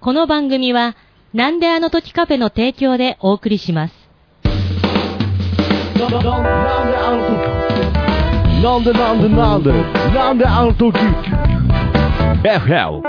[0.00, 0.94] この番組は、
[1.34, 3.94] なんであの時カフェの提供でお送りします。
[5.98, 7.66] な、んであの時
[8.62, 9.72] なんでなんでなんで
[10.14, 10.96] なんであの時
[12.42, 13.02] FL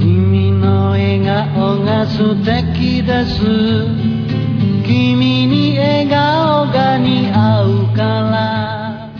[0.00, 4.27] 君の笑顔が素敵です
[4.88, 9.10] 君に笑顔が似合うから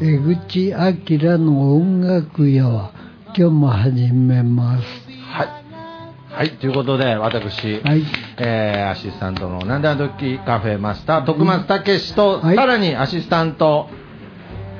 [0.00, 2.92] 江口明の音楽屋は
[3.34, 4.84] 今日も始めます。
[5.32, 5.48] はい。
[6.32, 8.04] はい、ということで、私、はい。
[8.38, 13.88] えーアシスタントのなんであの時カフェマスター、徳松武史と、はいさらにアシスタント、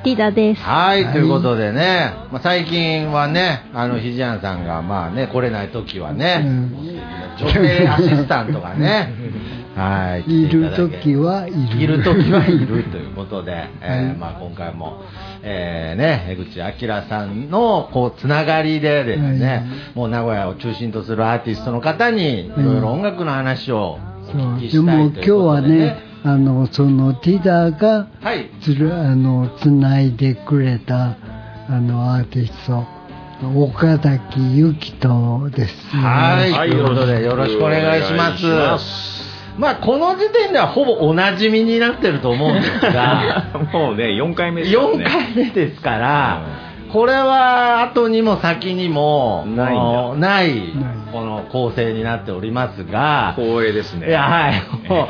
[0.05, 0.63] リーダーです。
[0.63, 6.73] はい、はいということでね、まあ、最近はね、あの、ひじやんさんが、まあね、来れない時はうね、ん
[7.39, 9.13] 女性アシスタントがね、
[9.75, 11.83] はい、いる時はいる。
[11.83, 15.03] いる時はいるということで、えーまあ、今回も、
[15.43, 19.63] えーね、江口明さんのこうつながりでですね、はい。
[19.95, 22.53] もう名古屋を中心とするアーティストの方にい。
[22.57, 31.17] ろいろ音楽の話をお聞きでしたいということで、も今日はね、あの、そのティダーがはい、つる、あの、つないでくれた、
[31.69, 32.85] あの、アーティスト、
[33.49, 35.97] 岡崎由紀人です。
[35.97, 38.47] はい、はいということでよろしくお願いします。
[38.47, 39.23] ます
[39.59, 45.05] まあ、この時点ではほぼおなじみになってると思うんですが、 もうね、4回目ですから4ね。
[45.05, 46.47] 回目ですから、
[46.93, 49.73] これは後にも先にもな
[50.15, 50.73] いない
[51.13, 54.09] この構成になっておりますが、光栄ですね。
[54.09, 55.09] いや、はい、 も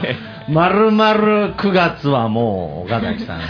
[0.49, 3.41] う、まるまる9月はもう岡崎さん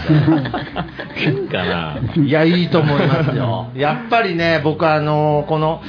[1.19, 1.95] いいんかな。
[2.15, 2.21] で。
[2.21, 3.67] いや、いいと思いますよ。
[3.75, 5.81] やっぱりね、僕あの、この、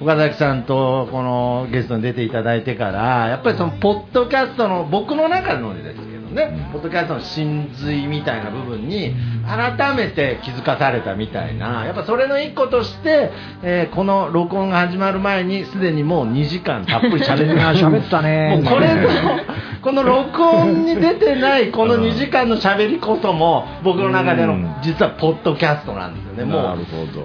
[0.00, 9.14] 岡崎さんとこのゲストに出ていただいてから、やっぱりそのポッドキャストの僕の中のですけどね、ポッドキャストの真髄みたいな部分に
[9.46, 13.30] 改めて気づかされたみたいな、やっぱそれの一個として、
[13.62, 17.78] えーこの録音が始まる前にすでにもう2時間たっぷり喋ってます。
[17.84, 18.56] 喋ったね。
[18.56, 19.08] もうこれの、
[19.82, 24.74] この録音に出てないこの2時間の喋りこそも僕の中でのうん。
[24.82, 26.52] 実はポッドキャストなんですよね。
[26.52, 26.78] もなう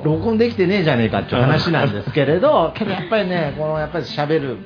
[0.03, 4.58] 録音できてねえじゃねえかっていう話なんですけれど、 けどやっぱりね、このやっぱり喋る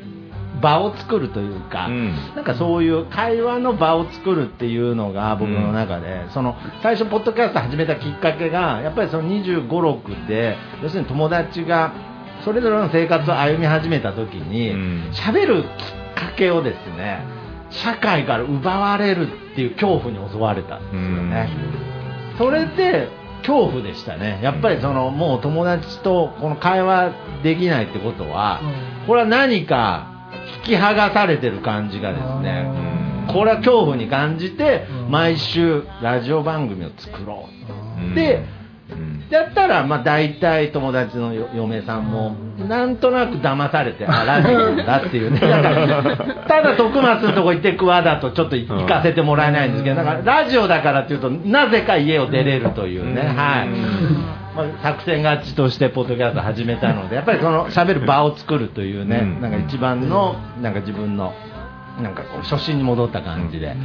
[0.64, 2.16] 場を作るというか、うん。
[2.36, 11.92] なんかそういう会話の場を作るっていうのが僕の中で、その最初ポッドキャスト始めたきっかけが、やっぱりその25、6で、要するに友達が
[12.46, 15.70] それぞれの生活を歩み始めた時にうん、喋、るきっ
[16.16, 17.26] かけをですね、
[17.70, 21.50] 社会から奪われるっていう恐怖に襲われたんですよね。
[22.38, 23.10] それで
[23.40, 24.40] 恐怖でしたね。
[24.42, 27.12] やっぱりそのもう友達とこの会話
[27.44, 28.62] できないってことは、
[29.06, 30.13] これは何か
[30.66, 32.94] 引き剥がされてる感じがですね、
[33.28, 37.48] これは恐怖に感じて、毎週ラジオ番組を作ろ
[38.12, 38.16] う。
[38.16, 38.46] で、
[38.92, 39.26] うん。
[39.30, 42.36] やったら、まあ大体友達のよ嫁さんも、
[42.68, 45.40] なんとなく騙されて、あ、ラジオだっていうね。
[45.42, 46.04] だから
[46.48, 54.43] ただ徳松のとこ行ってくわだとちょっと行かせてもらえないんですけど、だからラジオだからっていうと、なぜか家を出れるというね、はい。
[54.56, 61.34] まあ、作戦勝ちとしてポッドキャスト始めたので、やっぱりその喋る場を作るというね、うんなんか一番の、なんか自分の、
[62.02, 63.76] なんかこう初心に戻った感じで。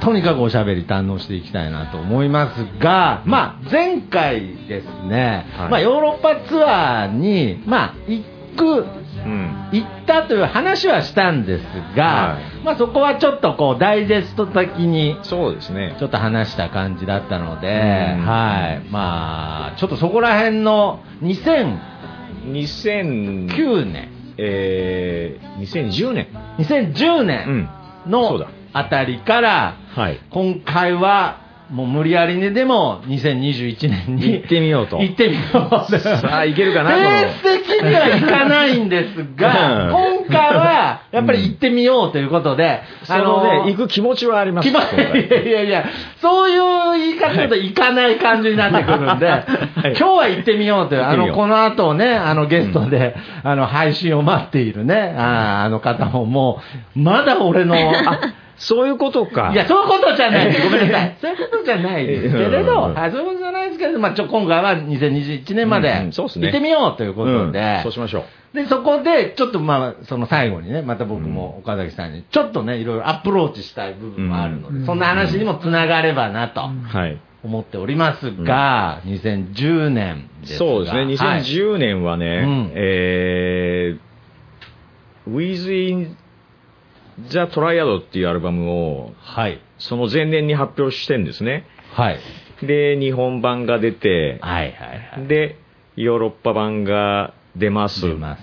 [0.00, 8.22] とにかくおしゃべり堪能していきたいなと思いますが、まあ、前回ですね、はいまあ、ヨーロッパツアーに、まあ、行
[8.56, 9.07] く、うん
[9.72, 11.64] 行ったという話はしたんです
[11.96, 15.96] が、はいまあ、そこはちょっとこう、ダイジェスト的に、そうですね。
[15.98, 18.90] ちょっと話した感じだったので、うんはい。
[18.90, 21.98] まあ、ちょっとそこら辺の2009
[22.48, 26.28] 2009年、えー、2010年。
[26.58, 27.68] 2010う年
[28.06, 30.20] のだあたりから、はい。
[30.30, 34.98] 今回はもう無理やりにでも2021年に行ってみようと。
[34.98, 40.24] 行ってみようさあ行けるかなペース的にはいかないんですが、うん。
[40.24, 44.68] 今回はやっぱり行ってみようということで、そのね、行く気持ちはあります。
[44.68, 45.84] いやいやいや、
[46.22, 56.60] そういう言い方だと行かない感じになってくるんで、今日は行ってみようという、あの、この後ね、あのゲストで、あの、配信を待っているね、あの方もも
[56.96, 58.20] う、まだ俺の、あ
[58.58, 59.52] そういうことか。
[59.52, 60.62] いや、そういうことじゃないです。
[60.62, 61.16] ごめんなさい。
[61.20, 68.20] そういうことじゃないですけれうんど、うんはい、そういうことじゃないですけど、まあ、ちょ、今回は2021年までうんうんそうですね行ってみようということで、うんそうしましょ
[68.52, 68.56] う。
[68.56, 77.18] で、そこで、ちょっとまあ、その最後にね、また僕も岡崎さんに、ちょっとね、いろいろアプローチしたい部分もあるので、うんそんな話にもつながればなとはい。
[77.44, 80.58] 思っておりますが、2010年ですが。
[80.58, 86.16] そうですね、はい2010年はね、うんえー、Within
[87.28, 89.60] ザ・トライアドっていうアルバムを、はい。
[89.78, 91.66] その前年に発表してんですね。
[91.92, 92.20] はい。
[92.62, 95.26] で、日本版が出て、はいはいはい。
[95.26, 95.56] で、
[95.96, 98.06] ヨーロッパ版が出ます。
[98.06, 98.42] 出ます。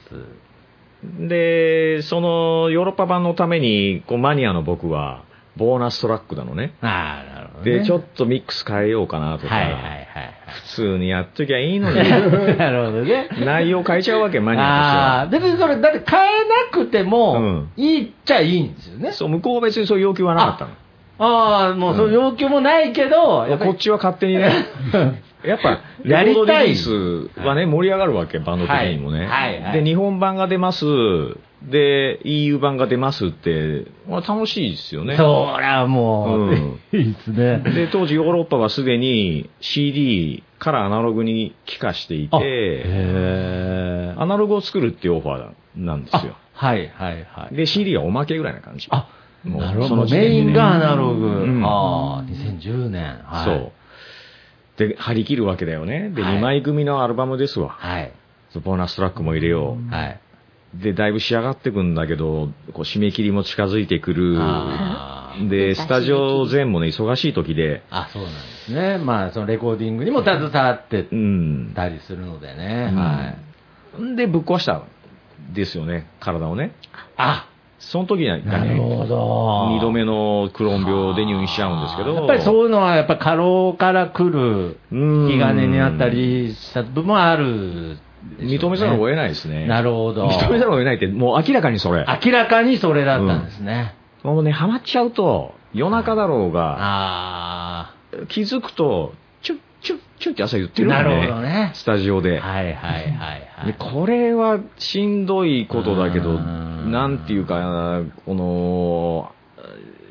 [1.27, 5.23] で、そのヨーロッパ版のために、こうマニアの僕は、
[5.55, 6.73] ボーナストラックなのね。
[6.81, 7.34] ああ。
[7.63, 10.05] で、ちょっとミックス変えようかなとか、はいはいはい
[10.55, 12.57] 普通にやっときゃいいのに、はい。
[12.57, 13.29] なるほどね。
[13.43, 16.23] 内容変えちゃうわけ、マニアとして別にそれ、だって変え
[16.71, 19.07] なくてもうん、いいっちゃいいんですよね。
[19.07, 19.13] は。
[19.13, 20.71] そう、向こうは別にそういう要求はなかったの。
[21.17, 24.51] ああ、もうそういう要求もないけど、やっぱりこっちは勝手にね、
[25.45, 29.19] やっぱ、やりたいレコードリリースはね、盛り上がるわけ、バンド的にもね。
[29.19, 30.85] はいはいはいで、日本版が出ます、
[31.69, 35.17] で、EU 版が出ますって、まあ楽しいですよね。
[35.17, 37.59] そりゃもう、うん いいですね。
[37.59, 46.35] で、当時ヨーロッパはすでに CD からアナログに帰化していあて、アナログを作るっていうオファーなんですよ。
[46.53, 47.55] はいはいはい。
[47.55, 48.87] で、CD はおまけぐらいな感じ。
[48.91, 49.07] あ、
[49.43, 50.05] なるほど。
[50.05, 51.27] メインがアナログ。
[51.27, 53.19] うんああ、2010年。
[53.25, 53.71] はい、そう。
[54.77, 56.09] で、張り切るわけだよね。
[56.09, 57.69] で、はい2枚組のアルバムですわ。
[57.69, 58.11] はい。
[58.63, 59.93] ボーナストラックも入れよう。
[59.93, 60.19] はい。
[60.81, 64.37] で、だいぶ仕上がってくんだけど、こう締め切りも近づいてくる。
[65.49, 68.97] で、スタジオ前もね、忙しい時で、あ、そうなんですね。
[68.97, 71.73] まあ、そのレコーディングにも携わってうん。
[71.75, 72.89] たりするのでね。
[72.91, 74.15] うんはい。
[74.15, 74.83] で、ぶっ壊したん
[75.53, 76.71] ですよね、体をね。
[77.17, 77.47] あ、
[77.79, 79.69] その時にはね、なるほど。
[79.75, 82.15] 二度目のクローン病で入院しちゃうんですけど。
[82.15, 87.97] やっぱりそういうのは、やっぱり過労から来る、うん気兼ねになったりした部分もある
[88.39, 89.67] 認めざるを得ないですね。
[89.67, 90.27] なるほど。
[90.27, 92.05] 認めざるを得ないって、もう明らかにそれ。
[92.25, 93.95] 明らかにそれだったんですね。
[94.23, 97.93] もうね、ハマっちゃうと、夜中だろうが、あ
[98.29, 101.27] 気づくと、チュッチュッチュッって朝言ってあ、るのなね。
[101.27, 101.71] るほどね。
[101.75, 102.39] スタジオで。
[102.39, 103.67] はいはいはいはい。
[103.67, 109.31] でこれはしんどいことだけど、うんなんていうか、この、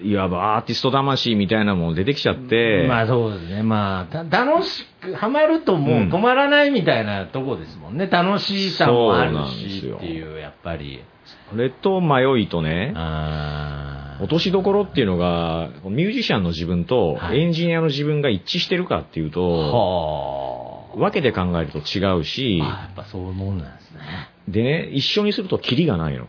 [0.04, 3.62] いわばアーティスト魂みたいなもの出てきちゃって、まあそうですね。
[3.62, 8.06] まあ、た楽しく、ハマるともう止まらないみたいなとこですもんね。
[8.06, 11.02] 楽しさもあるしっていう、やっぱり。
[11.50, 19.30] それと迷いとね、あ落としどころっていうのが、ミュージシャンの自分とはいエンジニアの自分が一致してるかっていうあ。
[19.32, 22.24] と、は分けて考えると違うあ。
[22.24, 24.00] し、あやっぱそういうもんなんですね。
[24.48, 26.26] でね、一緒にするとキリがないの。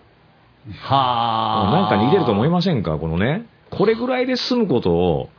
[0.79, 1.71] はあ。
[1.71, 3.45] なんか似てると思いませんかこのね、
[3.77, 5.29] これぐらいで済むことを、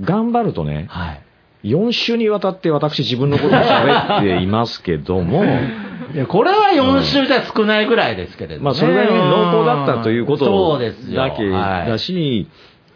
[0.00, 1.22] 頑張るとね、はい。
[1.64, 5.44] 4週にわたって私自分のことを喋っていますけども、
[6.14, 8.64] いや、これは4週じゃ少ないぐらいですけれども、ね。
[8.64, 11.16] まあそれぐらいね濃厚だったということそうですよ。
[11.16, 12.48] だけはいだし、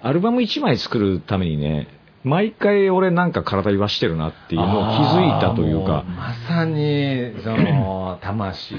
[0.02, 1.88] アルバム1枚作るためにね、
[2.24, 8.74] 毎回俺なんか体言わしてるなっていうのを気づいたというかまさに、その、魂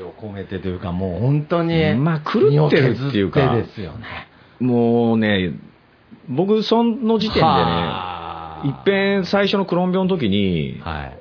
[0.00, 4.28] を込めてというか、もう本当に、まあ狂ってるっていうかですよね。
[4.60, 5.52] もうね、
[6.28, 11.18] 僕その時点でね、はあいっぺん最初のクロンビョンの時に、はい。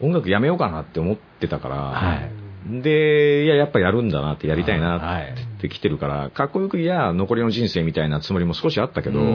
[0.00, 2.82] 音楽やめようかなって思ってたから、はい。
[2.82, 9.30] で、いや、やっぱやるんだなって、やりたいなはいって来てるから、かっこよくいや、残りの人生みたいなつもりも少しあったけど、終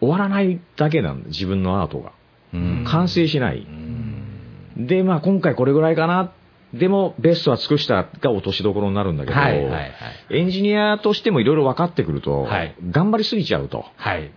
[0.00, 2.12] わらないだけなんだ、自分のアートが。
[2.52, 3.58] うん完成しない。
[3.58, 6.32] うんで、まあ今回これぐらいかな。
[6.78, 9.92] でも、ベストは尽くしたが落としどころになるんだけど、はいはいはい。
[10.30, 13.84] エンジニアとしてもいろいろ分かってくると、はい頑張りすぎちゃうと。
[13.96, 14.30] はい。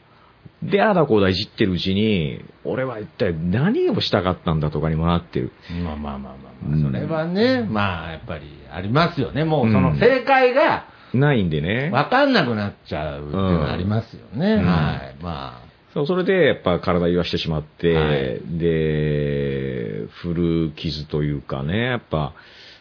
[0.64, 5.52] で、ああだこうだいじってるうちに、俺は一体何をしたかったんだとかにもなってる。
[5.84, 6.36] まあまあまあ
[6.68, 9.44] まあそれはね、まあやっぱりありますよね。
[9.44, 11.90] もうそのうん正解がないんでね。
[11.92, 14.54] 分かんなくなっちゃうっていうのはありますよね。
[14.54, 15.24] うんはい。
[15.24, 15.62] ま
[15.94, 22.34] そうそれで、やっぱ体言わしてしまって、はいで、古傷というかね、やっぱ、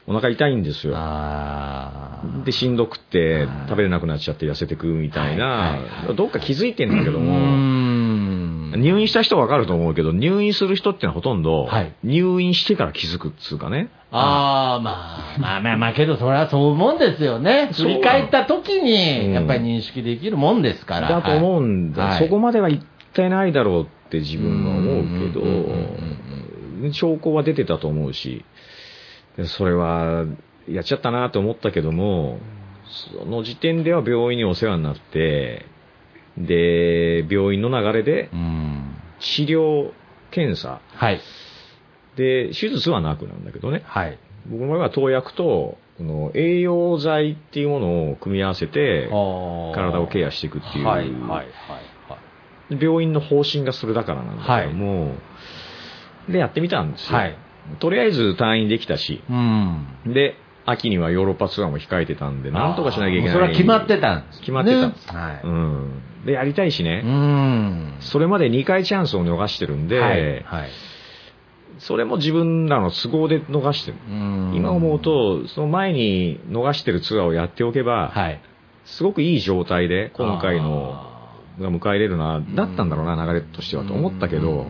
[0.08, 2.20] お腹痛いんですあ。
[2.22, 2.44] よ。
[2.44, 5.80] で、しんどくてはい、食べれなくなっちゃって痩せてくみたいな、
[6.16, 8.72] どっか気づいてんだけども、ん。
[8.76, 13.88] 入院した人はわかると思うけど、入院する人ってのはほとんど、はい入院してから気づくっつうかね。
[14.12, 17.70] ああ、まあ、まあまあまあ、けどそれはそういうもんですよね。
[17.74, 21.08] 振り返った時うんに、やっぱり認識できるもんですから。
[21.08, 22.80] だと思うんだ、はいそこまでは一
[23.16, 28.44] 体ないだろうって自分は思うけど、証拠は出てたと思うし、
[29.36, 30.24] でそれは
[30.68, 32.38] やっちゃったなと思ったけども、
[33.18, 35.66] その時点では病院にお世話になって、
[36.38, 38.96] で、病院の流れでうん。
[39.18, 39.92] 治療、
[40.30, 41.20] 検査、はい。
[42.16, 44.18] で、手術はなくなんだけどね、はい。
[44.48, 49.08] 僕の場合は投薬と、この栄養剤っていうものを組み合わせて、
[49.74, 50.84] 体をケアしていくっていう
[52.70, 55.14] 病院の方針がそれだからなんだけども、
[56.28, 57.18] で、やってみたんですよ。
[57.18, 57.38] はい
[57.80, 59.86] とりあえず退院できたし、うん。
[60.06, 63.32] で、秋にはヨーロッパツアーも控えてたんで、なんとかしなきゃいけない。
[63.32, 65.08] それは決まってたんですね決まってたんです。
[65.08, 66.02] はいうん。
[66.24, 67.02] で、やりたいしね。
[67.04, 67.96] うん。
[68.00, 70.42] それまで2回チャンスを逃してるんで、はい。
[70.42, 70.70] はい。
[71.78, 73.98] それも自分らの都合で逃してる。
[74.08, 78.40] うん今思う、と、その前に逃してるツアーをやっておけば、はい。
[78.84, 81.15] すごくいい状態で今回の
[81.60, 84.66] が迎え入れるな、だったんだろうな、流れとしてはと思ったけど、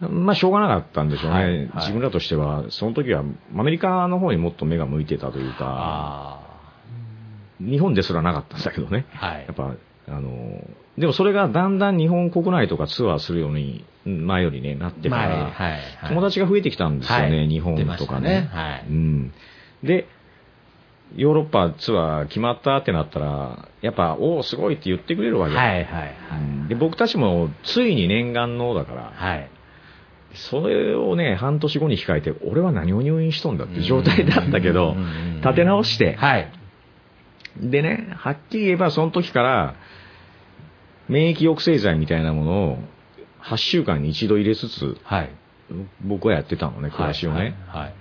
[0.00, 3.24] まあしょうがなかったんでしょうね、はいはい自分らとしては、その時は
[3.56, 6.44] アメリカの方にもっと目が向いてたというか、あ
[7.60, 9.06] 日本ですらなかったんだけどね。
[9.14, 9.26] あ。
[9.26, 9.54] はいやっ。
[9.54, 9.74] ぱ、
[10.08, 10.62] あの、
[10.98, 15.50] でもそれがだんだん日本国内とかツアーするように、前よりね、なってから、前はい。
[15.52, 18.48] はい友達が増えてきたんですよね、はい日本とかね。
[18.52, 18.84] はい。
[18.88, 19.32] うん。
[19.82, 20.06] で、
[21.16, 25.54] ヨーロッパツアー決まったってなったら、やっぱ、おお、すごいって言ってくれるわけ。
[25.54, 26.14] はいはいはい。
[26.32, 29.50] うんで、僕たちもついに念願のだから、はい。
[30.34, 34.96] それをね、半年後に控えて、俺は何を入院しとんだって状態だったけど
[35.42, 36.50] 立て直して、はい。
[37.60, 39.74] でね、はっきり言えばその時から、
[41.08, 42.78] 免疫抑制剤みたいなものを
[43.42, 45.30] 8週間に一度入れつつ、はい。
[46.02, 47.54] 僕はやってたのね、暮らしをね。
[47.68, 47.82] はい。
[47.82, 47.94] はい。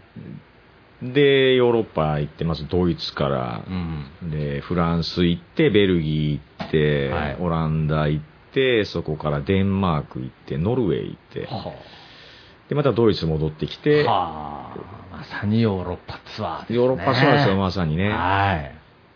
[1.11, 4.31] で、ヨーロッパ行って、まずドイツからう、ん。
[4.31, 11.73] で、フランス行って、ベルギー行って、はいオランダ行って、そこからデンマーク行って、ノルウェー行って、は
[12.69, 14.73] で、またドイツ戻ってきて、あ。
[15.11, 16.77] まさにヨーロッパツアーですね。
[16.77, 18.09] ヨーロッパツアーですよ、まさにね。
[18.09, 18.75] はい。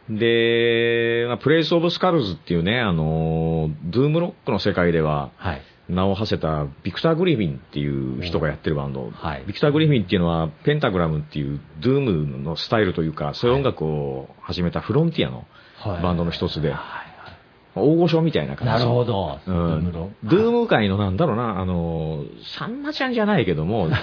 [0.10, 5.62] で、まあプレイスオブスカルズっていうね、あの、ドゥームロックの世界では、はい。
[5.90, 9.10] 名を馳せたビクター・グリフィンっていう人がやってるバンド。
[9.12, 9.44] はい。
[9.48, 15.46] ビクター・グリフィンっていうのは、ペンタグラムっていうドゥームのスタイルというか、そういう音楽を始めたフロンティアの
[15.80, 17.07] はいバンドの一つで、はい
[17.82, 18.74] 大御所みたいな感じ。
[18.74, 19.40] なるほど。
[19.46, 19.92] うん、
[20.24, 22.24] ドゥーム界のなんだろうな、あの、
[22.58, 23.90] さんまちゃんじゃないけども、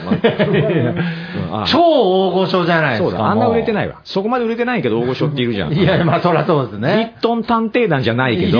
[1.66, 3.10] 超大御所じゃないですか。
[3.10, 3.74] そうだ、あんな売れてい。
[3.74, 4.00] ないわ。
[4.04, 5.72] そこまで売れてないけど大御所っているじゃん。
[5.74, 7.14] いや、まあ、そりゃそうですリね。
[7.18, 8.58] ットン探偵団じゃないけど、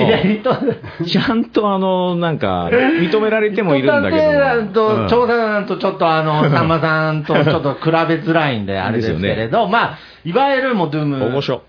[1.06, 4.23] ちゃんとあの、なんか、認められてもいるんだけど。
[4.23, 11.25] 探偵団と、うん調査団とちょっとあの、さんまさんとちょっと比べづらいんで、あれですけれど、まあ、いわゆるもうドゥーム。
[11.25, 11.62] 大御所。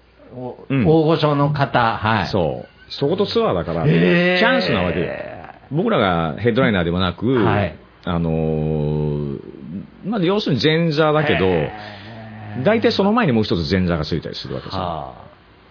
[0.69, 2.25] 大御所の方、はい。
[2.27, 2.74] そう。
[2.89, 5.07] そことツアーだから、チャンスなわけよ。
[5.71, 9.39] 僕らがヘッドライナーではなく、はいあのー
[10.05, 11.45] まあ、要するに前座だけど、
[12.63, 14.81] 大体その前にもう一つ前座がついたりするわけですよ。
[14.81, 15.25] は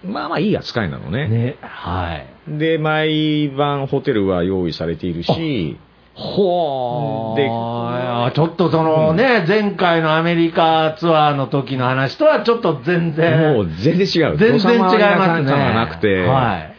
[0.04, 1.10] まあまあいい扱いなのあ。
[1.10, 1.28] ね。
[1.28, 2.16] ね、は
[2.48, 2.58] い。
[2.58, 5.78] で、毎晩ホテルは用意されているし、
[6.14, 7.36] ほー。
[7.36, 13.54] であちょっとそのね、前回のアメリカツアーの時の話とはちょっと全然。
[13.54, 14.36] もう全然違う。
[14.36, 15.50] 全然違いますね。
[15.50, 16.73] なくて、はい。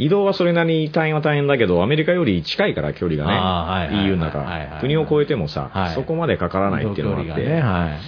[0.00, 5.94] 移動はそれなりに大変は大変だけど、アメリカより近いから距離がね、EU の中、国を越えてもさ、はい。
[5.94, 7.98] そこまでかからないっていうのがあって、ね、はい。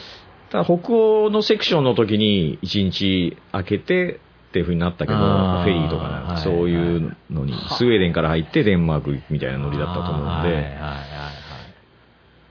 [0.50, 10.76] ただ北欧のセクションの時に1日空けてっていう風になったけど、フェリーとかね、はいそういうのに、スウェーデンから入ってデンマークみたいなノリだったと思うんで、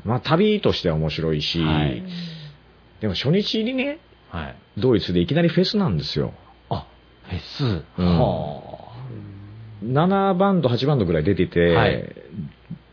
[0.03, 2.03] まあ旅としては面白いし、はい。
[3.01, 4.43] でも初日にね、はい。
[4.45, 4.55] はい。
[4.77, 6.33] ドイツでいきなりフェスなんですよ。
[6.69, 6.87] あ、
[7.23, 7.83] フェス？
[7.97, 8.19] うん。
[8.19, 8.70] は
[9.83, 12.15] 7バンド、8バンドぐらい出てて、はい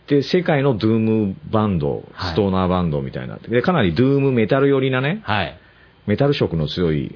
[0.08, 3.36] で、世界のドゥームバンド、はいストーナーバンドみたいな。
[3.36, 5.32] で、かなりドゥームメタル寄りなね、あ。
[5.32, 5.58] はい。
[6.06, 7.14] メタル色の強い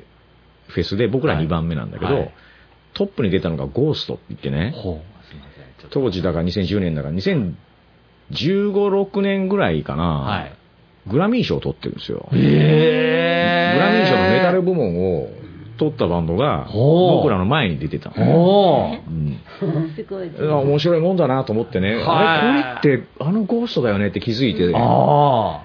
[0.69, 2.35] フェスで、僕ら2番目なんだけど、はい
[2.95, 4.75] トップに出たのがゴーストって言ってね。
[5.91, 7.55] 当時だから2010年だから2015、
[8.31, 10.53] 6年ぐらいかな、はい。
[11.07, 12.29] グラミー賞を取ってるんですよ。
[12.33, 15.31] へグラミー賞のメタル部門を
[15.83, 18.87] 取ったバンドが、僕らの前に出てたの。
[18.87, 19.01] おー。
[19.09, 19.39] うん
[19.97, 25.63] すごいですいや面白いもんだなと思ってね、はいあれ、これってあのゴーストだよねって気づいて、あ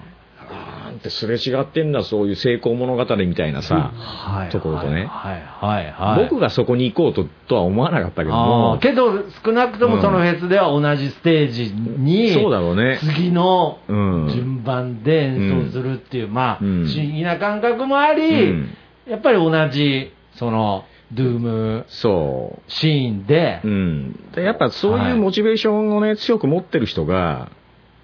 [0.84, 3.62] なんてすれ違ってんだ、そういう成功物語みたいなあ。
[3.62, 4.50] さ、はい。
[4.50, 6.24] ところとねはいはいはい。
[6.24, 12.98] 僕がそこに行こうととは思わなかったけどあもー、けど、少なくともそのフェスでは同じステージに、そうだろうね。
[13.00, 14.28] 次のうん。
[14.32, 18.68] 順番で演奏するっていう、まあ、うん不思議な感覚もあり、うん
[19.08, 23.68] やっぱり同じ、その、ドゥームそシーンで、う。
[23.68, 24.30] うん。
[24.34, 27.50] でやっぱそういうモチベーションをね、強く持ってる人が、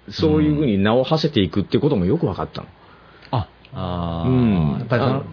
[0.09, 2.67] そういうふうに名を馳せていくってこともよく分かったの。
[3.31, 5.23] あ、あーうんやっぱりその、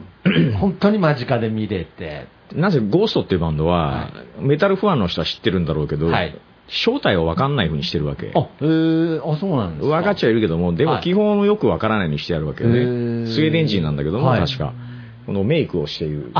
[0.61, 6.39] 本当に間近で見れて、なぜゴーストっていうバンドは、はメタルファンの人は知ってるんだろうけど、はい
[6.69, 8.33] 正体を分かんないふうにしてるわけ。
[8.35, 9.97] あ、えー、あ、そうなんですか。
[9.97, 12.77] 分かっちゃいるけども、でもはい基本よく分からないようにしてあるわけよね。
[13.27, 14.73] スウェーデン人なんだけども、はい確か。
[15.27, 16.33] このメイクをしている。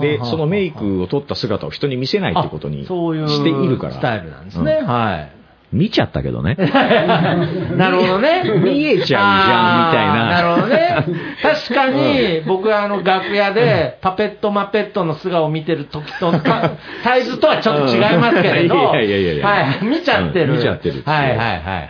[0.00, 3.94] で、そのメイクを取った姿を人に見せないってことにしているから。
[3.94, 4.78] スタイルなんですね。
[4.82, 5.36] うんはい。
[5.72, 6.54] 見ちゃったけどね。
[7.76, 8.42] なるほどね。
[8.62, 10.96] 見えちゃうじゃんみたいななるほどね。
[11.42, 16.72] 確かに、僕はあの楽屋で、パペットマペットの素顔を見てる時とか、
[17.02, 20.52] サイズとはちょっと違いますけれど、いやいやいやいやはい、見ちゃってる。
[20.52, 21.80] うん見ちゃってるはいはいは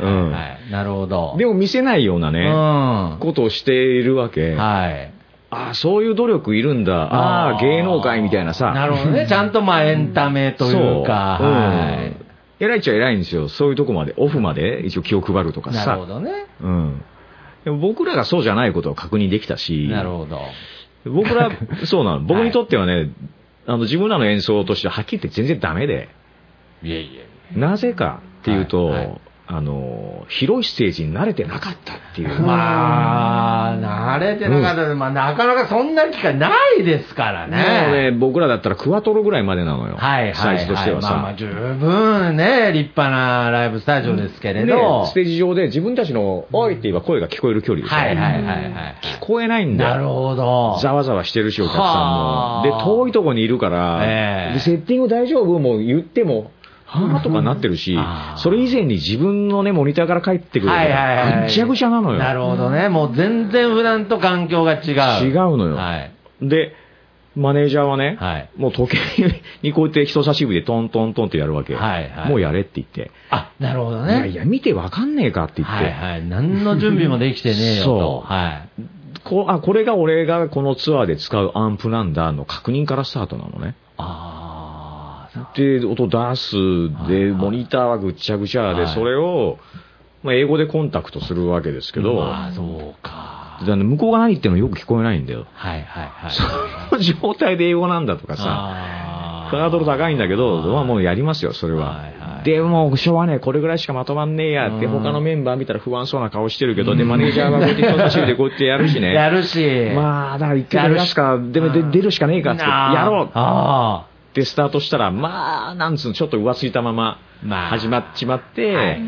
[0.68, 0.72] い。
[0.72, 1.34] なるほど。
[1.38, 2.34] でも見せないようなうん。
[2.34, 4.54] ね、はことをしているわけ。
[5.12, 5.15] い。
[5.50, 7.02] ああ、そういう努力いるんだ。
[7.04, 8.72] ああ、芸能界みたいなさ。
[8.72, 9.26] なるほどね。
[9.28, 12.06] ちゃんとまあエンタメというか、そうはい。
[12.20, 12.26] うん
[12.58, 13.48] 偉いっちゃ偉いんですよ。
[13.48, 16.06] そういうとこまで、オフまで一応気を配るとかさなるほ。
[16.06, 16.46] どね。
[16.62, 17.02] うん。
[17.64, 20.40] でも僕らがそうじゃないことを確認できたし、なるほど。
[21.04, 21.50] 僕ら、
[21.84, 22.20] そうなの。
[22.20, 23.10] 僕にとってはね、
[23.66, 26.08] あの自分らの演奏としてはっきり言って全然ダメで、
[26.82, 27.10] いえい
[27.54, 27.58] え。
[27.58, 32.28] なぜかっていうと、はいはいあの、広いステージに慣れてなかったっていう。
[32.42, 37.56] まあ、慣れてなかった、まあ、なかなかそんな機会ないですからね。
[37.86, 39.94] もうね、僕らだったらクワトロぐらいまでなのよ。
[39.96, 40.34] はいはい、はい。
[40.34, 41.10] サイズとしてはさ。
[41.10, 45.02] まあまあ、十分ね、立派なライブスタジオですけれど。
[45.02, 47.96] で、ステージ上で自分たちの、おいって言えば声が聞こえる距離でしょ。
[47.96, 48.44] はいはいはいはい。
[49.02, 49.90] 聞こえないんだよ。
[49.90, 50.78] なるほど。
[50.80, 52.60] ざわざわしてるし、お客さんもは。
[52.60, 55.58] あで、遠いとこにいるから、ええでセッティング大丈夫？
[55.58, 56.50] もう言っても、
[56.86, 57.98] はぁとかなってるし
[58.36, 61.32] それ以前に自分のね、モニターから帰ってくるかはいはいはい。
[61.32, 62.18] ら、ぐっちゃぐちゃなのよ。
[62.18, 62.88] なるほどね。
[62.88, 65.26] もう全然普段と環境が違う。
[65.26, 66.12] 違うのよはい。
[66.40, 66.74] で、
[67.34, 71.74] マネージャーはね、はいもう時計にこうやって人差し指でトントントンってやるわけ。
[71.74, 73.10] はいはいもうやれって言って。
[73.30, 74.28] あ、なるほどいやね。
[74.30, 75.74] いや、見てわかんねえかって言って。
[75.74, 76.26] はいはい。
[76.26, 77.84] 何の準備もできてねえよと。
[77.84, 78.82] そうはい。
[79.24, 83.74] こあ、これが俺がこのツアーで使うアンプなんだの確認からスタートなのね。
[83.98, 84.02] あ
[84.54, 84.55] あ、
[85.54, 89.58] で、音出す、で、モニターはぐっちゃぐちゃで、はいそれを、
[90.22, 93.60] まあ、英語でコンタクトするわけですけど、ああ、そうか。
[93.64, 95.46] で向こうが何言ってるのよく聞こえないんだよ。
[95.54, 96.30] はいはいはい。
[96.30, 96.42] そ
[96.96, 101.90] の状態で英語なんだとかさ、ハードル高いんだけど、まあもうやりますよ、それは。
[101.90, 109.12] はいはいでも、しょうがねえ、これぐらいしかまとまんねえやって、うん他のメンバー見たら不安そうな顔してるけど、で、マネージャーはこうやって人差し指でこうやってやるしね。
[109.12, 109.90] やるし。
[109.96, 119.00] まあ、だから一回出すか、でもで出るしかねえかってやろうあってスタートしたら、まあ、なんつうの、ちょっと浮ついたまままあ始まっちまって、はい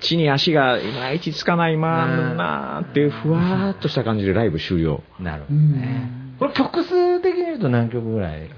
[0.00, 5.02] 地に足がいまいちつかないまんなーって、ふわーっとした感じでライブ終了。
[5.18, 6.10] あ、なるほどね。
[6.38, 8.50] これ曲数的に言うと何曲ぐらい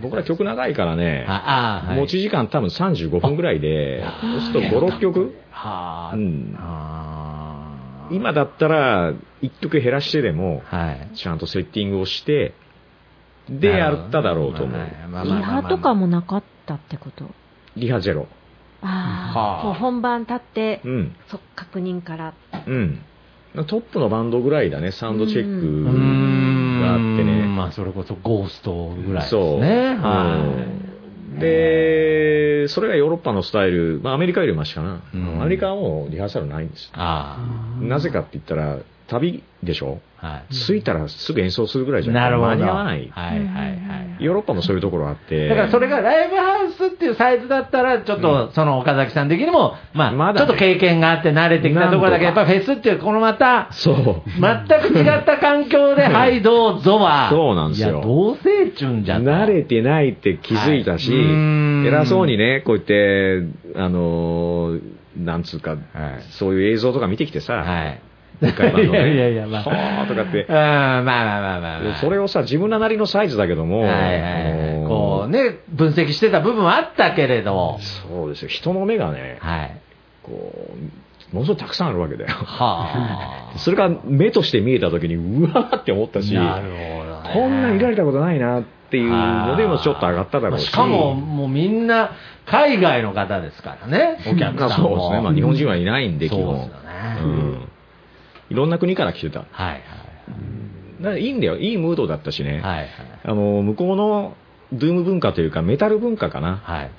[0.00, 2.00] 僕ら曲長いからね、ああ、はい。
[2.00, 5.34] 持ち時間多分35分ぐらいで、そうすると5、6曲？
[5.50, 6.14] はあ。
[6.14, 6.56] うん
[8.10, 11.16] 今だったら、1曲減らしてでも、はい。
[11.16, 12.54] ちゃんとセッティングをして、
[13.48, 14.80] で、やっただろうと思う。
[15.24, 17.26] リハとかもなかったってこと？
[17.76, 18.26] リハゼロ。
[18.82, 21.16] あはあ本番立って、うん。
[21.28, 22.34] そ確認から。
[22.66, 23.00] うん。
[23.66, 27.46] トップのバンドぐらいだね、サウンドチェックんがあってね。
[27.46, 29.60] まあ、それこそゴーストぐらいですそう。
[29.60, 29.94] ね。
[29.94, 30.84] はうん
[31.38, 35.02] で、それがヨーロッパのスタイル、まあアメリカよりマシかな。
[35.12, 36.90] うんアメリカはもうリハーサルないんですい。。
[36.94, 37.38] あ
[37.80, 40.00] なぜかって言ったら、旅でしょ？
[40.20, 40.26] あ。
[40.26, 40.54] はい。
[40.54, 42.48] 着いたらすぐ演奏するぐらいじゃなるほど。
[42.48, 43.10] 間に合わない。
[43.12, 43.64] はいはいは
[44.18, 44.24] い。
[44.24, 45.48] ヨーロッパもそういうところあって。
[45.48, 53.94] だからそれがライブハウスっていうサイズだったら、ちょっとその岡崎さん的にも、まあ、まだねちょっと経験があって慣れてきたところだけど、やっぱフェスっていうこのまた、そう。
[54.40, 59.24] 全く違った環境で、はい、どうぞは、そうなんですよいや、どうせちゅんじゃん。
[59.28, 63.42] 慣れてないって気づいたし、偉そうにね、こうやって、
[63.76, 64.80] あのー
[65.16, 65.78] なんつうか、はい
[66.30, 68.00] そういう映像とか見てきてさ、はい。
[68.40, 69.62] でっかいバンドねいやいやいや、まあ。
[69.62, 71.96] はーとかってうん、まあまあまあまあまあ。
[71.96, 74.42] それをさ、自分らなりのサイズだけども、はいはいはい。
[74.42, 79.80] あのーこうね、分析してた部分はあったけれど、そうですよ、人の目がね、はい。
[80.22, 80.52] こ
[81.32, 82.30] う、ものすごいたくさんあるわけだよ。
[82.30, 83.58] はあ。
[83.58, 87.30] それが目として見えたときに、うわーって思ったし、なるほどね。
[87.32, 90.66] こんなんいられたことないなっていうのでもちょっと上がっただろうし。
[90.66, 92.10] しかも、もうみんな、
[92.46, 94.88] 海外の方ですからね、お客まあさんも。
[94.88, 95.20] そうですね。
[95.22, 96.44] まあ日本人はいないんで、基本。
[96.44, 96.84] そうですよね
[97.22, 97.53] うん
[98.50, 99.40] いろんな国から来てた。
[99.40, 99.82] だかはい
[101.00, 101.58] らいいんだよ。
[101.58, 102.60] いいムードだったしね。
[102.60, 102.78] はい。
[102.78, 102.88] はい
[103.24, 104.36] あの、向こうの
[104.72, 106.56] ドゥーム文化というか、メタル文化かな。
[106.56, 106.78] はい。
[106.80, 106.90] はい。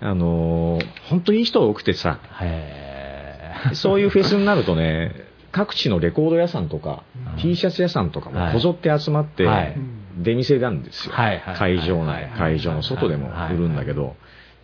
[0.00, 5.12] あの、本当にいい人多くてさ、へそういうフェスになるとね、
[5.52, 9.76] 各地のレコード屋さんとか、うん T シャツ屋さんとかはいもこぞって集まってはい、
[10.16, 11.14] 出店なんですよ。
[11.14, 14.16] はいはい会場内はい、会場の外でもはい売るんだけど、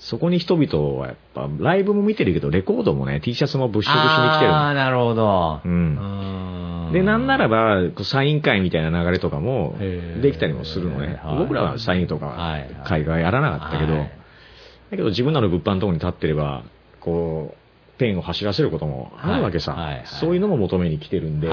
[0.03, 4.57] そこに人々はやっぱ、ライブも見てるけど、レコードもね、T シャツも物色しに来てるの。
[4.57, 5.61] ああ、なるほど。
[5.65, 6.91] うん。
[6.93, 11.21] で、なんならば、サイン会みたいな流れとかもできたりもするのね。
[11.23, 11.38] はい。
[11.38, 12.69] 僕らはサインとかはい。
[12.85, 14.03] 会がやらなかったけど、はい。
[14.91, 16.65] だけど自分らの物販のところに立ってれば、
[16.99, 20.03] こう、ペンを走らせることもあるわけさ。
[20.21, 21.49] そういうのも求めに来てるんで。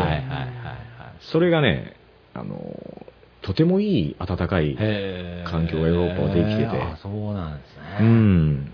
[1.20, 1.94] それがね、
[2.34, 2.58] あの、
[3.42, 4.76] とてもいい温かい、
[5.46, 7.98] 環境がヨーロッパはできててあそうなんですね。
[8.02, 8.74] うん。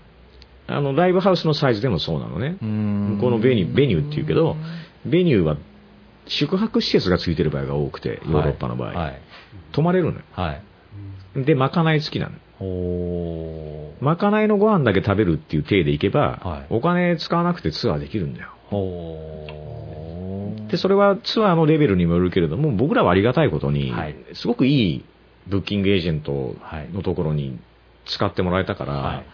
[0.66, 2.56] あの、ライブハウスのサイズでもそうなのね。
[2.60, 4.56] 向こうのベニュー、ベニューって言うけど、
[5.04, 5.56] ベニューは
[6.26, 8.92] 宿泊施設がついてる場合が多くて、ヨーロッパの場合。
[8.92, 9.20] はい。
[9.72, 10.24] 泊まれるのよ。
[10.32, 10.52] は
[11.36, 11.44] い。
[11.44, 12.34] で、まかない付きなの。
[14.00, 18.48] まかないのご飯だけ食べるっていう体でいけば、はいお金使わなくてツアーできるんだよ。
[20.70, 25.04] で、それはツアーのレベルにもよるけれども、僕らはありがたいことに、はいすごくいい
[25.46, 27.58] ブッキングエージェントはいのところに
[28.06, 29.26] 使ってもらえたから、はい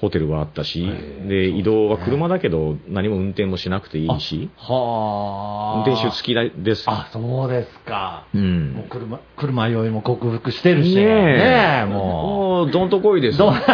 [0.00, 6.84] ホテルはあったし、はいで、移動は車だけど何も運転もしなくていいし、は運転手付きだです。
[6.86, 8.26] あ、そうですか。
[8.34, 8.36] う。
[8.36, 8.46] もう
[8.84, 10.94] ん車、車酔いも克服してるし。
[10.94, 12.66] ねえねえもう。
[12.66, 13.38] もう、どんとこいです。
[13.38, 13.56] どんうん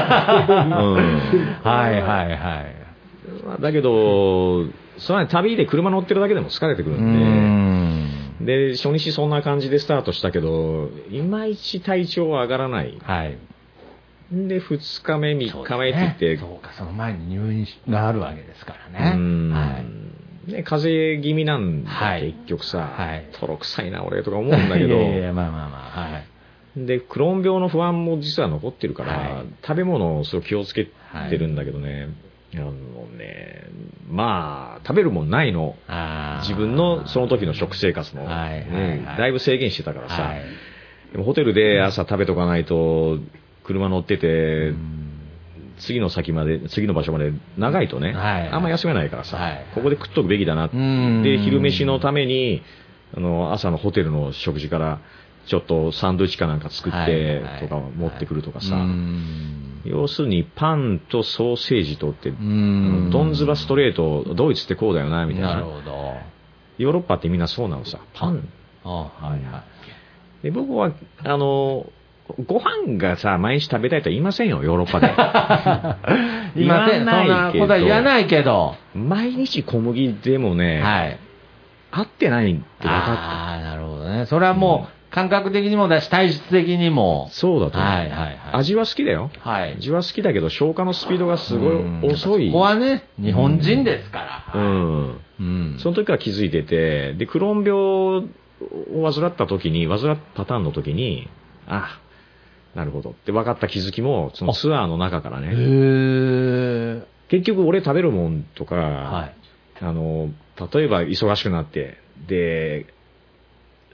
[1.65, 2.38] はいはいはい。
[3.45, 4.67] まあだけど、
[5.03, 8.45] それ旅で車乗ってるだけでも疲れてくるうんん。
[8.45, 12.99] で、で、初日そんな感じでスタートしたけど、いまいち体調は上がらない。
[13.03, 13.37] はい。
[14.33, 19.17] で、2日目、3日目って言って、そうか、その前に入院があるわけですからね。
[19.17, 20.53] うんはい。
[20.53, 26.87] ね、風邪気味なんだ、はい結局さ、はいとろくさいな、俺とか思うんだけど、 いやいや、まあまあまあ、はい。
[26.87, 32.09] で、クローン病の不安も実は残ってるから、はい食べ物をすごい気をつけてるんだけどね、
[32.55, 32.73] あの
[33.17, 33.65] ね、
[34.11, 35.75] まあ、食べるもんないの。
[36.43, 38.69] 自分のその時の食生活も、はいはいはい。
[38.69, 40.43] ねだいぶ制限してたからさ、はい。
[41.12, 43.19] でもホテルで朝食べとかないと、
[43.65, 45.03] 車乗ってて、うん。
[45.79, 52.62] 次の先まで、次の場所まで長いとね、はいあんま休めないからさ、はいここで食っとくべきだなで、昼飯のために、
[53.17, 55.01] あの、朝のホテルの食事から、
[55.46, 65.55] ちょっとサンドイッチかなんか作っはいてはいとか持ってくるとかさ、うん要するにパンとソーセージとって、うんドンズバストレート、ドイツってこうだよな、みたいな。
[65.55, 66.14] なるほど。
[66.78, 68.48] ヨーロッパってみんなそうなのさ、パン。
[68.85, 69.64] あはいは
[70.40, 70.44] い。
[70.44, 70.92] で僕は、
[71.24, 71.87] あの、
[72.46, 75.09] ご飯がさ、毎日食べたいとは言いませんよ、ヨーロッパで。
[76.55, 77.05] 言いません。
[77.05, 78.76] そんなことは言わないけど。
[78.94, 81.18] 毎日小麦でもね、はい。
[81.90, 84.26] 合ってないって分かああ、なるほどね。
[84.26, 87.35] それはもう、感覚的にもだし、体質的にもっ。
[87.35, 87.90] そうだと思う。
[87.90, 88.38] はいはいはい。
[88.53, 89.31] 味は好きだよ。
[89.40, 89.75] はい。
[89.77, 92.46] 味は好きだけど、消化のスピードがすごうんい遅い。
[92.46, 94.61] ここはね、日本人ですから。
[94.61, 95.20] うん。
[95.38, 95.77] うん。
[95.81, 101.29] その時から気づいてて、で、クローン病を患った時に、患ったパターンの時に、
[101.66, 102.01] あ、
[102.75, 107.03] なるほどって分かった気づきも、そのツアーの中からへね、ー。
[107.29, 109.35] 結局俺食べるもんとか、はい。
[109.83, 110.31] あの、
[110.72, 112.87] 例えば忙しくなって、で、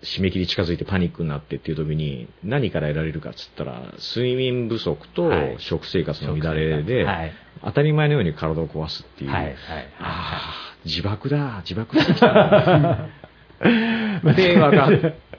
[0.03, 7.33] 締め切り近づいてパニックになってっていう時に何から得られるかっつったら、睡眠不足とはい食生活の乱れで、はい。
[7.63, 9.45] 当たり前のように体を壊すっていう、はい。
[9.45, 9.55] はい。
[9.55, 9.57] あ
[10.01, 13.09] あ、自爆だ、自爆してきた。
[14.37, 14.91] で、分かっ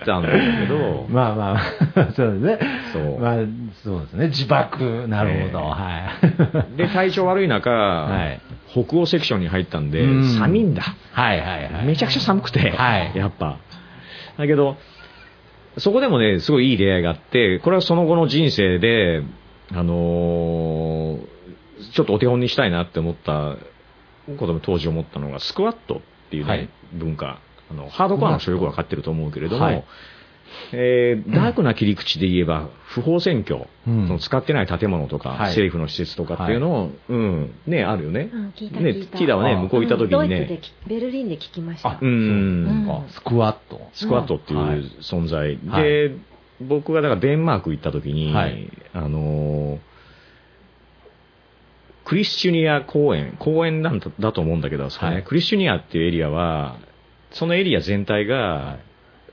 [0.06, 2.60] たんだけど、 まあまあ、そうですね。
[2.91, 3.36] そうまあ、
[3.84, 4.28] そうですね。
[4.28, 5.08] 自爆。
[5.08, 5.60] なるほど。
[5.60, 6.76] ええはい。
[6.78, 8.41] で、体調悪い中、はい
[8.72, 10.84] 北欧セクションに入ったんでうん、寒いんだ。
[11.12, 11.86] はいはいはい。
[11.86, 13.58] めちゃくちゃ寒くて、はいやっぱ。
[14.39, 14.78] だけど、
[15.78, 19.21] そこでもね、すごいいい出会いがあって、これはその後の人生で、
[19.71, 21.39] あのー
[21.93, 23.56] ちょっとお手本にしたいなって思った
[24.38, 27.39] ことも当時思ったのが、スクワットっていうね、はい文化。
[27.71, 29.86] あの、ハードコアの人よくわかってると思うけれども、はい
[30.72, 34.08] えーダークな切り口で言えば、不法占拠、うん。
[34.08, 35.40] その使ってない建物とか、はい。
[35.50, 38.30] 政府の施設とかっていうのを、うん、ね、あるよね。
[38.34, 39.18] うん聞いたね聞いた。
[39.18, 41.90] ティダはね、あ向こう行った時にドイツでね、きベルリンで聞きました。
[41.90, 43.82] あうん、スクワット。
[43.94, 45.60] スクワットっていうはい存在。
[45.68, 45.84] はい。
[45.84, 46.16] で、
[46.62, 48.70] 僕がだからデンマーク行った時に、はい。
[48.94, 49.90] あのー
[52.06, 54.90] クリスチュニア公園、公園なんだだと思うんだけど、ね。
[54.92, 55.24] はい。
[55.24, 56.78] クリスチュニアっていうエリアは、
[57.30, 58.80] そのエリア全体が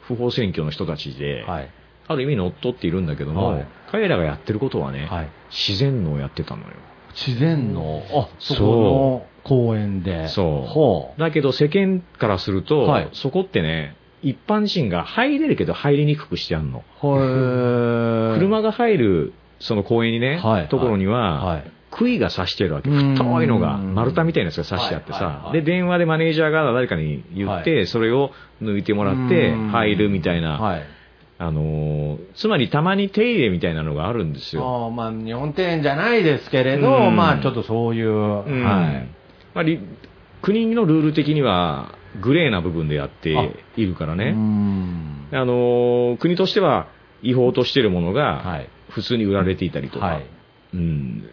[0.06, 1.70] 不法占拠の人たちで、はい。
[2.08, 5.28] ある意味乗っ取っているんだけども、はい彼らがやってることはね、はい。
[5.50, 6.68] 自然のをやってたのよ。
[7.14, 10.28] 自然の、あ、そこの公園で。
[10.28, 11.20] そうほう。
[11.20, 16.84] だけど世間からすると、はいそこってね、一般人が入れるけど入りにくくしてあんの。
[17.00, 18.38] はい。
[18.38, 21.64] 車が入るその公園にね、はいところには、はい。
[21.96, 22.90] 杭が刺してるわけ。
[22.90, 28.32] うん太いのが、丸太みたいなやつが刺してあってさ、はいはいはいで、電話でマネージャーが誰かに言って、はそれを
[28.62, 29.68] 抜いてもらってうん。
[29.70, 30.82] 入るみたいな、はい。
[31.38, 34.66] あのーつまりたまに手入れみたいなのがあるんですよ。
[34.66, 37.16] ああまあ、日本庭園じゃないですけれど、うん。
[37.16, 38.64] まあ、ちょっとそういう、うん。
[38.64, 39.08] はい。
[39.54, 39.80] まあり
[40.42, 43.48] 国のルール的にはグレーな部分でやってあ。
[43.76, 45.28] いるからうね、ん。
[45.32, 46.88] あのー国としては
[47.22, 48.68] 違法としてるものはがい。
[48.90, 50.26] 普通に売られていたりとか、はい。
[50.74, 51.24] うん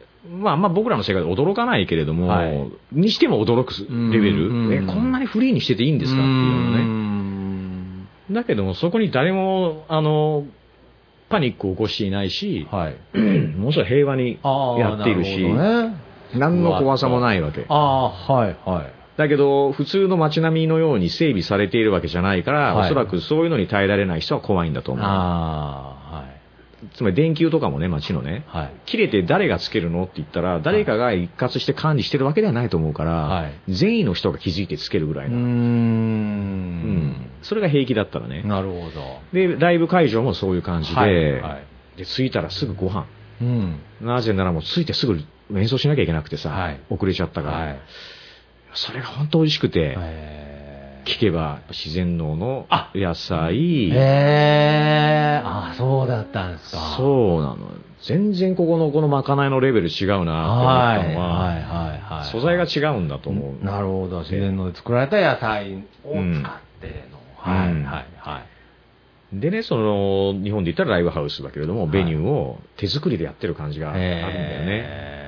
[0.43, 3.73] まあまあ僕らの世界で驚かないけれども、はいにしても驚く
[4.11, 6.19] レベル、うんえこんなにフリーにしてていいんですか？
[6.19, 6.77] っていうのね。
[6.77, 8.05] ね。
[8.31, 10.45] だけどもそこに誰も、あの、
[11.29, 13.17] パニックを起こしていないし、はい。
[13.57, 15.95] ものすごい平和にやっているし、なるね。
[16.35, 17.65] 何の怖さもないわけ。
[17.69, 18.91] ああ、はい、はい。
[19.17, 25.05] だけど、普通の街並みのように整備されているわけじゃないから、はいおそらくそういうのに耐えられない人は怖いんだと思う。
[26.95, 28.73] つまり電球とかもね、街のね、はい。
[28.85, 35.37] 切れて誰がつけるのって言ったら、誰かが一括して管理してるわけではないと思うから、はい善意の人が気づいてつけるぐらいうな。
[35.37, 37.31] ーんうん。
[37.41, 38.43] それが平気だったらね。
[38.43, 39.19] なるほど。
[39.31, 41.63] で、ライブ会場もそういう感じで、はいはい
[41.97, 43.05] で、着いたらすぐご飯。
[43.41, 43.79] うん。
[44.01, 45.19] なぜならもう着いてすぐ
[45.55, 47.79] 演奏しなきゃいけなくてさ、はい遅れちゃったから、はい。
[48.73, 50.62] それが本当美味しくて、へ
[51.05, 53.93] 聞けば自然農のあ野菜、え。
[53.93, 55.41] へえ。
[55.43, 56.93] あ、そうだったんですか。
[56.93, 56.97] う。
[56.97, 57.57] そうなの。
[58.03, 60.97] 全然ここのこのまかないのレベル違うなって思はい。
[60.97, 62.31] はい、ったのは、はい、はい。
[62.31, 63.65] 素材が違うんだと思う。
[63.65, 64.19] なるほど。
[64.19, 67.19] 自然ので作られた野菜を使っての。
[67.37, 68.53] はい、うんはい、はい。
[69.39, 75.22] でね、その、日本で言ったらライブハウスだけれども、はいベニューを手作りでやってる感じがあるんだよね。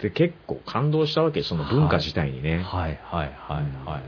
[0.00, 2.62] へで、結構感動したわけ、その文化自体にーね。
[2.62, 3.64] はい、はい、はい、はい。
[3.86, 4.02] はい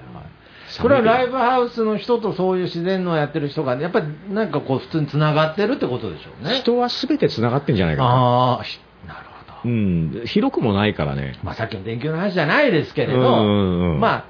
[0.80, 6.54] これはライブハウスの人とそういう自然のやってる人が、やっぱりなんかこう普通に繋がってるってことでしょうね。
[6.54, 8.08] 人は全て繋がってんじゃないかな。
[8.08, 9.70] ああ、ひなるほど。
[9.70, 10.22] うん。
[10.24, 11.38] 広くもないからね。
[11.42, 14.24] まあさっきの電球の話じゃないですけれど、うんうんうんまあ、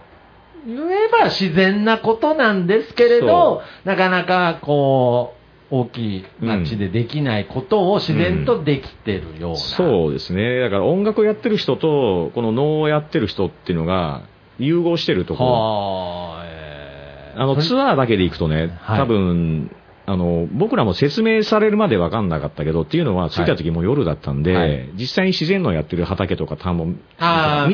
[0.66, 5.41] 言えば自然なことなんですけれど、なかなかこう、
[5.72, 9.56] 大きい街でできないことを自然とできてるような。
[9.56, 10.60] そうですね。
[10.60, 14.20] だから音楽をやってる人と、この能をやってる人っていうのが、
[14.58, 15.50] 融合してるところ。
[15.50, 18.98] はあ、えーあの、ツアーだけで行くとね、はい。
[18.98, 24.90] 多分、あの、僕らも説明されるまで分かんなかったけど、っていうのは、着いた時もう夜だったんで、はい。
[24.94, 26.94] 実際に自然のやってる畑とか田んぼ、見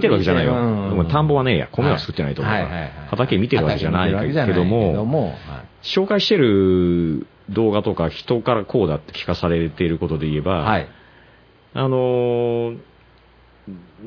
[0.00, 0.52] てるわけじゃないよ。
[0.52, 5.34] うん田んぼはねえや、米は作ってないとから、はいはいはい畑見てるわけじゃない畑見てるわけじゃないけども、もはい。
[5.82, 10.88] 紹介してる動画とか人からこうだって聞かされていることで言えば、はい。
[11.74, 12.78] あのー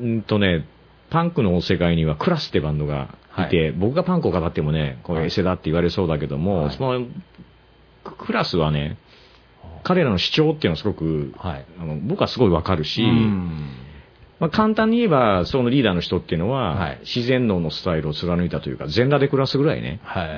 [0.00, 0.66] うんとね、
[1.10, 3.48] パンクの世界にはクラスってバンドがい。
[3.48, 6.76] て、僕がパンクを語ってもね、これエセだって言われそうだけども、はい。
[6.76, 7.06] その
[8.04, 8.98] クラスはね、
[9.84, 11.66] 彼らの主張っていうのはすごく、はい。
[11.80, 13.70] あの僕はすごいわかるし、うん。
[14.40, 16.98] まあ、簡単に言えば、そのリーダーの人っていうのは、はい。
[17.04, 20.28] 自然農のスタイルを貫いたというか、全裸で暮らすぐらいね、はい。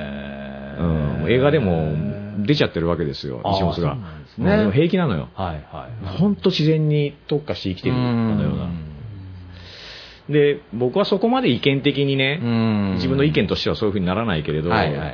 [0.78, 1.94] うん、映画でも
[2.38, 3.96] 出ちゃってるわけですよ、あー石本が。
[4.38, 5.28] ねうん平気なのよ。
[5.34, 6.18] はいはい。
[6.18, 8.68] 本当自然に特化して生きてるかのような。
[10.28, 15.12] で、僕はそこまで意見的にね、うん自分の意見としてはそういうふうにならないけれど、はいはいはいは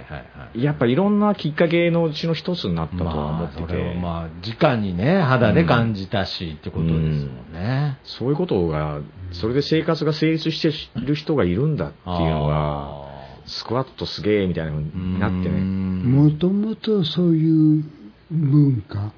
[0.54, 0.62] い。
[0.62, 7.98] やっぱいろんなきっかけのうちの一つになったとは思ってて、まあ、直にね、肌で感じたし、ってことですもんね。
[8.04, 9.00] そういうことが、
[9.32, 13.09] それで生活が成立している人がいるんだっていうのが、あ
[13.50, 15.60] スクワットすげえみたいなのーになってね。
[15.60, 17.84] もともとそういう
[18.30, 19.12] 文化？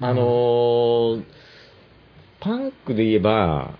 [0.00, 1.24] あのー
[2.40, 3.74] パンクで言えば、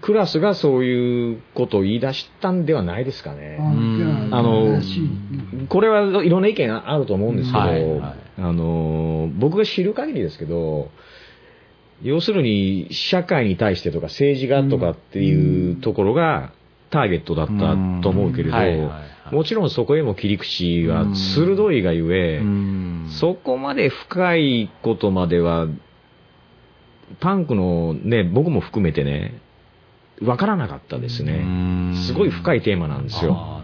[0.00, 3.58] クラスがそういうことを言い出したんではないですかね。
[3.60, 4.80] あの
[5.68, 10.88] これはいろんな意見あると思うんですけど、はいはいあの僕が知る限りですけど、
[12.02, 16.54] 要するに社会に対してとか政治がとかっていうところが
[16.92, 25.68] ターゲットだったと思うけれど、はいはいはいもちろんそこへも切り口は鋭いがゆえ、うんそこまで深いことまでは、
[27.20, 29.40] パンクのね、僕も含めてね、
[30.22, 31.94] わからなかったですね。
[32.06, 33.62] すごい深いテーマなんですよ。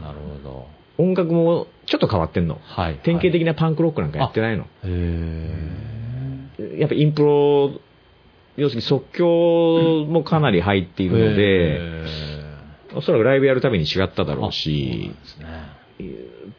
[0.97, 2.59] 音楽もちょっと変わってんの。
[2.62, 3.01] はい。
[3.05, 4.67] 典型的なパンクロックなんかやってないの。
[4.85, 7.73] へやっぱインプロ、
[8.57, 11.09] 要するに即興もかなり入っていえ。
[11.11, 11.79] るので、
[12.35, 12.38] へ
[12.94, 15.79] おそらくライブやるたびに違っただーろうし、うなん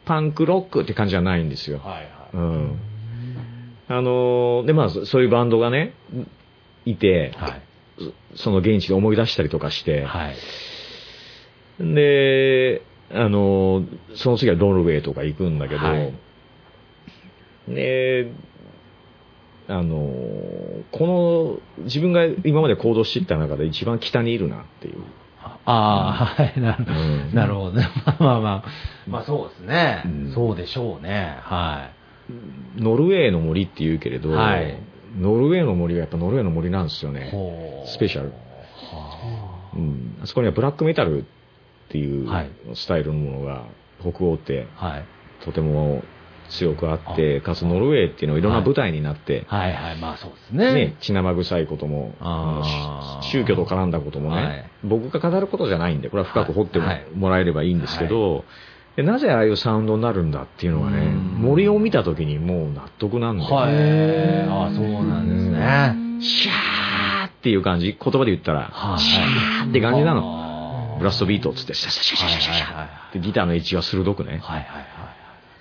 [0.04, 1.78] パンクロックって感じじゃないんですよ。
[1.78, 2.04] はいはい。
[2.34, 2.78] うん。
[3.88, 5.94] あのーで、まあ、そそういうバンドがね、
[6.84, 7.62] いて、はい。
[8.36, 10.36] その現地で思い出したりとかして、はい。
[11.94, 16.14] で、あの、その次はドルウェイとか行くんだけど、はい
[17.68, 18.32] で、
[19.68, 20.12] あの、
[20.90, 24.96] この、自分が今まで行動してきた中で一番北にいるなっていう。
[25.42, 26.60] ああ、はい。
[26.60, 26.92] なるう
[27.32, 27.88] んなるほどね。
[28.06, 28.64] まあまあまあ。
[29.08, 30.32] まあそうですねうん。
[30.32, 31.38] そうでしょうね。
[31.42, 31.90] は
[32.76, 34.76] ノルウェーの森って言うけれど、はい
[35.18, 37.14] ノルウェーの森はやっぱノルウェーの森なんですよい。
[37.14, 37.32] ね。
[37.86, 38.28] スペシャル。
[38.28, 41.24] はうん、あそこにはブラックメタルっ
[41.88, 43.64] ていうはいスタイルのものが
[44.00, 45.04] 北欧ってあはい。
[45.40, 46.04] とても
[46.50, 49.96] 強くあって、かつノルウェーっていうのはいろんな舞台になって、はいはい。
[49.98, 50.72] まあそうですね。
[50.72, 52.12] ね、血生臭いことも、
[53.22, 58.44] 宗教と絡んだこともね、はい僕が語ることじゃないんで、これは深く掘っても,、はいらえればいいんですけど、
[58.96, 64.48] でなぜああいうサウンドになるんだっていうのがね、うん森を見た時にもう納得なんで、はい。
[64.48, 66.20] ああ、そうなんですね。
[66.22, 70.20] シャーっっていう感じ、言葉で言ったら、はいシャーって感じなの。
[70.20, 74.32] のブラストビートっつって、シャシャシャシャシャシャってギターの位置が鋭くね。
[74.32, 74.86] はいはいはい。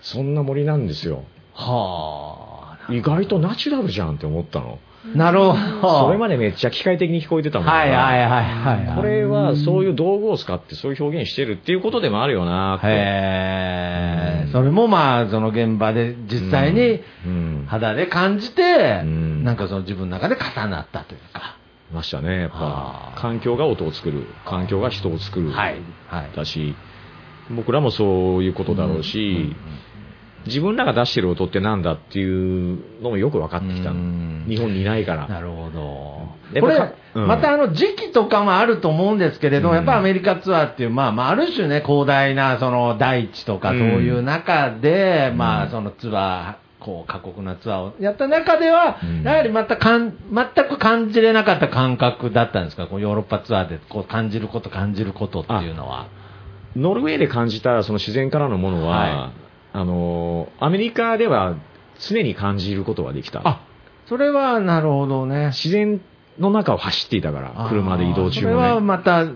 [0.02, 1.24] そんな森なんですよ。
[1.54, 2.94] はあ。
[2.94, 4.80] 意外とナチュラルじゃんって思ったの。
[5.16, 6.00] なるほど。
[6.08, 8.96] それまでめっちゃ機械的に聞こえてたもんなはいはいはいはいはい。
[8.98, 12.88] これはそういう道具を使ってそういう表現してるっていうことでもあるよなって。
[12.88, 12.90] へ
[14.42, 21.58] え、うんそれもまあ、その現場で実際にうん肌で感じて、うんなんかその自分の中で重なったというか。
[21.94, 22.42] ましたね。
[22.42, 24.28] やっはあぱ、環境が音を作る。
[24.46, 25.50] 環境が人を作る。
[25.50, 25.82] はい。
[26.08, 26.36] はい。
[26.36, 26.76] だし、
[27.50, 29.56] 僕らもそういうことだろうし、
[30.46, 35.28] 自分らが出してる音ってなんだっていうのもよく分かってきた日本にいないから。
[35.28, 36.40] なるほど。
[36.60, 37.28] これか、うん。
[37.28, 39.76] またあの時期とかもあると思うんですけれども、うん。
[39.78, 43.80] やっぱアメリカツアーっていう、まあ、まあ、ある種ね、広大なその大地とかうん。
[43.80, 45.38] そういう中で、うん。
[45.38, 49.24] まあ、そのツアー、こう、過酷なツアーをやった中では、うん。
[49.24, 56.08] やはりまたかん、全く感じれなかった感覚だったんですか、こうヨーロッパツアーでこう感じること、感じることっていうのは。
[56.76, 59.32] ノルウェーで感じたその自然からのものは、は
[59.74, 61.56] あの、アメリカでは
[62.00, 63.42] 常に感じることができた。
[63.44, 63.62] あ、
[64.08, 65.48] それはなるほどね。
[65.48, 66.02] 自然
[66.40, 68.88] の中を走っていたから、車で移動中それはもね。
[68.88, 69.36] また、ん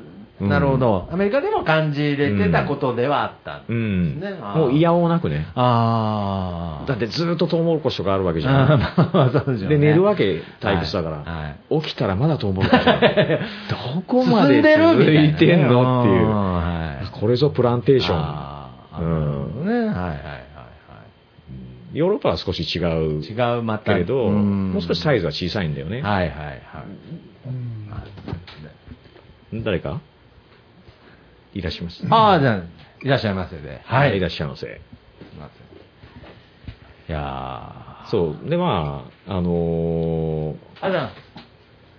[0.49, 3.61] なるほど、アメリカでも感じれてたことではあった。
[3.67, 4.19] うん。
[4.19, 5.47] ねあーもう嫌おうなくね。
[5.53, 6.87] ああ。
[6.87, 8.79] だってずっとトウモロコシとかあるわけじゃあーん。
[8.79, 12.99] まあまあそうでねで、寝るわけタイプスだから、はい起きたらまだトウモロコシだ
[13.95, 16.25] どこまで続いてんのっていう。
[16.25, 18.52] うんはいこれぞプランテーション。
[19.01, 19.03] う
[19.63, 19.71] んね。
[19.73, 20.43] はいはいはい
[21.93, 22.97] ヨーロッパは少し違うはい。
[23.57, 23.93] 違う、また。
[23.93, 26.01] けれど、んもう少しサイズは小さいんだよね。
[26.01, 26.53] はいはいは
[29.53, 29.63] い。
[29.63, 30.01] 誰か？
[31.53, 32.03] いらっしゃいます？
[32.09, 32.63] ああ、じゃあ、
[33.03, 33.79] いらっしゃいませで。
[33.85, 34.17] はい。
[34.17, 34.65] いらっしゃいませ。
[34.65, 34.67] す
[37.09, 38.49] いやーそう。
[38.49, 41.11] で、まあ、あのあじゃあ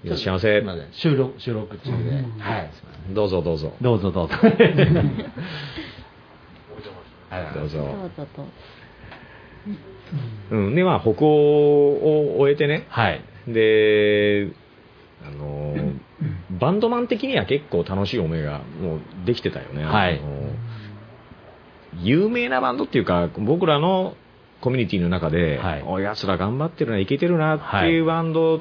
[0.04, 0.64] ーいらっしゃいませすい。
[0.66, 1.92] ません収録、収録中で。
[2.40, 2.70] はい。
[2.72, 3.72] すいませんどうぞどうぞ。
[3.80, 4.34] どうぞどうぞ。
[7.42, 7.78] はいどうぞ。
[7.78, 8.46] どうぞどうぞ。
[10.50, 10.74] うん。
[10.74, 12.86] で、まあ、歩行を終えてね。
[12.88, 13.24] はい。
[13.48, 14.48] で、
[15.26, 15.94] あのー
[16.58, 19.84] バンドマン的には結構楽しい思いがもうできてたよね。
[19.84, 20.54] はいあのー
[22.00, 24.16] 有名なバンドっていうか、僕らの
[24.60, 28.60] コミュニティの中で、はいお奴ら頑張ってるな、いけてるなっていうバンド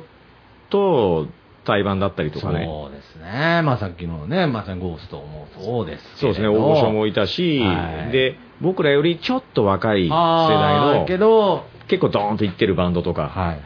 [0.70, 1.28] と
[1.66, 2.66] 対バンだったりとかね。
[2.66, 3.62] そうですね。
[3.64, 6.20] まあさっきのね、まさにゴーストもそうですけれど。
[6.20, 13.60] そうですね、大御所もいたし、はいで、僕らよりちょっと若い世代の、けど、結構ドーンといってるバンドとか。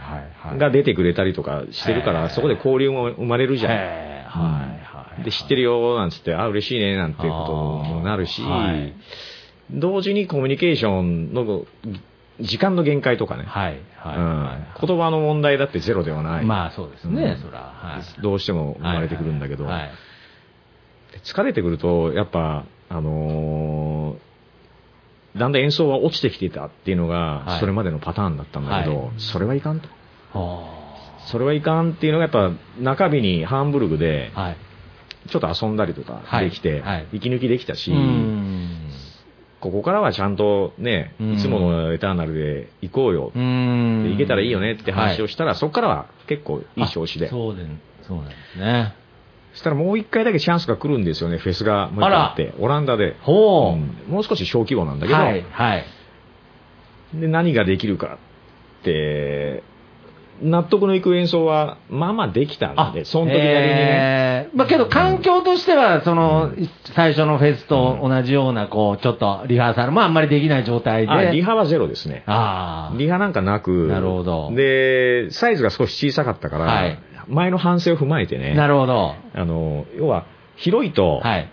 [0.58, 3.72] が出てくれたりとかしてるから、そこで交流も生まれるじゃん。
[3.74, 3.86] はい
[4.26, 5.24] はい。
[5.24, 7.54] で、知ってるよ、なんつって、あ、嬉しいね、なんていうこと
[7.94, 8.42] もなるし、
[9.70, 11.66] 同時にコミュニケーションの
[12.40, 14.86] 時間の限界とかね、はいはい。
[14.86, 16.46] 言葉の問題だってゼロではない。
[16.46, 17.60] まあそうですね、うんそら。
[17.60, 18.22] はい。
[18.22, 19.92] どうしても生まれてくるんだけど、はい
[21.24, 24.27] 疲れてくると、やっぱ、あのー
[25.36, 27.60] だんだん演奏は落ちてきてたっていうのが、はい。
[27.60, 29.10] それまでのパターンだったんだけど、はい。
[29.18, 29.90] それはいかんと。
[30.34, 30.78] は
[31.28, 34.32] それはいかんっていうのがやっぱ中日にハンブルグで。
[35.28, 38.90] ちょっと遊んだりとかできて、息抜きできたし、うん。
[39.60, 41.34] ここからはちゃんとね、うん。
[41.34, 44.04] いつものエターナルで行こうよ、うん。
[44.06, 47.28] で行けたらいいよねって話をしたら、そこからは結構いい調子で。
[47.28, 47.66] あそうで
[48.08, 48.94] そうなんですね。
[49.58, 53.16] そしたらもう一回だけチャンスが来るんですよね、フェスがもう一回あって、オランダで。
[53.24, 53.74] ほう。
[53.74, 55.86] うんもう少し小規模なんだけど、はいはい。
[57.16, 58.20] で何ができるか
[58.82, 59.64] って、
[60.42, 64.50] 納得のいく演奏は、まあまあできたんで、その時なりにね。
[64.50, 66.52] えーまあけど環境としては、その、
[66.96, 71.12] 最初のフェスと同じような、こう、ちょっとリハーサルもあんまりできない状態で。
[71.12, 72.24] あリハはゼロですね。
[72.28, 79.14] あーリハなんかなく、なるほどで、サイズが少し小さかったから、はい前の反省を踏まえてね、なるほど。
[79.34, 81.52] あの、要は、広いと、はい。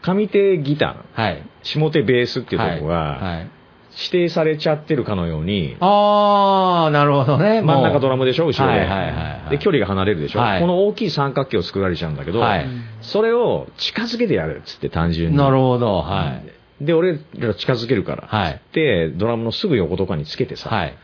[0.00, 1.42] 上手ギター、はい。
[1.62, 3.50] 下手ベースっていうところが、はいはい
[3.96, 7.62] 指定されちゃってるかのように、あー、なるほどね。
[7.62, 8.80] 真ん中ドラムムでしょ、後ろで。
[8.80, 10.40] はいはいはいはいで、距離が離れるでしょ。
[10.40, 12.66] はいこの大きい三角形を作られちゃうんだけど、はい
[13.02, 15.36] それを近づけてやるっつって単純に。
[15.36, 15.98] なるほど。
[15.98, 16.40] は
[16.80, 16.84] い。
[16.84, 18.26] で、俺ら近づけるから。
[18.26, 18.60] はい。
[18.72, 20.94] で、ドラムのすぐ横とかにつけてさ、はい。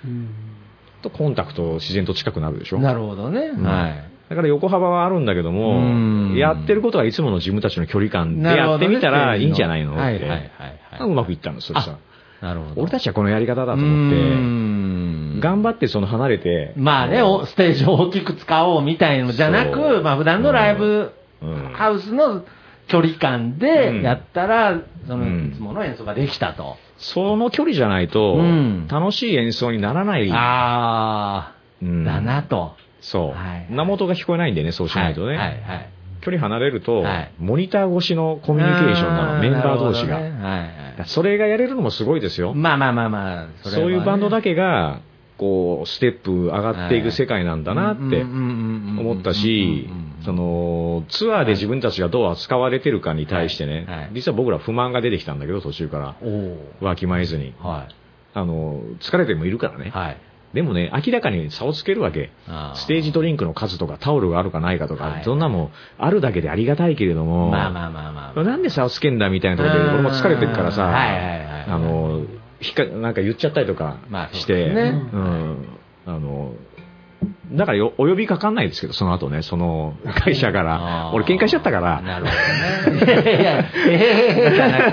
[1.02, 2.78] とコンタクト自然と近くなるでしょ。
[2.78, 3.40] なるほどね。
[3.40, 4.04] うんはい。
[4.30, 10.00] だから横幅はあるんだけどうもん、やってることはいつもの自分たちの距離感でやってみたらいいんじゃないのって。
[10.00, 10.50] はいはいはい
[11.00, 11.98] はいうまくいったの、それさ。
[12.40, 12.82] なるほど。
[12.82, 21.12] 俺たちはこのやり方だとう思ーって、ん頑張ってその離れて、まあね、おステージを大きく使おうみたいのじゃなそうく、まあ普段のライブ
[21.42, 22.44] うんハウスの
[22.88, 26.76] 距離感でやったら、そのうんいつもの演奏ができたと。
[26.98, 30.30] その距離じゃないとうん、楽しい演奏にならない。
[30.32, 32.74] あうんあ、だなと。
[33.00, 35.28] そう、はい名元が聞こえないんでね、そうしないとね。
[35.28, 35.88] はい、はい、はい。
[36.20, 40.18] 距離離れると、はいモニター越しのコミュニケーションなの、メンバー同士が。
[40.20, 40.70] なるほどねはい、はい。
[41.06, 42.54] それがやれるのもすごいですよ。
[42.54, 45.00] まあまあまあまあ、れはねそういうバンドだけが、
[45.40, 49.88] こう、ステップ上がっていく世界なんだなって思ったし、
[50.26, 56.16] その、ツアーで自分たちがどう扱われてるかに対してね、はいはい実は僕ら不満が出てきたんだけど、途中から。
[56.20, 57.54] おおわきまえずに。
[57.58, 57.86] は
[58.34, 59.90] あの、疲れてもいるからねい。。
[59.90, 60.16] はい。
[60.54, 62.32] でもね、明らかに差をつけるわけ。
[62.48, 68.44] あステージドリンクの数とかタオルがあるかないかとか、はいそんなもんあるだけでありがたいけれども、まあまあまあまあ。
[68.44, 72.22] なんで差をつけんだみたいなところで、俺も疲れてるからさ、あの、
[72.60, 73.98] ひか、なんか言っちゃったりとか
[74.32, 75.68] して、ですねうん、
[76.06, 76.54] あの、
[77.52, 79.94] だからよお呼びかかんないですけど、その後ね、その
[80.24, 81.10] 会社かあら。
[81.10, 82.00] ー俺喧嘩しちゃったから。
[82.00, 83.40] なるほどね。
[83.40, 84.92] いやええじゃな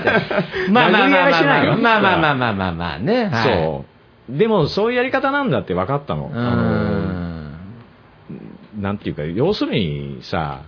[0.66, 0.70] て。
[0.70, 3.26] まあまあまあまあまあまあまあまあまあね。
[3.26, 3.97] はいそう。
[4.28, 6.26] でも、そういうやり方なんだって分かったの。
[6.26, 7.58] うあの、ん。
[8.80, 10.64] なんていうか、要するにさ、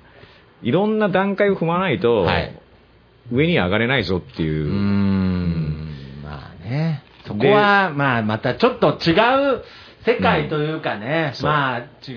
[0.62, 2.56] いろんな段階を踏まないと、はい
[3.32, 4.70] 上に上がれないぞっていうう。
[4.70, 6.20] ーん。
[6.24, 7.02] まあね。
[7.26, 9.12] そこは、まあまたちょっと違
[9.54, 9.62] う
[10.04, 11.78] 世界というかね、まあ
[12.10, 12.14] 違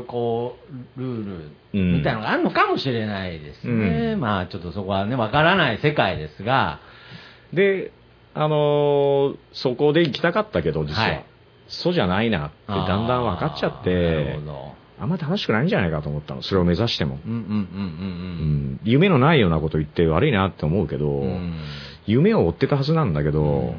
[0.00, 0.56] う、こ
[0.96, 4.12] う、ルールうんみたいなのがあるのかもしれないですね。
[4.14, 6.80] うんまあちょっとそこはね、わからない世界ですが、
[7.52, 7.92] で、
[8.36, 11.00] あのーそこで行きたかったけど、実は。
[11.00, 11.24] はい。
[11.68, 14.38] そうじゃないなってだんだん分かっちゃって。
[14.98, 17.18] あんま楽しくないんじゃないかと思ったの、それを目指しても。
[17.26, 18.72] うんうんうんううん。
[18.74, 21.28] ん、夢のないようなこと言って悪いなって思うけど、うん。
[21.28, 21.54] うん
[22.08, 23.74] 夢を追ってたはずなんだけど、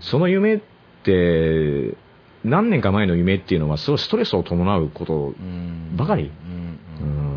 [0.00, 0.60] その夢っ
[1.04, 1.94] て、
[2.42, 5.94] 何年か前の夢っていうのは、すごいストレスを伴うことうん。
[5.94, 7.22] ばかりうんうん。
[7.22, 7.27] うん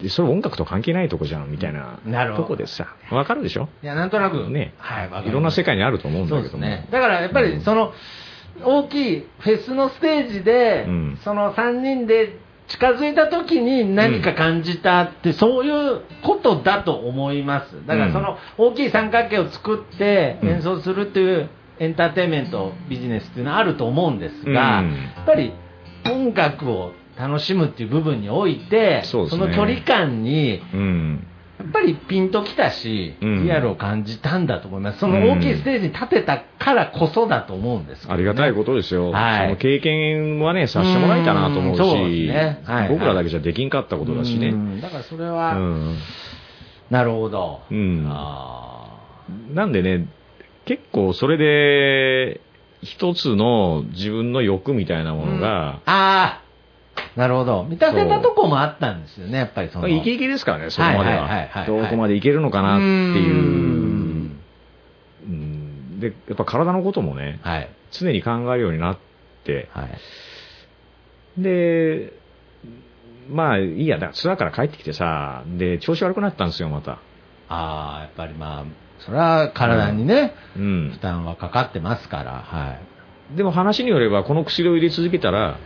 [0.00, 2.42] で、それ音楽と関係ないとこじゃん、みたいななるほど。
[2.44, 3.68] とこでさ、わかるでしょ？
[3.82, 4.74] いや、なんとなく、ね。
[4.78, 6.86] はい、いろんな世界にあると思うんそだけどね。
[6.90, 7.92] だからやっぱり、その、
[8.64, 11.18] 大きいフェスのステージで、うん。
[11.24, 17.86] その3人で近づいた時に何か感じたって、そういうことだと思います。
[17.86, 20.48] だからその大きい三角形を作ってうん。
[20.50, 24.92] 演奏するっていうエンターテインメント、ビジネスっていうのはあると思うんですが、うん。
[24.92, 25.52] やっぱり
[26.04, 31.26] 音楽を楽しむっていう部分において、そねの距離感にうん。
[31.58, 34.98] やっぱりピンときたし、うんリアルを感じたんだと思います。
[34.98, 39.10] その大きいステージに立てたからこそだと思うんですねありがたいことですよ。
[39.10, 44.48] はいその経験はね、させてもらえたなと思うし、うんそうですねはい僕らだけじゃできんかったことだしね。
[44.48, 45.96] うんだからそれうは、ん。
[46.90, 47.60] なるほど。
[47.70, 48.98] うんあ
[49.54, 50.08] なんでね、
[50.64, 52.40] 結構それで、
[52.82, 56.41] 一つの自分の欲みたいなものが、あー
[57.16, 57.64] なるほど。
[57.64, 59.88] 満たせたとこもあったんですよね、やっぱりその。
[59.88, 63.38] イケイケですからね、そこまではどこまでいけるのかなっていうう。
[63.38, 64.40] ん
[65.24, 67.68] うんで、やっぱ体のこともね、はい。
[67.90, 68.98] 常に考えるようになっ
[69.44, 71.42] て、はい。
[71.42, 72.12] で、
[73.30, 76.98] まあいいや、だからツアーから帰ってきてさ、で、調子悪くなったんですよ、また。
[77.48, 78.64] ああ、やっぱりまあ、
[79.00, 80.98] それは体にね、うん負。
[81.00, 82.78] 担はかかってますから、は
[83.34, 83.36] い。
[83.36, 85.58] でも話によれば、この薬を入れ続けたら、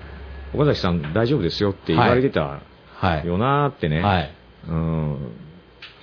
[0.57, 2.61] 岡崎さん大丈夫ですよって言われてた
[2.95, 3.27] はい。
[3.27, 4.01] よなーってね。
[4.01, 4.31] はい。
[4.69, 5.33] うん。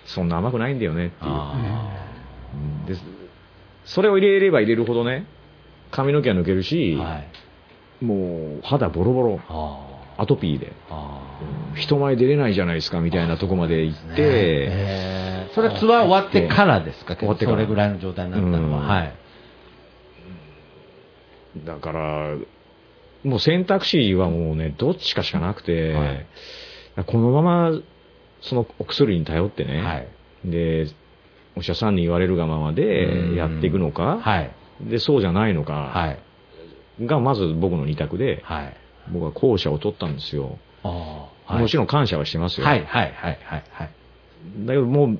[0.05, 2.95] そんな甘くないんだよねっていう。
[2.95, 3.01] で
[3.85, 5.25] それを入れれば入れるほどね、
[5.91, 7.19] 髪の毛は抜けるーし、は
[8.01, 8.05] い。
[8.05, 11.79] もう肌ボロボロ、あアトピーで、ーあー。
[11.79, 17.15] 人前出れないじゃないですかみたいなとこまで行って、へーそれはツアー終わってからですか？
[17.15, 18.81] 終わってからそれぐらいの状態になったのは。
[18.81, 19.13] うんはい。
[21.65, 22.35] だから、
[23.23, 26.25] もう選択肢はもうね、どっちかしかなくて、はい
[27.07, 27.71] このまま、
[28.41, 30.07] そのお薬に頼ってね、はい。
[30.45, 30.87] で、
[31.55, 34.51] お医者さんに言われるがままでやっていくのか、はい。
[34.81, 37.05] で、そうじゃないのか、はい。
[37.05, 38.77] がまず僕の二択で、はい。
[39.11, 40.59] 僕は後者を取ったんですよ。
[40.83, 41.31] も
[41.67, 42.67] ちろん感謝はしてますよ。
[42.67, 43.63] はい、はい、はい、はい。
[43.71, 43.89] はい。
[44.59, 45.19] だけどもう、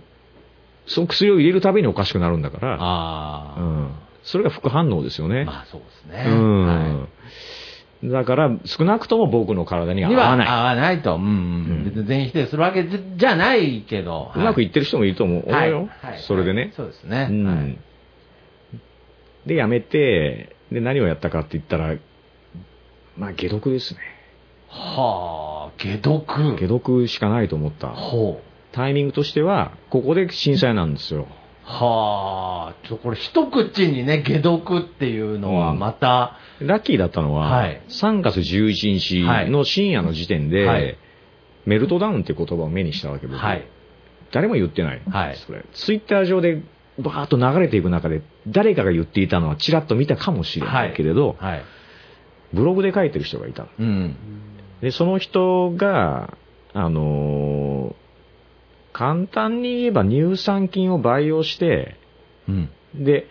[0.85, 3.59] その薬を入れるたびにおかしくなるんだから、ああ。
[3.59, 3.91] うん、
[4.23, 5.45] それが副反応ですよね。
[5.45, 6.25] まあそうですね。
[6.27, 7.07] うんは
[8.03, 10.03] だから、少なくとも僕の体にい。
[10.03, 10.47] は合わない。
[10.47, 11.15] 合わないと。
[11.15, 11.81] うん。
[11.81, 14.31] ん別に全否定するわけじじゃないけど。
[14.35, 15.89] うまくいっってる人もいると思う、よ、
[16.27, 16.73] それでね。
[16.75, 17.27] そうですね。
[17.29, 17.77] うんはい
[19.45, 21.97] で、やめて、で、何をやったかって言ったら、
[23.17, 23.99] まあ、解毒ですね。
[24.69, 26.55] はあ、解毒。
[26.55, 27.89] 解毒しかないと思った。
[27.89, 28.43] ほう。
[28.71, 31.27] タイミングとしては、ここで震災なんですよ。
[31.65, 40.97] はあ、ちょ、これ一口にね、解毒っていうのはまた、ラッキーだったのは、はい3月11日の深夜の時点で、はい
[41.65, 43.65] メルトダウンっていう言葉を目にしたわけ僕、はい。
[44.33, 45.01] 誰も言ってない。
[45.09, 45.63] はいそれ。
[45.73, 46.61] ツイッター上で
[46.99, 51.63] バーッと流れていく中で、誰かが言っていたのはちらっと見たかもしれないけれど、はい。
[52.53, 53.67] ブログで書いてる人がいた。
[53.79, 54.15] うん。
[54.81, 56.37] で、その人が、
[56.73, 58.02] あのー
[58.93, 61.97] 簡単に言えば乳酸菌を培養して、
[62.47, 62.69] うん。
[62.95, 63.27] で、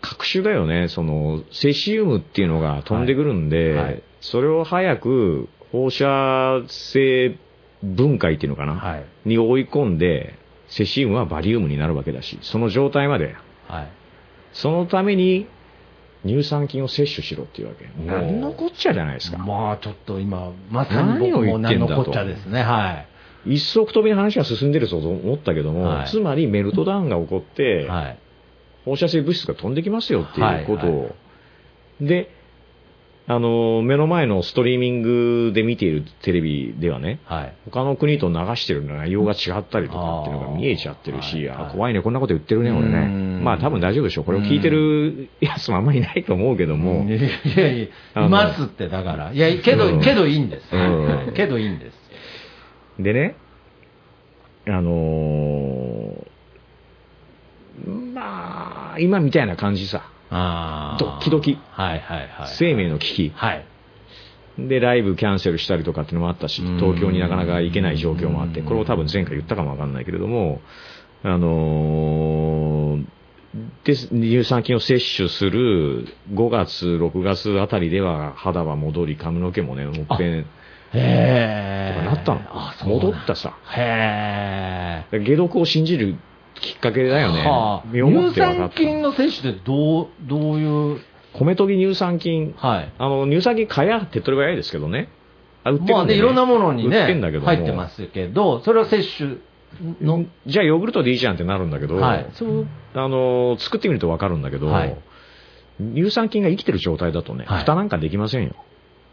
[0.00, 7.36] 各種だよね、その、セシウムっていうのが飛んでくるんで、はいはいそれを早く放射性
[7.82, 9.04] 分解っていうのかな、はい。
[9.26, 10.34] に追い込んで、
[10.68, 13.36] セシウムはバリウムになるわけだし、その状態まで、
[13.68, 13.88] はい。
[14.54, 15.46] そのために
[16.24, 17.86] 乳酸菌を摂取しろっていうわけ。
[18.06, 19.36] 何のこっちゃじゃないですか。
[19.36, 22.62] まあちょっと今、まさに僕も何のこっちゃですね。
[22.62, 23.06] はい。
[23.46, 28.18] 一足飛びの話が進んでると思ったけども、はいつまりメルトダウンが起こって、はい。
[28.84, 31.14] 放射性物質が飛んできますよっていうことを、はいは
[32.00, 32.30] で、
[33.26, 37.54] あの、目の前のストリーミングで見ているテレビではね、はい。
[37.64, 43.06] 他の国と流してる内容が違ったりとかっていうのが見えちゃってるし、はいはいあ怖いね、こんなこと言ってるね、俺うね。
[43.06, 44.24] んまあ多分大丈夫でしょう。
[44.24, 47.10] これを聞いてるやつもあんまりいないと思うけども、い
[47.58, 49.32] やいや、いますって、だから。
[49.32, 50.76] いや、けど、うんけどいいんです。
[50.76, 52.03] うんけどいいんです。
[52.98, 53.36] でね、
[54.66, 56.34] あのー
[58.14, 60.10] まあ、今みたいな感じさ。
[60.30, 62.48] あドッキドキはいはいはい。
[62.56, 63.32] 生命の危機。
[63.34, 63.66] はい。
[64.58, 70.60] で、ライブキャンセルしたりとかっていうのもあったし、うん東京になかなか行けない状況もあって、これを多分前回言ったかもわかんないけれども、
[71.22, 73.04] あのー
[73.84, 80.46] で、乳酸菌を摂取する5月、6月あたりでは肌は戻り、髪の毛もね、もっぺん、
[80.94, 82.04] とへかえ。
[82.04, 82.40] なったの。
[82.46, 83.56] あ、そう戻ったさ。
[83.76, 85.24] へえ。
[85.24, 86.16] 解毒を信じる
[86.54, 87.46] きっかけだよね。
[87.46, 91.00] はあ乳酸菌の摂取ってどう、どういう、
[91.34, 92.92] 米研ぎ乳酸菌、はい。
[92.98, 95.08] あの、乳酸菌蚊や手っ取り早いですけどね。
[95.64, 99.40] あ、売ってるんで、まあね、いろんなものにね、売ってんだけども入ってますけど、それは摂取
[100.00, 104.96] の、じゃあヨーグルトでいいじゃんってなるんだけど、はいそうあの作ってみると分かるんだけど、はい
[105.80, 108.54] 乳酸菌が生きてる状態だとね、はい蓋なんかできませんよ。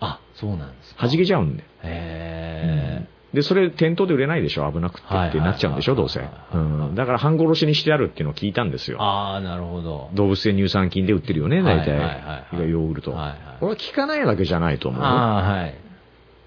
[0.02, 1.08] あ、そうなんですか。
[1.08, 1.64] 弾けちゃうんで。
[1.84, 4.70] へで、それ店頭で売れないでしょ？
[4.70, 5.94] 危なくてはいってなっちゃうんでしょ？
[5.94, 6.20] はいどうせ。
[6.20, 9.02] はいうんだから半殺しにしてあるっていうのを聞いたんですーよ。
[9.02, 10.10] ああ、なるほど。
[10.14, 11.92] 動物性乳酸菌で売ってるよね、大体。
[11.92, 13.12] はいはいはいはいヨーグルト。
[13.12, 15.08] はいはいこれは効かないわけじゃないと思うよ。
[15.08, 15.76] ああ、はい。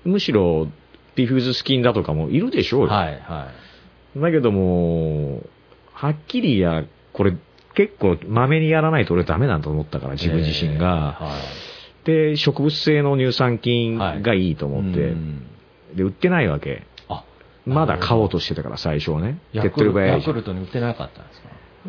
[0.04, 0.68] むしろ、
[1.14, 2.88] ディフューズスキンだとかもいるでしょうよ。
[2.88, 3.48] はい、は
[4.16, 5.40] だけども、
[5.94, 6.84] はっきりや、
[7.14, 7.34] これ
[7.74, 10.16] 結構まめにやらないと俺ダメだと思ったから、い。
[10.16, 11.16] 自分自身が。
[11.20, 11.73] えーはい
[12.04, 15.46] で、植物性の乳酸菌がいいと思って、うん。
[15.94, 16.86] で、売ってないわけ。
[17.08, 17.24] あ、
[17.66, 19.38] まだ買おうとしてたから、最初はね。
[19.52, 21.40] 手っ取り早いヤクルトに売ってなかったんです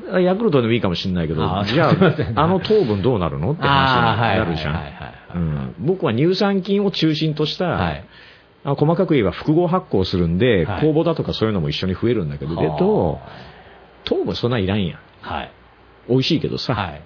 [0.10, 0.20] か？
[0.20, 0.24] ん。
[0.24, 1.96] ヤクルトでもいいかもしれないけどあ、じゃあ、
[2.36, 3.54] あの糖分どうなるの？
[3.54, 4.72] って話になるじゃ
[5.38, 5.76] ん。
[5.80, 8.06] 僕は乳酸菌を中心とした、はい。
[8.64, 10.82] あ細かく言えば複合発酵するんで、はい。
[10.82, 13.20] 酵母だとかそういうのも一緒に増えるんだけど、けど、
[14.06, 15.00] 糖分そんないらんやん。
[15.22, 15.52] はい。
[16.08, 17.02] 美味しいけどさ、はい。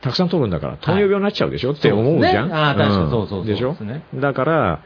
[0.00, 2.48] たくさん取るんだから、糖尿病になっちゃうでしょ、って思うじゃん。
[2.48, 3.76] ねあー確かにんそうそうそうでしょ？
[4.14, 4.82] だから、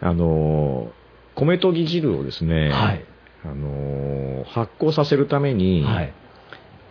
[0.00, 0.88] あのー、
[1.34, 3.04] 米とぎ汁をですね、はい。
[3.44, 6.12] あのー発酵させるために、はい。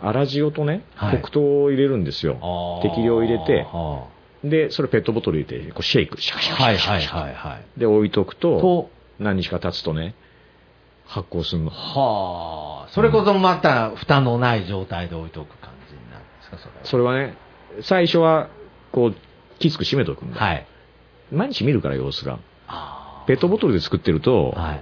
[0.02, 2.80] 粗塩とね、はい黒糖を入れるんですよ。
[2.84, 4.08] 適量入れては
[4.44, 7.80] で、それペットボトル入れて、こうシェイク、シャカシャあカシャカシャカはいはいはいはい。
[7.80, 8.90] で、置いとくと、と、
[9.20, 10.14] 何日か経つとね、
[11.06, 11.72] 発酵するの。
[11.72, 15.72] はあ、それこそまた蓋のない状態で置いとく感
[16.52, 16.86] ですか、それは。
[16.86, 17.38] それはね、
[17.82, 18.50] 最初は、
[18.92, 19.16] こう、
[19.60, 20.40] きつく閉めとくんだ。
[20.40, 20.66] はい。
[21.32, 22.40] 毎日見るから様子が。
[22.68, 24.82] あペットボトルで作ってると、ーはい。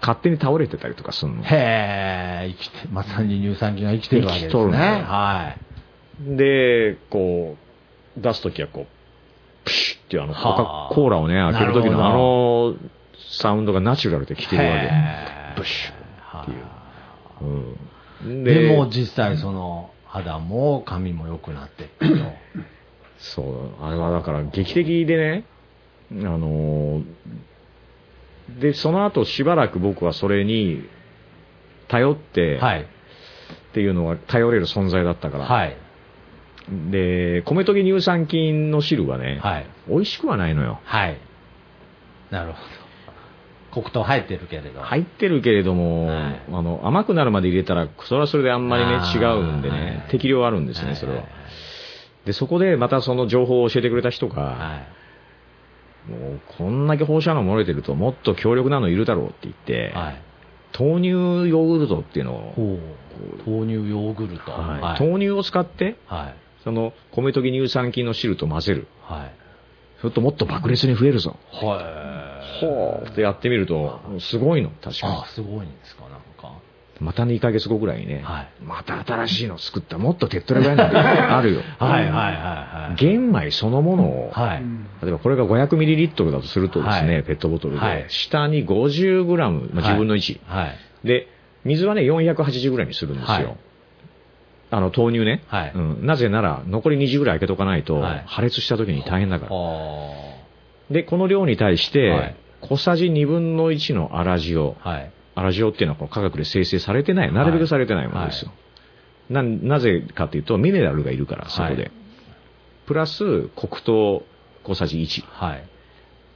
[0.00, 1.42] 勝手に倒れてたりとかするの。
[1.42, 4.50] へえ、生きて、まさに乳酸菌が生きてるわけですね。
[4.50, 6.36] 生きとるんだよはい。
[6.36, 7.56] で、こ
[8.16, 8.86] う、出すときはこう、
[9.64, 12.74] プシュっていうあの、コはあカ・コーラをね、開けるときのあの、
[13.38, 15.60] サウンドがナチュラルで聞けるわけ。
[15.60, 16.64] ブシュっていう
[18.22, 18.44] うん。
[18.44, 19.90] でも実際その
[20.22, 22.06] 肌も髪も良くなってって。
[23.18, 25.44] そう、あれはだから劇的でね、
[26.12, 27.04] あのー
[28.60, 30.88] で、その後しばらく僕はそれに
[31.88, 32.82] 頼って、はい。
[32.82, 32.86] っ
[33.74, 35.44] ていうのは頼れる存在だったから。
[35.44, 35.76] はい。
[36.90, 39.66] で、米とぎ乳酸菌の汁はね、はい。
[39.88, 40.80] 美味しくはないのよ。
[40.84, 41.18] はい。
[42.30, 42.75] なるほど。
[43.82, 44.80] 黒糖入ってるけれど。
[44.80, 51.22] 入ってるけれども、はいあの甘くなるまで入れたら、それはそれであんまりね違うんでね、はい適量あるんですね、それは。
[51.22, 51.24] い
[52.24, 54.76] で、そこでまたその情報を教えてくれた人が、は
[56.08, 56.10] い。
[56.10, 60.22] もうこんだけ放射能漏れてるともっと強力なのいるだろうって言って、はい。
[60.78, 62.78] 豆乳ヨーグルトっていうのを。
[63.46, 64.50] 豆乳ヨーグルト。
[64.50, 65.00] はいはい。
[65.00, 66.34] 豆乳を使って、はい。
[66.64, 68.86] その米とぎ乳酸菌の汁と混ぜる。
[69.02, 69.34] はい。
[70.00, 71.36] それともっと爆裂に増えるぞ。
[71.52, 72.25] はい。
[72.60, 75.26] ほーってやってみると、すごいの、確かにあ、。
[75.26, 76.52] すごいんですか、なんか。
[77.00, 81.60] また2ヶ月後ぐらいにね、はいまた新しいの作った、もっと手っ取り早いのが あるよ。
[81.78, 82.96] はいはいはいはい。
[82.96, 84.62] 玄米そのものを、はい。
[85.02, 91.06] 例えばこれが 500ml だとするとですね、はいペットボトルで、はい下に 50g、まあ、10分の1、はい。
[91.06, 91.28] で、
[91.64, 93.34] 水はね、480ぐらいにするんですよ。
[93.34, 93.56] はい
[94.68, 96.06] あの、豆乳ね、はいうん。
[96.06, 99.52] なぜなら、残り20ぐらい開けとかないと、はい破裂した時に大変だから。
[100.88, 104.74] はで、この量に対して、はい小さじ2分の1の粗塩。
[104.82, 104.88] あ。
[104.88, 105.10] はい。
[105.36, 108.52] 粗塩っていうのはこの科学で生成されてない、なるべくされてないものですよ。
[109.28, 111.74] ななぜかというと、ミネラルがいるから、そこで。
[111.74, 111.90] はい
[112.86, 114.24] プラス、黒糖
[114.62, 115.24] 小さじ1。
[115.26, 115.64] はい。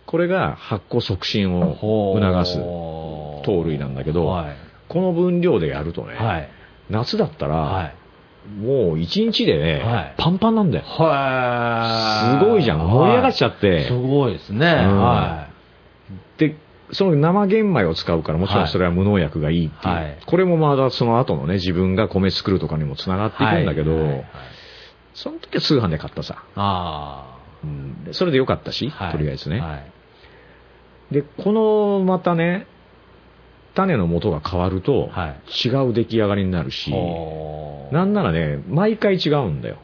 [0.05, 2.57] これが発酵促進を促す
[3.45, 4.57] 糖類なんだけど、はい。
[4.89, 6.49] この分量でやるとね、はい。
[6.91, 7.95] 夏だったら、はい。
[8.49, 10.85] もう1日でね、はいパンパンなんだよ。
[10.87, 12.79] はすごいじゃん。
[12.79, 13.87] 盛り上がっちゃって。
[13.87, 14.67] すごいですね。
[14.67, 15.49] うんは
[16.39, 16.57] で、
[16.93, 19.95] その生玄米を使うから、もちろんそれは無農薬がいいっていう。
[19.95, 23.29] はいこれもまだその後のね、自分が米作るとかにもつながい。
[23.29, 24.25] っていくんだけど、はいはいはい
[25.13, 26.45] その時は通販で買ったさ。
[26.55, 29.61] あうんでそれでよかったし、とりあえずね。
[29.61, 31.15] はい。
[31.15, 32.67] で、このまたね、
[33.75, 36.91] 種の元が変わると、はい違う出来上がりになるし、
[37.93, 39.77] なんならね、毎回違うんだよ。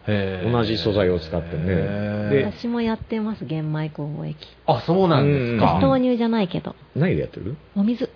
[0.53, 4.37] 同じ素材を使ってね私もやってます、玄米酵母液。
[4.67, 5.75] あ、そうなんですか。
[5.75, 7.57] うん豆乳じゃないけど、何でやってる？
[7.77, 8.11] お水。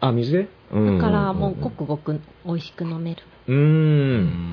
[0.00, 0.48] あ、水で？
[0.72, 3.22] うんだからもうごんくごく美味しく飲める。
[3.46, 4.50] うーん。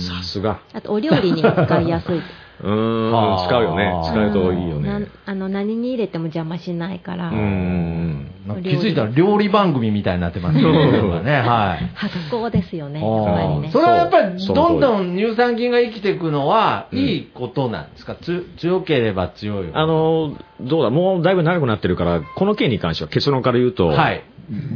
[0.00, 0.60] さすが。
[0.72, 2.20] あとお料理に使いやすい。
[2.62, 3.46] うん。
[3.46, 3.92] 使うよね。
[4.04, 5.08] 使うといいよなね。
[5.26, 8.30] あの何に入れても邪魔しないから、うん。
[8.46, 10.62] なんか気づいたら料理番組みたいになってますね。
[10.62, 11.90] ねはい。
[11.94, 13.80] 発酵ですよね、やっぱりねそ。
[13.80, 24.22] れはやっぱりそうどんどん乳酸菌が生きていくのはうんいいことなんですか、つ強ければ強いあの、どうだ、もうだいぶ長くなってるから、この件に関しては結論から言うと、はい。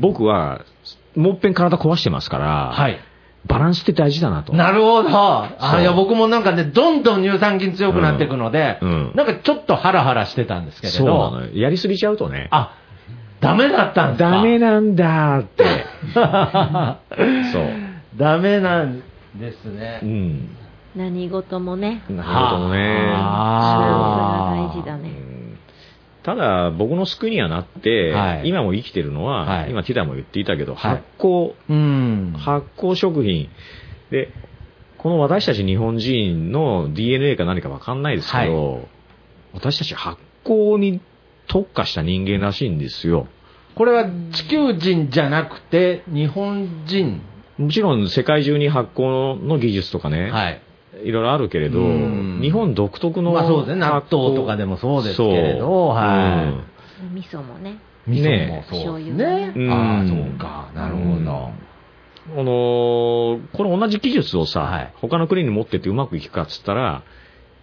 [0.01, 0.63] 僕は、
[1.15, 2.99] もっぺん体壊してますから、はい。
[3.49, 4.53] バランスって大事だなと。
[4.53, 5.09] なるほど。
[5.11, 11.49] あいや、僕もなんかね、どんどん乳酸菌強くなっていくので、うんうんなんかちょっとハラハラしてたんですけれそうなど、のよ。
[11.55, 12.75] やりすぎちゃうとね、あ、
[13.41, 14.31] ダメだったんですか？
[14.31, 15.65] ダメなんだって。
[17.53, 17.65] そう。
[18.17, 19.01] ダメなん
[19.37, 20.07] ですねう。
[20.07, 20.49] ん。
[20.97, 23.13] 何事もね、なるほどね。
[23.15, 25.28] あーバランスが大事だね。
[26.19, 32.35] うんただ、僕の救いにはなって、はい今も生きてるのは、はい今ティダも言っていたけど、はい発酵、うん。
[32.37, 33.49] 発酵食品。
[34.11, 34.33] で、
[34.99, 38.89] この私たち日本人の DNA か何かわかんないですけど、
[39.55, 41.01] 私たち発酵に
[41.47, 43.29] 特化した人間らしいんですよ。
[43.75, 47.23] これは地球人じゃなくて、日本人？
[47.59, 50.61] もちろん世界中に発酵の技術とかね、はい。
[51.03, 53.81] いろいろあるけれど、うん日本独特のまあそうですね。
[53.81, 56.63] 納豆とかでもそうですけれど、は
[57.13, 57.79] 味噌もね。
[58.07, 58.11] い。
[58.11, 59.53] 味噌ねもそうでね。
[59.55, 60.71] 油ああ、うんそうか。
[60.75, 61.51] なるほど。
[62.31, 67.03] あのーこの同じ技術をさ、はい他の国に持ってってうまくいくかっつったら、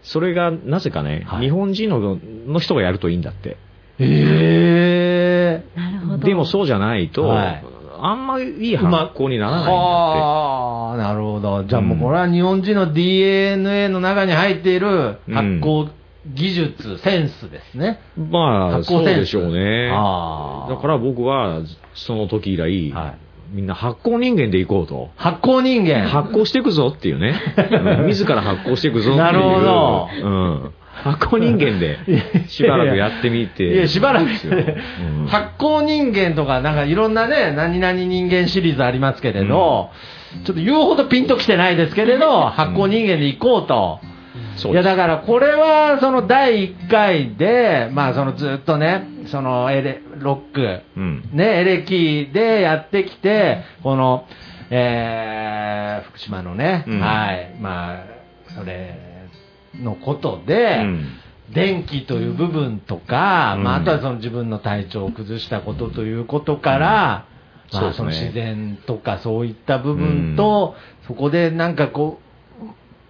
[0.02, 3.58] それがなぜかね、はい日本人のの人がやるといいんだって。
[4.00, 6.26] ええなるほど。
[6.26, 7.64] でもそうじゃないと、はい
[8.06, 8.88] あんまりいい発
[9.18, 11.64] 酵にならないんだはあ、なるほど。
[11.64, 15.90] じゃあもうこれは日本人の DNA の中に入っている発酵
[16.34, 18.00] 技術、センスですね。
[18.12, 18.32] って。
[18.32, 19.90] まあ、そうでしょうね。
[19.92, 21.62] ああだから僕は、
[21.94, 23.18] その時以来、はい
[23.52, 25.12] みんな発酵人間でいこうと。
[25.16, 26.08] 発酵人間。
[26.10, 27.40] 発酵していくぞっていうね。
[27.72, 29.24] うん自ら発酵していくぞっていう。
[29.24, 30.72] なるほどうん。
[31.04, 32.00] 発酵人間で
[32.48, 33.64] しばらくやってみて。
[33.64, 34.28] いや、しばらく。
[35.28, 39.92] 発酵人間とか、なんかいろんなね、何々人間シリーズありますけれど、
[40.44, 44.00] ちょっと言うほどピンときてないですけれど、発酵人間で行こうと。
[44.70, 51.30] いや、だからこれは、その第1回で、まあそのずっとね、そのエレ、ロック、うん。
[51.34, 54.26] ね、エレキでやってきて、この、
[54.70, 57.00] えー、福島のね、うん。
[57.00, 58.04] はい、まあ、
[58.58, 59.15] それ
[59.82, 61.06] のことで、うん。
[61.54, 63.64] 電気という部分とか、うん。
[63.64, 67.26] まあ、あとはその自分の体調を崩したことということから、
[67.72, 70.76] まあ、その自然とかそういった部分と、
[71.08, 72.20] そこでなんかこ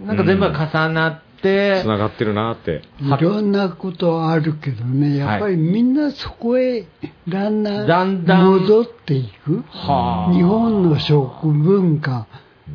[0.02, 2.82] う、なんか全部が重なって、つながってるなって。
[3.00, 6.88] いろんなことあるけどね、やっぱりみんなそこへ
[7.28, 9.64] だんだん戻っていく。
[9.70, 10.34] はあ。
[10.34, 12.28] 日本の食文化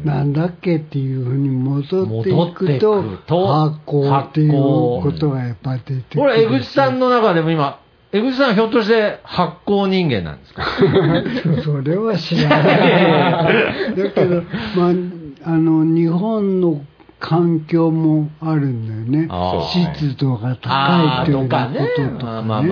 [0.05, 6.21] なんだっけっていうふうに戻っていくと、くと発酵っていうことがやっぱり出てくる。
[6.21, 7.81] これ、江口さんの中でも今、
[8.13, 10.65] 江口さんひょっとして発酵人間なんですか？
[11.65, 13.51] それは知らな
[13.91, 13.95] い。
[13.97, 14.43] だけど、
[14.77, 14.91] ま
[15.45, 16.81] あ、あの、日本の
[17.21, 19.29] 環境もあるんだよね。
[19.95, 21.57] 湿度が高いということ
[22.19, 22.69] とかね。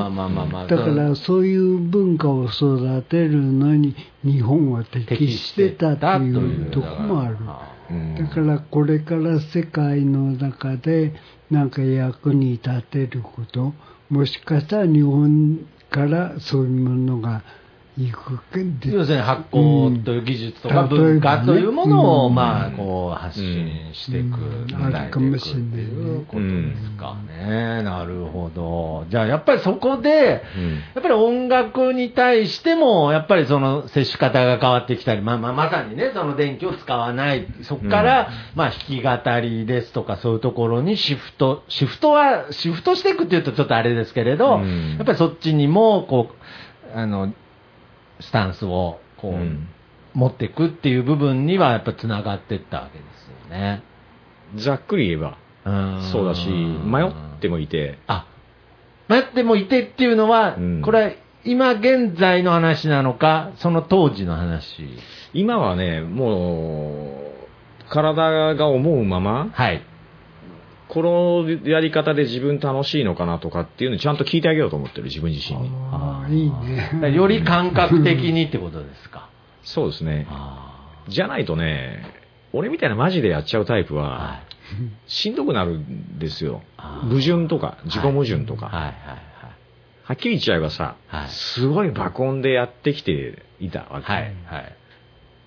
[0.69, 3.95] だからそういう文化を育てるのに
[4.25, 7.37] 日本は適してたっていうとこもある。
[7.37, 11.15] うんだからこれから世界の中で
[11.51, 13.73] なんか役に立てること
[14.11, 17.43] もしかしたら日本からそういうものが
[18.93, 24.67] 要するに発酵という技術とかうん文化というものを、うんまあ、こう、発信していく、うん。
[24.69, 27.83] 伝えていいねっていうことですかね。
[27.83, 29.05] なるほど。
[29.11, 30.75] じゃあ、やっぱりそこで、うん。
[30.75, 44.95] やっぱり音楽に対しても、やっぱりその接し方が変わってきたり、まあまあ、まさにね、その電気を使わない、そこから、まあ、弾き語りですとか、そういうところにシフト、シフトは、シフトしていくっていうとちょっとあれですけれど、うん。
[44.99, 47.33] やっぱりそっちにも、こう、あの、
[48.21, 49.69] スタンスを、こう、うん
[50.15, 53.83] 持っていくっていう部分には、やっぱつながっていったわけですよね。
[54.57, 58.27] ざっくり言えば、うんそうだし、迷ってもいて、あ、
[59.09, 61.13] 迷ってもいてっていうのは、うんこれは
[61.45, 64.89] 今現在の話なのか、その当時の話。
[65.35, 67.23] 今はね、も
[67.87, 69.83] う、体が思うまま、はい。
[70.89, 75.71] このやり方で自分楽しいのかなとかっていうのをちゃんと聞いてあげようと思ってる、自分自身に。
[75.93, 79.29] ああいいね より感覚的にってことですか？
[79.63, 80.27] そうですね。
[80.31, 80.75] あ
[81.09, 82.05] じゃないとね、
[82.53, 84.41] 俺みたいなマジでやっちゃうタイプーはは、
[85.07, 86.63] しんどくなるんですよ。
[86.77, 88.67] 矛盾とか、自己矛盾とか。
[88.67, 88.95] はいはい
[90.05, 94.11] はっきり言っちゃえばさ、はいすごい爆音でやってきていたわけ。
[94.11, 94.23] はい。
[94.23, 94.73] はいはい。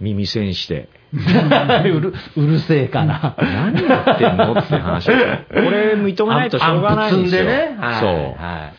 [0.02, 0.88] 耳栓して。
[1.14, 3.36] うる、うるせえから。
[3.38, 5.08] 何やってんのって話。
[5.08, 5.12] こ
[5.54, 7.44] れ認めないとしょうがないんですよ。
[7.44, 7.76] ね。
[7.78, 7.96] はい。
[7.96, 8.12] そう。
[8.12, 8.72] は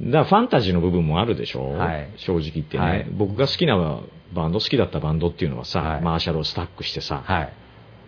[0.00, 0.10] い。
[0.10, 3.76] だからファンタジーの部分もあるでしょ、はい正直言ってね、はい僕が好きな
[4.32, 7.52] バンド、好きだったバンドっていうのはさ、はいマーシャルをスタックしてさ、はい。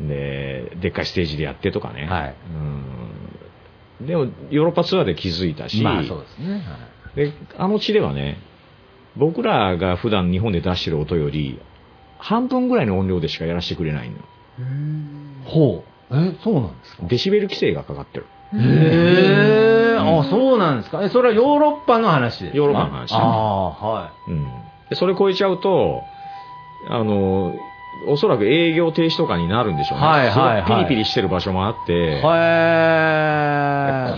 [0.01, 2.07] で、でっかいステージでやってとかね。
[2.07, 2.85] はいうん
[4.01, 6.65] でも、ヨーロッパツアーで気づいたし、まあそうですね。
[7.15, 8.39] であの地ではね、
[9.17, 11.61] 僕らが普段日本で出してる音より、
[12.27, 14.23] 半分ぐらいの音量でしかやらせてくれないのよ。
[15.45, 16.17] ほう。
[16.17, 17.03] え、そうなんですか？
[17.07, 18.27] デシベル規制がかかってる。
[18.55, 21.03] へえ、あ、そうなんですか？
[21.05, 22.57] え、それはヨーロッパの話ですか？
[22.57, 24.45] ヨーロッパの話ああ、はうん。
[24.89, 26.03] で、それ超えちゃうと、
[26.89, 27.55] あの、
[28.09, 30.07] おそらく営業停止とかになるんでしょうね。
[30.07, 31.97] はいはいはいピリピリしてる場所もあって、い。
[31.97, 32.21] へえ。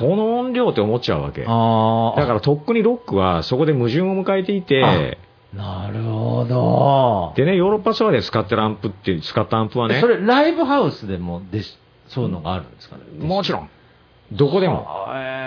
[0.00, 1.42] この音量って思っちゃうわけ。
[1.42, 1.46] だ。
[1.48, 5.18] からとっくにロックはそこで矛盾を迎えていて、
[5.56, 7.32] なるほど。
[7.36, 11.78] でね、ヨーロッパツアーで使ってるアンプって、使ったアンプはね、えそれ、ライブハウスでもでし、
[12.08, 13.02] そういうのがあるんですかね？
[13.26, 13.70] もちろん、
[14.32, 14.86] どこでも。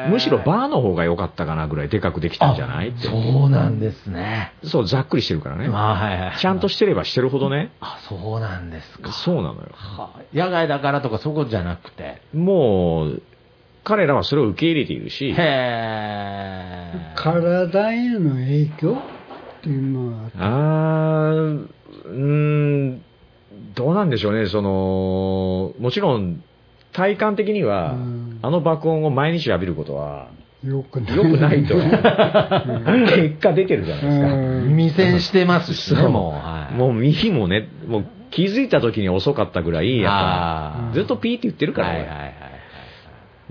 [0.09, 3.07] むしろバーの方が良かったかなぐらいでかくできたんじゃないって。
[3.07, 4.53] そうなんですね。
[4.63, 5.67] そう、ざっくりしてるからね。
[5.67, 6.37] まあ、はいはい。
[6.37, 9.11] ちゃんとしてればしてるほどね、あ、そうなんですか。
[9.11, 9.67] そうなのよ。
[9.73, 12.21] はあ野外だからとかそこじゃなくて？
[12.33, 13.21] もう、
[13.83, 17.13] 彼らはそれを受け入れているし、へえ。
[17.15, 18.97] 体への影響？
[19.59, 22.13] っていうのはあー、うー
[22.93, 23.01] ん、
[23.75, 26.43] どうなんでしょうね、その、もちろん、
[26.93, 28.39] 体感的には、うん。
[28.41, 30.29] あの爆音を毎日浴びることは、
[30.63, 31.17] よくない。
[31.17, 31.75] 良くないと、
[33.15, 34.33] 結果出てるじゃないですか。
[34.33, 34.67] うん。
[34.69, 36.33] 耳栓してますしね、もう。
[36.33, 36.75] はい。
[36.75, 42.33] もう耳もね、もう気づいた時に遅かったぐらい、やっぱ、ずっとピーって言ってるから、はいはいはいはい。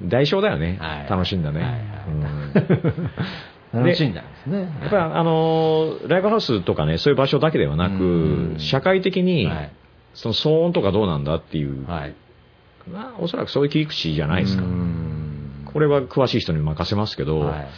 [0.05, 1.11] 代償だよね、はい。
[1.11, 1.61] 楽しんだね。
[1.61, 1.81] はいはい。
[2.09, 2.11] う
[3.03, 3.11] ん
[3.73, 4.61] 楽しんだんですね。
[4.81, 9.73] やっぱりあのーライブハウスとかね、そういう場所だけではなうんく、社会的に、はい
[10.15, 12.15] その騒音とかどうなんだっていう、はい。
[12.91, 14.67] まあ、おそらくそういう切り口じゃないですかう。
[14.67, 17.69] んこれは詳しい人に任せますけど、はい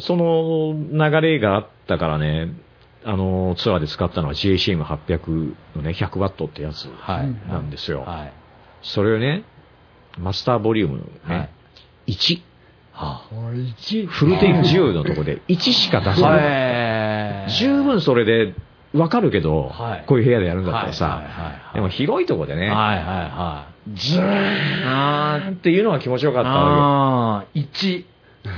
[0.00, 2.52] その流れがあったからね、
[3.04, 7.48] あのツアーで使ったのは JCM800 のね、100ワットってやつはい。
[7.48, 8.02] なんですよ。
[8.02, 8.32] はい。
[8.82, 9.44] それをね、
[10.18, 11.50] マスターボリュームのはいね、
[12.06, 12.42] 1、はおいち
[14.06, 17.42] フルテン10のとこで 1しか出せない。
[17.42, 17.50] はい。
[17.50, 18.54] 十分それで
[18.94, 21.22] わかるけど、はいこういう部屋でやるんだったらさ、
[21.74, 23.90] でも広いとこでね、はいはいはい。
[23.94, 28.04] ジーンっていうのが気持ちよかったわああ、1。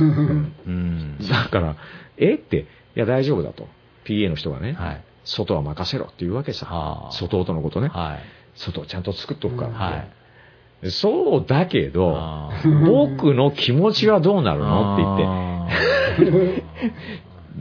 [0.01, 0.05] う
[0.71, 1.29] んけ。。
[1.29, 1.77] だから、
[2.17, 2.35] え？
[2.35, 2.65] って、い
[2.95, 3.69] や大丈夫だと。
[4.05, 5.01] PA の人がね、はい。
[5.25, 6.67] 外は任せろって言うわけさ。
[6.67, 7.89] はあ外音のことね。
[7.89, 8.19] はい。
[8.55, 10.11] 外をちゃんと作っとくからって、はい。
[10.89, 12.51] そうだけど、
[12.87, 14.95] 僕の気持ちはどうなるの？
[16.17, 16.65] って言って、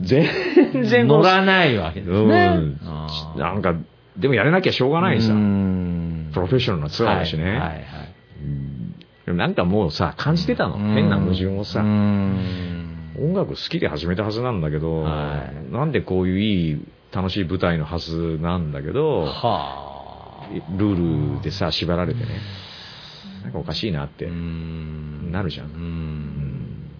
[0.00, 2.76] 全然乗らないわけですうんね。
[2.84, 3.74] あーなんか、
[4.16, 5.32] でもやれなきゃしょうがないさ。
[5.32, 7.44] うんプロフェッショナルなツアーだしね。
[7.44, 10.74] はいはいはいなんかもうさ、感じてたの。
[10.76, 11.84] うん変な矛盾をさう。
[11.84, 12.38] ん
[13.18, 16.80] 音楽好きで始めたはずなんだけど、はいなんでこういういい、
[17.14, 20.48] 楽しい舞台のはずなんだけど、はあ。
[20.76, 22.26] ルールでさ、縛られてね。
[23.42, 25.32] なんかおかしいなってうん。
[25.32, 25.66] なるじゃん。
[25.66, 26.90] うん。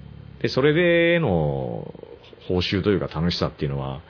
[0.40, 1.92] で、それでの
[2.48, 4.00] 報酬というか楽しさっていうのは、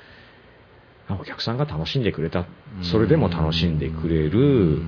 [1.09, 2.47] あお客さんが楽しんでくれた。
[2.83, 4.83] それでも楽しんでくれる。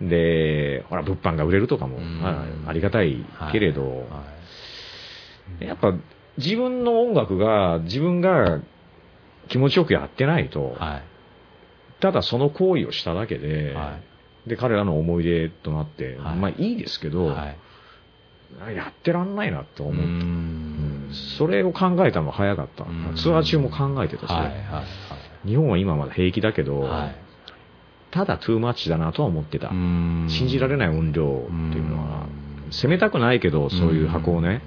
[0.00, 2.20] で、ほら、物販が売れるとかもうん。
[2.22, 4.24] あありがたいけれど、は
[5.60, 5.94] やっぱ
[6.36, 8.60] 自分の音楽が自分が
[9.48, 11.02] 気持ちよくやってないとい、はい。
[12.00, 13.98] ただその行為をしただけで、は
[14.46, 16.36] で、彼らの思い出となって、はい。
[16.36, 17.56] まあいいですけど、はい。
[18.74, 20.02] やってらんないなと思った。
[20.02, 21.08] ううん。
[21.10, 22.84] んそれを考えたのは早かった。
[22.84, 23.16] うん。
[23.16, 24.56] ツアー中も考えてたし、はいはい
[25.46, 27.16] 日本は今まだ平気だけど、はい。
[28.10, 29.68] ただトゥーマッチだなとは思ってた。
[29.68, 30.26] うん。
[30.28, 32.26] 信じられない音量っていうのは、
[32.66, 32.72] うん。
[32.72, 34.62] 攻めたくないけど、そういう箱をね、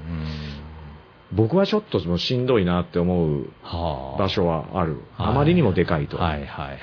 [1.31, 4.93] 僕はちょっとしんどいなって思うはあ場所はある。
[5.13, 6.17] はいあまりにもでかいと。
[6.17, 6.79] はいはいはいはい。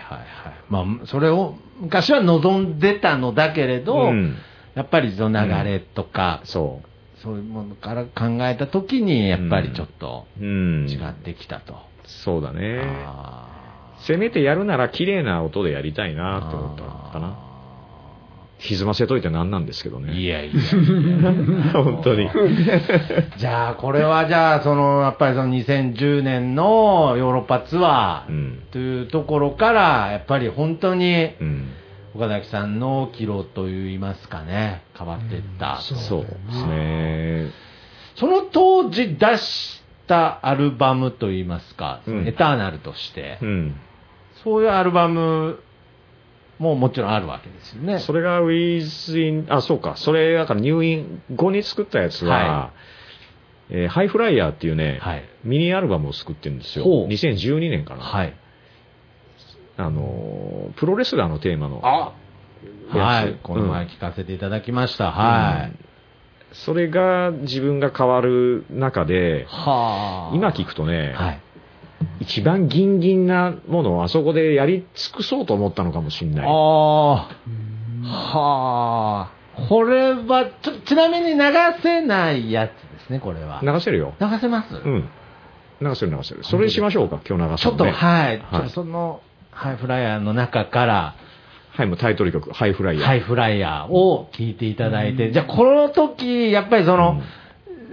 [0.69, 4.37] まあ、それを昔は望んでたのだけれど、うん
[4.77, 6.83] やっぱりその流れとか、そ
[7.23, 10.45] そういうものから考えたときに、やっぱりちょっとう。
[10.45, 10.87] うん。
[10.87, 11.77] 違ってきたと。
[12.05, 12.83] そうだね。
[12.85, 17.46] あせめてやるなら綺麗な音でやりたいなって思ったのかな。
[18.59, 20.15] 歪ませといてなんなんですけどね。
[20.15, 20.61] いやいや。
[21.83, 22.29] 本当に。
[23.37, 28.63] じゃあ、これはじゃあ、その、やっぱりその2010年のヨーロッパツアーうん。
[28.71, 31.69] というところから、やっぱり本当にうん。
[32.17, 35.77] 岡崎さんの岐路といいますかね、変わっていった。
[35.77, 37.51] そうですね。
[38.15, 43.77] その当時出したアルバムといいますか、うんエターナルとして、うん。
[44.43, 45.61] そういうアルバム
[46.59, 47.99] ももちろんあるわけですよね。
[47.99, 49.97] それがウィズイン、あ、そうか。
[49.97, 52.73] それ、だから入院後に作ったやつは、は
[53.69, 55.25] えーハイフライヤーっていうね、はい。
[55.45, 56.85] ミニアルバムを作ってるんですよ。
[56.85, 58.03] ほう2012年かな。
[58.03, 58.35] はい。
[59.77, 61.81] あのー、プロレスラーのテーマの。
[61.83, 62.13] あ
[62.89, 63.43] はいやつ。
[63.43, 65.13] この前聞かせていただきました。
[65.13, 65.73] はい。
[66.53, 70.35] それが自分が変わる中で、はあ。
[70.35, 71.41] 今聞くとね、はい。
[72.21, 76.47] 一番ギンギンなものをあそこでやり尽くそうと思ったのかもしれない。
[76.47, 77.29] ああ。
[78.05, 79.31] はあ。
[79.69, 81.41] これは、ちょ、ちなみに流
[81.83, 82.77] せないやつで
[83.07, 83.61] すね、これは。
[83.63, 84.15] 流せるよ。
[84.21, 84.75] 流せます？
[84.75, 85.09] うん。
[85.81, 86.45] 流せる流せる。
[86.45, 88.39] それにしましょうか、今日流すちょっと、ねはい。
[88.39, 91.15] ちょっはいとその、ハイフライヤーの中から、
[91.71, 93.07] はい、もうタイトル曲、ハイフライヤー。
[93.07, 97.23] ハイフライヤーを聞いていただいて、じゃあこの時、やっぱりその、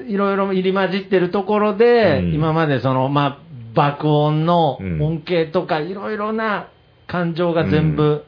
[0.08, 3.43] いろいろ入り混じってるところで、うん今までその、まあ、
[3.74, 6.68] 爆音のうん音形とか、いろいろな
[7.08, 8.26] 感情が全部、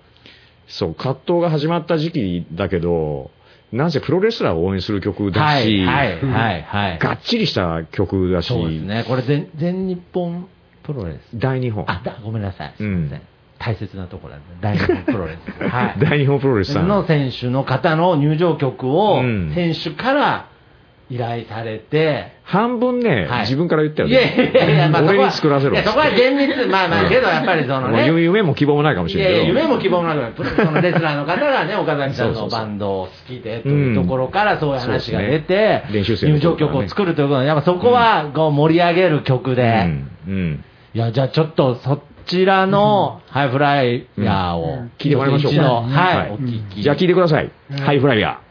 [0.68, 3.32] そう、葛藤が始まった時期だけど、
[3.72, 7.00] なんせプロレスラーを応援する曲だはい、し、はい、はい、はい。
[7.00, 9.04] がっちりした曲だし、そうですね。
[9.08, 10.48] これ全、全日本
[10.84, 11.38] プロレス。
[11.38, 11.84] 大日本。
[11.88, 12.74] あ、だ、ごめんなさい。
[12.78, 13.22] すうんみません。
[13.58, 15.64] 大切なところ大日本プロレス。
[15.64, 15.96] はい。
[16.00, 16.88] 大日本プロレスさん。
[16.88, 20.50] の選手の方の入場曲をうん、選手から
[21.10, 23.42] 依頼されて、半分ね、はい。
[23.42, 24.52] 自分から言ったよいやいね。
[24.54, 25.74] やいや、まあ、 俺はに作らせろ。
[25.74, 29.60] いや、そこは厳密、まあまあ、けどやっぱりそのね、夢も希望もないかもしいやいや、れないけど。
[29.60, 35.84] 夢も希望もなく、そのレスラーの方がね、岡崎さんのバンドを好きでというところからそういう話が出て、そうですね。
[35.92, 40.10] 練習生の入場曲を作るということで、やっぱそこはこう盛り上げる曲で、うん。
[40.28, 40.64] うん。
[40.94, 45.56] いや、じゃあちょっとそちらのハイフライヤーを聞いてもらいましょう。
[45.56, 46.26] かはい、は
[46.78, 46.82] い。
[46.82, 47.52] じゃあ聞いてください。
[47.82, 48.45] ハイフライヤー。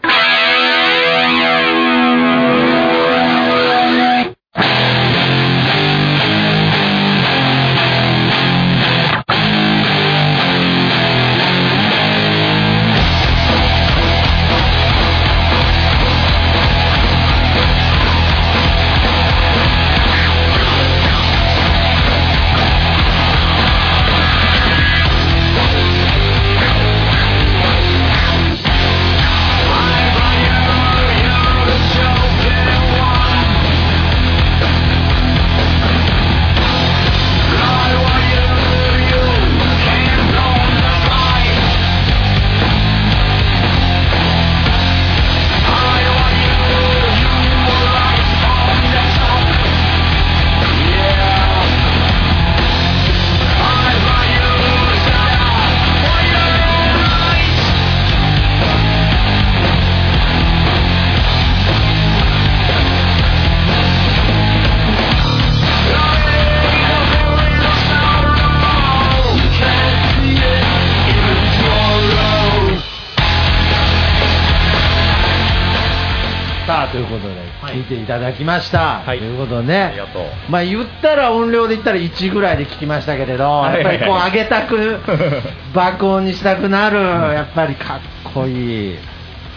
[78.37, 79.01] きました。
[79.01, 80.24] はいということでね、ありがとう。
[80.49, 85.01] まあ言ったら音量で言ったら1ぐらいで聞きましたけれど、やっぱりこう上げたく、
[85.74, 88.01] 爆音にしたくなる、やっぱりかっ
[88.32, 88.99] こいい。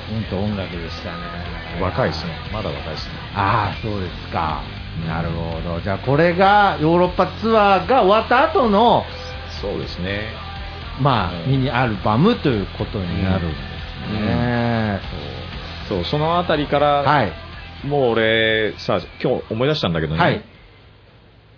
[0.10, 1.48] 本当音楽でしたね。
[1.82, 2.32] 若いですね。
[2.54, 3.14] まだ若いですね。
[3.36, 4.62] ああ、そうですか。
[5.08, 5.80] なるほど。
[5.82, 9.06] じゃあこれがヨーロッパツアーが終わった後の、
[9.62, 10.30] そうですね。
[11.00, 15.00] まあ、うんミニアルバムということになるんですね。
[15.88, 17.47] そう、そのあたりから、はい。
[17.84, 20.44] もう俺、さ、今日思い出したんだけどね、はい。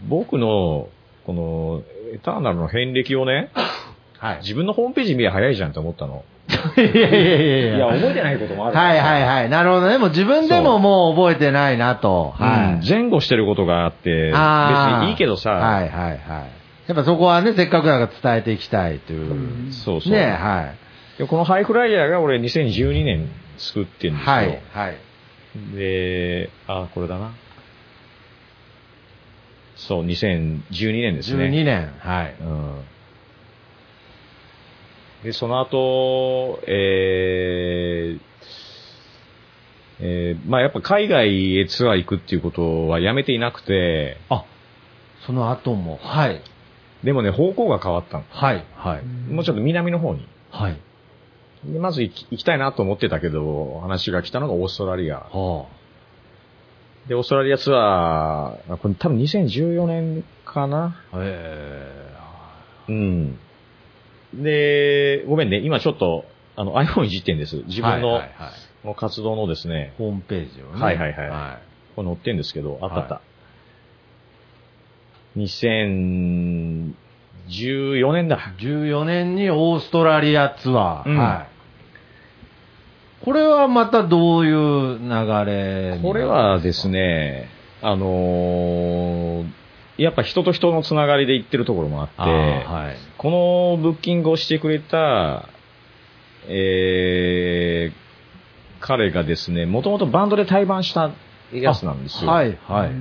[0.07, 0.89] 僕の、
[1.26, 3.51] この、エターナルの遍歴をね、
[4.17, 4.38] はい。
[4.39, 6.26] 自分のホームページ見りゃ早いじゃんって思ったの。
[6.78, 9.49] いやいやいやいやいや、覚えてないこともあるはいはいはい。
[9.49, 9.97] なるほどね。
[9.97, 12.34] もう自分でももう覚えてないなと。
[12.38, 12.45] は。
[12.45, 12.89] はいい。
[12.89, 14.36] 前後してることがあって、別
[15.03, 16.20] にいいけどさ、はいはいはい。
[16.88, 19.72] やっぱそこはね、せっかくだから伝えていきたいという。
[19.72, 20.13] そうそう。
[20.13, 20.72] ねは
[21.17, 21.22] い。
[21.22, 24.34] でこのハイフライヤーが俺2012年作ってるんですよ。
[24.34, 24.61] はい。
[24.74, 24.97] はい。
[25.76, 27.34] で、あ、これだな。
[29.76, 31.45] そう、2012年ですね。
[31.45, 31.93] 12年。
[32.00, 32.36] はい。
[32.39, 32.84] うん。
[35.24, 38.20] で、その後、えー、
[40.02, 44.45] えー、まあやっぱ海外へツアー行くっていうことはやめていなくて、あ、
[45.26, 46.00] その後も。
[46.02, 46.41] はい。
[47.04, 48.24] でもね、方向が変わったの。
[48.30, 48.66] はい。
[48.76, 49.06] はい。
[49.06, 50.28] もうちょっと南の方に。
[50.52, 50.80] はい。
[51.66, 55.18] でまず行きたいなと思ってたけど、話が来たのがオーストラリア。
[55.32, 55.66] は
[57.07, 61.18] で、オーストラリアツアー、これ多分2014年かなあ。
[61.18, 62.10] え
[62.88, 63.39] うん。
[64.34, 67.57] で、ごめんね、今ちょっと、あの iPhone いじってんです。
[67.68, 68.22] 自分の、
[68.95, 70.82] 活動のですね、ホームページをね。
[70.82, 71.60] はいはいはいは
[71.95, 73.14] これ載ってんですけど、あったあった。
[73.16, 73.22] は
[75.38, 76.93] 2014
[78.14, 78.38] 年だ。
[78.60, 78.64] い。
[78.64, 81.10] 14年にオーストラリアツアー。
[81.10, 81.49] うんはい。
[83.30, 87.47] これはまたどういう流れにこれはですね、
[87.80, 89.45] あのー
[89.99, 92.95] やっぱ人と人のつながりで行ってるところもあって、はい。
[93.17, 95.47] このブッキングをしてくれた、
[96.47, 98.09] えー
[98.80, 101.11] 彼がですね、もともとバンドで対バンした
[101.53, 102.32] やつなんですよ。
[102.32, 102.93] はいはいはい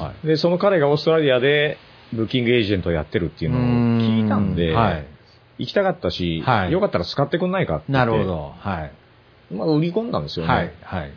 [0.00, 0.26] はい。
[0.26, 1.76] で、その彼がオーストラリアで
[2.14, 3.60] ブッキングエージェントをやってるっていうのを
[4.00, 5.06] 聞いたんで、んはい。
[5.58, 8.24] 行きたかったし、はいよかったら使ってくんないかってなるほ。
[8.24, 8.54] ど。
[8.58, 8.92] はい。
[9.50, 10.52] まあ、売り込んだんですよね。
[10.52, 11.12] はいはい。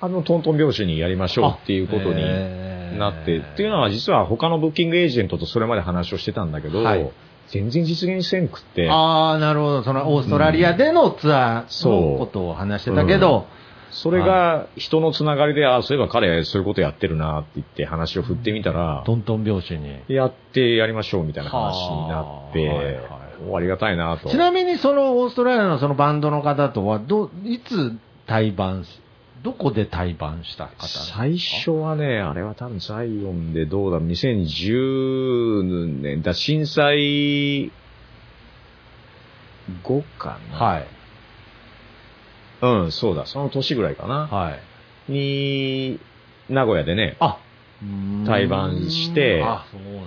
[0.00, 7.10] あの、トントン拍子にやりましょうっていうことになって、っていうのは実は他のブッキングエージェントとそれまで話をしてたんだけど、はい
[7.48, 9.82] 全然実現せんくって、ああ、なるほど。
[9.82, 13.46] そのオーストラリアでのツアーのことを話してたけど、
[13.90, 20.00] それが人のつながりで、あそういえば彼そういうことやってるなって言って話を振ってみたら、トントン拍子に。
[20.08, 23.23] やってやりましょうみたいな話になって、は
[23.54, 24.30] ありがたいなと。
[24.30, 27.92] ちなみにそのオーストラリアのそのバンドの方とは、ど、いつ
[28.26, 29.00] 対バンし、
[29.42, 37.70] どこで対バンした方最初はね、あれは多分ザイオンでどうだ、2010年だ、震災
[39.82, 40.58] 後かな。
[40.58, 40.86] はい。
[42.62, 44.26] うん、そうだ、その年ぐらいかな。
[44.26, 44.56] は
[45.08, 45.12] い。
[45.12, 46.00] に、
[46.48, 47.38] 名古屋でね、あ、
[48.26, 49.44] 対バンして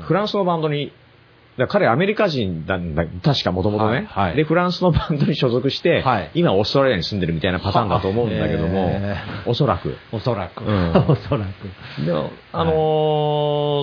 [0.02, 0.92] フランスのバンドに、
[1.58, 9.16] だ彼アメリカ人なんだ、確かもともとね、はいはいで、フランスのバンドに所属して、はい今オーストラリアに住んでるみたいなパターンだと思うんだけども、へ
[9.48, 9.96] おそらく。
[10.12, 10.64] おそらく。
[10.64, 12.06] うん おそらく。
[12.06, 12.72] でも、あの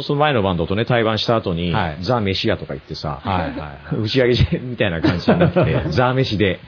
[0.01, 3.97] ーその前のバンドとね、対バンした後に、はいザ・メシアとか言ってさ、はいはいはい。
[4.03, 6.61] 打ち上げみたいな感じになって、 ザ・メシで。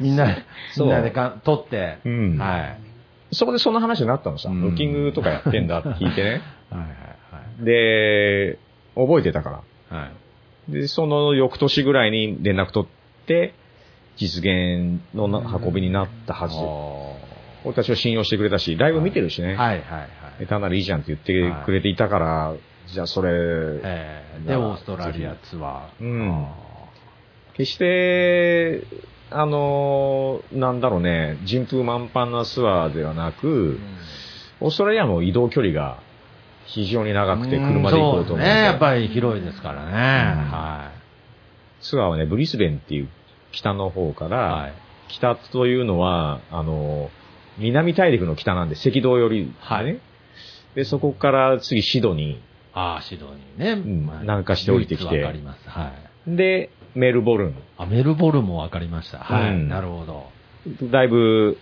[0.00, 0.36] みんな、
[0.78, 2.76] みんなでか撮って、うんはい。
[3.32, 6.42] そこでそんな話になったのさ、うんブッキングとかやってんだって聞いてね。
[6.70, 6.86] はいはい
[7.64, 8.58] で、
[8.96, 9.50] 覚えてたか
[9.90, 9.96] ら。
[9.96, 10.08] はい。
[10.08, 10.10] は
[10.68, 10.72] い。
[10.72, 13.54] で、その翌年ぐらいに連絡取って、
[14.16, 16.56] 実現のな運びになったはず。
[17.64, 19.48] 俺たちを信用してくれたし、ライブ見てるしね。
[19.48, 20.08] はいはいはい。
[20.40, 22.54] エターナルいいじゃんって言ってくれていたから、
[22.92, 26.04] じゃあそれ、えーで、オーストラリアツアー。
[26.04, 26.66] うんあ
[27.56, 28.82] 決して、
[29.30, 33.78] あの、なんだろうね、人風満帆なツアーではなく、ー
[34.60, 35.98] オーストラリアも移動距離が
[36.66, 38.62] 非常に長くて車で行こうと思そうですね。
[38.64, 39.02] やっぱり。
[39.02, 39.92] り広いですからね。
[39.92, 40.90] は
[41.80, 43.08] ツアーはね、ブリスベンっていう
[43.52, 44.40] 北の方から、い。
[44.40, 44.72] はい。
[45.08, 47.10] 北というのは、あの、
[47.58, 49.52] 南大陸の北なんで、赤道より、ね。
[49.60, 50.00] はい
[50.74, 52.38] で、そこから次シドニ
[52.74, 53.74] ああ、シドニーね。
[53.76, 55.66] んまあ南下して降りてきてわかります。
[55.66, 55.92] は
[56.26, 56.30] い。
[56.30, 56.36] ー。
[56.36, 57.54] で、メルボルン。
[57.78, 59.18] あ、メルボルンもわかりました。
[59.18, 59.50] はい。
[59.52, 60.26] うんなるほど。
[60.90, 61.56] だいぶ、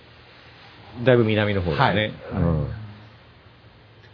[1.04, 2.12] だいぶ南の方だね。
[2.32, 2.83] はいうん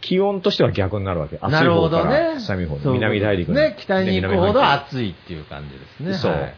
[0.01, 1.37] 気温としては逆になるわけ。
[1.39, 2.39] 暑いなるほ方かどねら。
[2.41, 4.63] 寒い方そういうこと南大陸のね、北に行くほどい。
[4.63, 6.13] 暑いっていう感じですね。
[6.15, 6.53] そうはい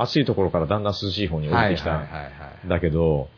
[0.00, 1.90] 暑いところからだんだん涼しい方に降りてきた。
[1.90, 2.28] はいはいは
[2.64, 3.28] いだけど、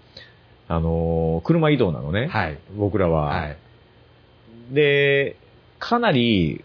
[0.69, 2.27] あのー車移動なのね。
[2.27, 2.29] はい。
[2.29, 2.59] はい。
[2.77, 3.29] 僕らは。
[3.29, 3.57] はい。
[4.71, 5.37] で、
[5.79, 6.65] かなり、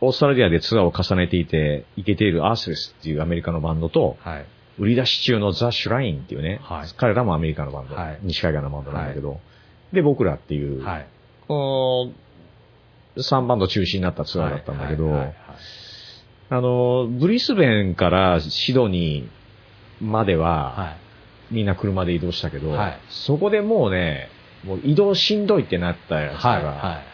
[0.00, 4.46] オーストラリアでツアーを重ねていて、行けているアースレスっていうアメリカのバンドと、はい。
[4.78, 9.40] 売り出し中のザ・シュラインっていうね、はい彼らもアメリカのバンド、はい西海岸のバンドなんだけど、
[9.92, 11.06] で、僕らっていう、はい。
[11.48, 12.12] こ
[13.16, 15.34] の3バンド中心になったツアーだったんだけど、はいはいはい
[16.50, 20.96] あの、ブリスベンからシドニーまでは、はい。
[21.50, 24.28] みんな車で移動したけど、はいそこでもうね、
[24.64, 26.62] もう移動しんどいってなったやつかはい。
[26.62, 26.78] ら、はい。
[26.78, 27.04] はい。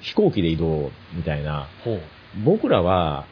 [0.00, 1.68] 飛行機で移動みたいな。
[2.44, 3.26] 僕らは、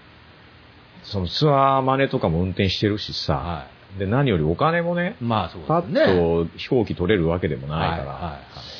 [1.03, 3.67] そのツアーマネとかも運転してるしさ、は
[3.99, 5.61] で、何よりお金もねい。、まあそう
[5.91, 6.03] ね。
[6.05, 8.76] ッと飛行機取れるわけでもないから、はい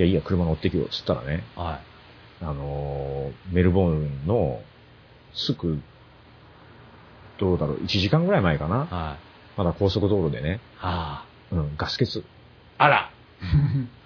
[0.00, 1.58] やいや、車乗ってきよ、つったらね、い。
[1.58, 1.68] はい。
[1.68, 1.80] はい。
[2.42, 4.60] あのーメルボルンの、
[5.34, 5.80] すぐ、
[7.38, 8.86] どうだろう、1時間ぐらい前かな。
[8.86, 9.32] はい。
[9.56, 12.24] まだ高速道路でね、はうん、ガス欠。
[12.78, 12.84] あ。
[12.84, 13.10] あら。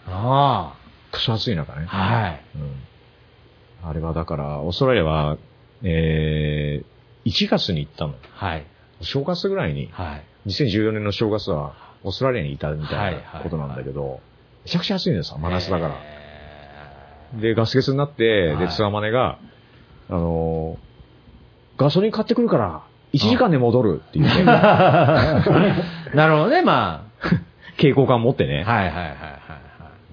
[0.09, 0.75] あ
[1.13, 1.87] クソ暑い中ね。
[1.91, 1.97] あ。
[1.97, 2.45] はい。
[2.57, 3.89] うん。
[3.89, 5.39] あれはだから、オーストラリアは、
[5.83, 8.15] えー、1月に行ったの。
[8.33, 8.67] はい。
[9.01, 10.25] 正月ぐらいに、はい。
[10.47, 14.21] 2014年の正月は、オーストラリアにいたみたいはいなことなんだけど、
[14.67, 15.95] めちゃくちゃ暑いんですよ、真夏だから。
[17.39, 19.39] えで、ガス欠になって、で、はいツアーマネが、
[20.11, 20.87] あのー
[21.79, 24.45] ガソリン買ってくるから、1時間で戻るって言って、ー
[26.17, 27.05] なるほどね、ま
[27.77, 28.47] 蛍光管持ってあ。
[28.49, 28.65] ね。
[28.65, 29.11] はいはいはいはいは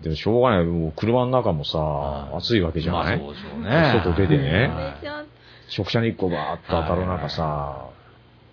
[0.02, 0.04] い。
[0.04, 4.02] でもしょうがない、もう車の中もさは、い暑いわけじゃない、まあそうでしょうね。
[4.04, 4.68] 外出てね
[5.04, 5.26] はい
[5.76, 7.86] 直射日光バーッと当たる中さ、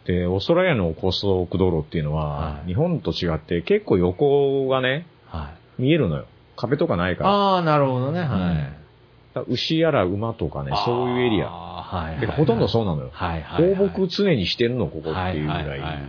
[0.06, 5.59] で、オーストラリアの高速道路っていうのは、はい日本と違って結構横がね、はい。
[5.80, 6.26] 見えるのよ。
[6.56, 7.30] 壁とかないから。
[7.30, 8.20] ああ、なるほどね。
[8.20, 9.40] はい。
[9.48, 11.46] 牛やら馬とかね、そういうエリア。
[11.46, 12.20] はいはい。
[12.20, 13.10] てかほとんどそうなのよ。
[13.12, 13.74] はいはいはい。
[13.74, 16.02] 放牧常にしてるの、ここっていうぐらい、はいはいはいはい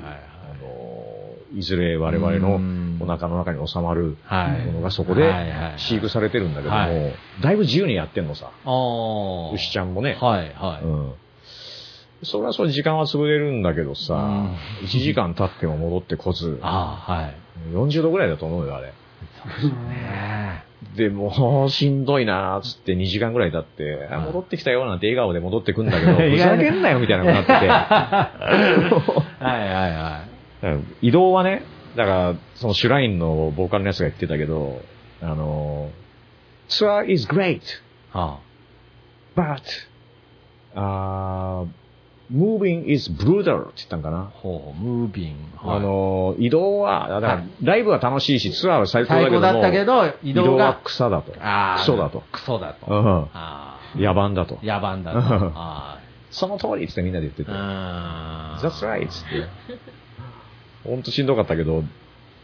[0.52, 2.56] あの、いずれ我々の
[3.04, 8.52] お腹の中に収まるはいものがそこではいはいはい飼育されてるんだけども、はいだいぶ自由にやってんのさ。
[8.66, 9.54] ああ。
[9.54, 10.18] 牛ちゃんもね。
[10.22, 10.86] はいはい。
[10.86, 11.14] うん。
[12.24, 14.56] それはそれ時間は潰れるんだけどさ、うん
[14.86, 17.36] 1時間経っても戻ってこず、 ああ、はい。
[17.74, 18.94] 40度ぐらいだと思うよ、あれ。
[19.46, 20.64] ね。
[20.96, 27.68] で、もう、しんどいなーっつって2時間ぐらい経って、あ戻ってきたよなんて笑顔で戻ってくんだけど、 ふざけんなよみたいなことになってて。
[29.44, 29.88] はいは
[30.64, 31.08] いはい。
[31.08, 31.64] 移動はね、
[31.96, 34.82] だから、そのシュラインのボーカルのやつが言ってたけど、
[35.22, 35.90] あの、
[36.68, 37.62] ツアー is great,
[38.12, 38.40] は
[39.36, 39.62] but,
[40.76, 41.68] uh,
[42.32, 44.24] moving is brutal って言ったんかあ、な。
[44.34, 45.36] ほう、ムービン。
[45.64, 51.32] あの、移動は、だからはいライブは楽しいし、ツアーは最高だけども、最高だったけど、移移動は草だと。
[51.32, 51.38] ク
[51.86, 52.24] ソだと。
[52.32, 52.88] クソだと。
[53.96, 54.66] 野蛮だとあ。。
[54.66, 56.02] 野蛮だと。
[56.32, 57.52] その通りってみんなで言ってて。
[57.54, 58.58] あ。
[58.62, 59.08] That's right!
[59.08, 59.48] つって。
[60.86, 61.84] ほんとしんどかったけど、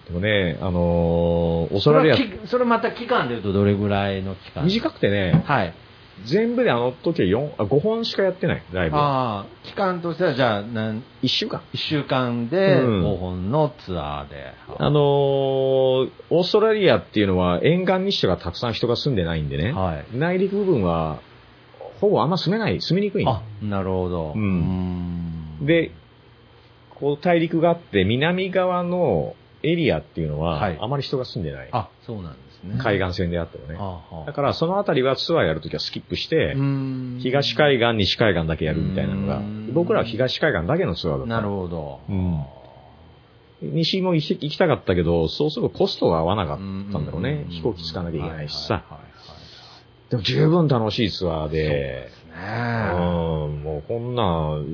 [0.07, 4.65] でもね、あのーオーストラリアそれは、きそれまた期間で言うとどれぐらいの期間？
[4.65, 5.73] 短くてね、はい。
[6.25, 8.95] 全部であの時は4、あ5本しかやってない、ライブ。
[8.97, 11.61] ああ、期間としてはじゃあ、なん1週間。
[11.73, 14.53] 1週間でうん5本のツアーで。
[14.77, 20.17] あのーオーストラリアっていうのは沿岸にしてはたくさん人が住んでないんでね、はい。
[20.17, 21.19] 内陸部分は
[21.99, 23.25] ほぼあんま住めない、住みにくい。
[23.27, 24.33] あ、なるほど。
[24.35, 25.91] うんで、
[26.91, 31.69] こう大陸があって南側のエリアっていうのは、はいあまり人が住んでない。
[31.71, 32.77] あ、そうなんですね。
[32.79, 33.77] 海岸線であってもね。
[33.79, 41.33] ああだからそのあたりはツアーやるときはスキップして、うん東海岸、西海岸だけやるみたいなのがうん、僕らは東海岸だけのツアーだった。
[41.33, 41.99] なるほど。
[42.09, 42.45] うん
[43.61, 46.63] 西も行きたかったけど、そうするとコストが合わなかった
[46.99, 47.45] んだろうね。
[47.49, 48.83] 飛行機使わなきゃいけないしさ。
[50.09, 52.97] でも十分楽しいツアーで、ねう
[53.49, 54.23] ん、もうこんな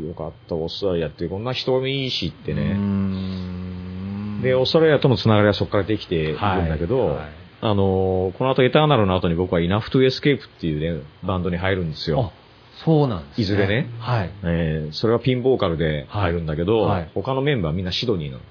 [0.07, 2.73] よかった、オーストラリアってこんな人もいいしってね。
[2.73, 12.33] んで、オーストラリアとのつながりはそこからできているんだけど、はいはいあのーこの後エターナルの後に僕はイナフトゥエスケープっていうね、バンドに入るんですよ。
[12.33, 13.43] あ、そうなんですね。
[13.43, 14.31] いずれねはい。
[14.43, 18.43] えーそれはピンボーカルで入るんだけど、はいはい他のメンバーはみんなシドニーなの。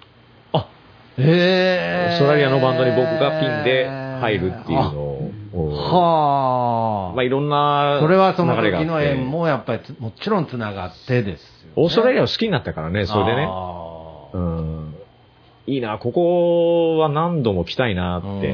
[0.55, 0.69] あ、
[1.19, 3.86] ええオーストラリアのバンドに僕がピンで
[4.23, 5.31] 入るっていうのを、
[5.74, 7.15] はあ。
[7.15, 11.73] まあいろんなそれはその時の縁もやっぱりつもちろんつながってですよ、ね。
[11.77, 13.49] オーストラリアを好きになったからね、それでね。
[14.32, 14.95] うん。
[15.65, 18.53] いいな、ここは何度も来たいなって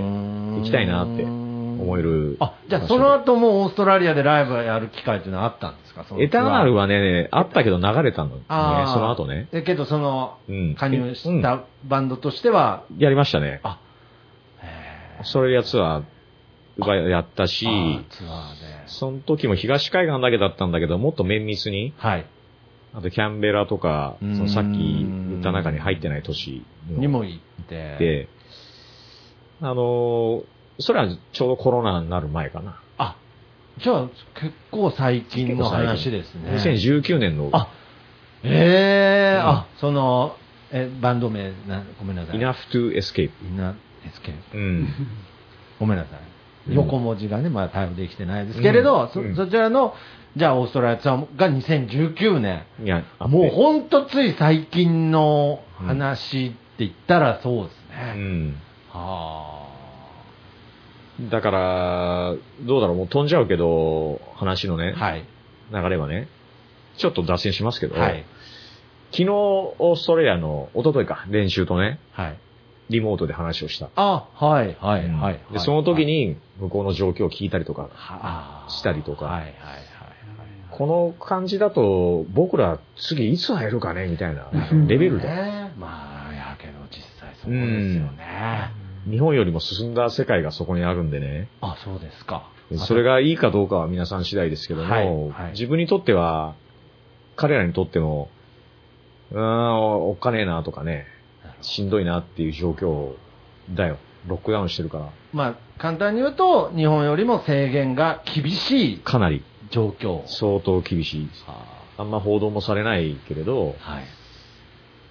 [0.58, 2.36] 行きたいなって思える。
[2.40, 6.04] あ、じゃあその後もオーストラリアでライブやる機会っていうのはあったんですか？
[6.04, 6.82] そのエターナルは。
[6.82, 9.48] はね、あったけど流れたのね、あーその後ね。
[9.52, 13.60] だけどその、うん加入したバンドとしては、やりましたね。
[13.62, 13.78] あ、
[14.60, 18.88] へそれやツアーがやったし、ーあーツアーで。
[18.88, 22.26] その時も東海岸だけだったんだけど、もっと綿密に、はい。
[22.94, 28.28] あとキャンベラとか、そのさっき言った中に入ってない都市にも行って。
[29.60, 30.44] で、あのー
[30.80, 32.80] それはちょうどコロナになる前かな。
[32.98, 33.16] あ、
[33.78, 34.08] じゃあ
[34.40, 36.52] 結構最近の話ですね。
[36.52, 37.68] 2019年の、あ、
[38.44, 40.36] ええうんあ、その、
[40.70, 42.38] え、バンド名、なごめんなさい。
[42.38, 43.32] enough to escape。
[43.42, 43.74] みんな、
[44.06, 44.56] エスケープ。
[44.56, 44.88] うん。
[45.80, 46.20] ごめんなさい。
[46.20, 49.94] うん横文字がね、まだ対応できてないですけれど、うんそそちらの、
[50.36, 52.62] じゃあオーストラリアツアーが2019年。
[52.84, 58.12] いや、もうほんとつい最近の話って言ったらそうですね。
[58.16, 58.56] うん。
[58.90, 59.68] は
[61.30, 65.04] だから、どうだろう、もう飛んじゃうけど、話のね、あ。
[65.04, 65.24] はい。
[65.72, 66.28] 流れはね、
[66.96, 68.24] ちょっと脱線しますけど、はい。
[69.10, 72.38] 昨日、オーストラリアの、一昨日か、練習とね、はい。
[72.88, 73.90] リモートで話をした。
[73.96, 75.40] あ、はい、はい、うんはい。
[75.52, 79.54] で、その時はい、に、向こうの状況を聞いたりとか、はあしたりとかはい、はい、はい。
[80.70, 84.48] この感じだと、僕ら次いつ会えるかねみたいな
[84.86, 85.28] レベルで。
[85.28, 85.72] ね。
[85.78, 86.07] まあ、
[87.48, 88.72] そうですよね。
[89.10, 91.48] 日本よりも進んだ世界がそこにあるんでね。
[91.60, 92.50] あ、そうですか。
[92.76, 96.54] それがいいかどうかは皆さん次第ですけども、はいはい自分にとっては、
[97.36, 98.28] 彼らにとっても、
[99.30, 101.06] うーん、おっかねえなとかね、
[101.62, 103.14] しんどいなっていう状況
[103.70, 103.98] だよ。
[104.26, 105.08] ロックダウンしてるから。
[105.32, 110.22] まあ、簡単に言うと、日本よりも制限が厳しいかなり状況。
[110.26, 111.28] 相当厳しい。
[111.46, 114.04] はあんま報道もされないけれど、あはい。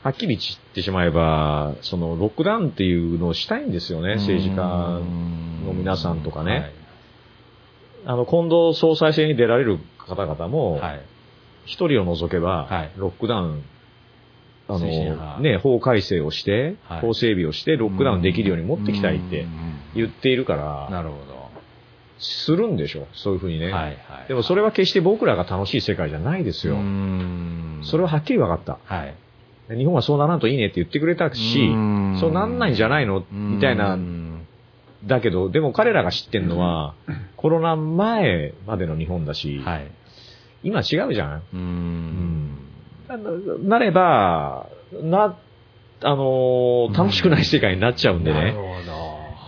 [0.07, 6.71] はっきり言ってしまえば、そのロックダウンっていうのをしたいんですよね、政治家の皆さんとかね。
[8.05, 10.81] あの、今度総裁選に出られる方々も、はい。
[10.81, 11.01] はい。
[11.65, 13.63] 一人を除けば、はいロックダウン、
[14.69, 21.17] あの、ね、法改正をして、はい法整備をして、ロックダウンできるように持ってきたいってうん言っているから、なるほ
[22.19, 23.65] するんでしょ、そういうふうにど。
[23.65, 23.73] ね。
[23.73, 24.27] はい、はい。
[24.27, 26.75] でもそれは決して僕らが楽しい世界じゃないですよ。
[26.75, 28.79] うんそれははっきり分かった。
[28.83, 29.15] はい。
[29.69, 33.23] 日本はそうならんといいねって言ってくれたし、うんそうなんないんじゃないの？
[33.31, 34.47] みたいなう、ん
[35.05, 36.95] だけど、でも彼らが知ってんのは、
[37.35, 39.87] コロナ前までの日本だし、はい。
[40.63, 41.57] 今違うじゃん。
[41.57, 42.57] ん
[43.07, 43.17] な
[43.77, 44.67] なれば、
[45.03, 45.37] な、
[46.01, 48.55] あのー楽しくない世界になっちゃうんでね。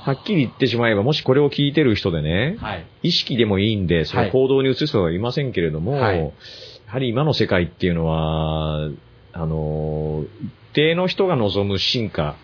[0.02, 2.86] はっきり言ってしまえば、もしこれを聞いてる人でねど。、はい。
[3.04, 6.32] 意識でもいいんで、その行動に移す人はいませんけれども、はいや
[6.94, 8.90] はり今の世界っていうのは、
[9.34, 12.36] あのー、一定の人が望む進化、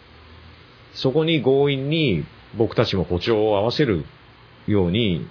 [0.94, 2.26] そこに強引に
[2.57, 4.06] 僕たちも歩調を合わせる
[4.68, 5.28] ように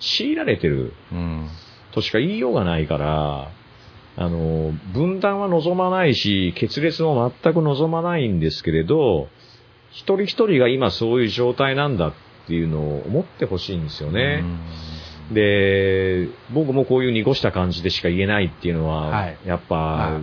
[0.00, 1.48] 強いられてるうん。
[1.92, 3.50] としか言いようがないから、
[4.18, 9.28] あの、分断は望まないし、決裂も全く望まないんですけれど、
[9.90, 12.12] 一人一人が今そういう状態なんだっ
[12.46, 14.44] ていうのを思ってほしいんですよね。
[15.32, 20.20] で、僕もこういう濁した感じでしか言えないっていうのは、はいやっぱは、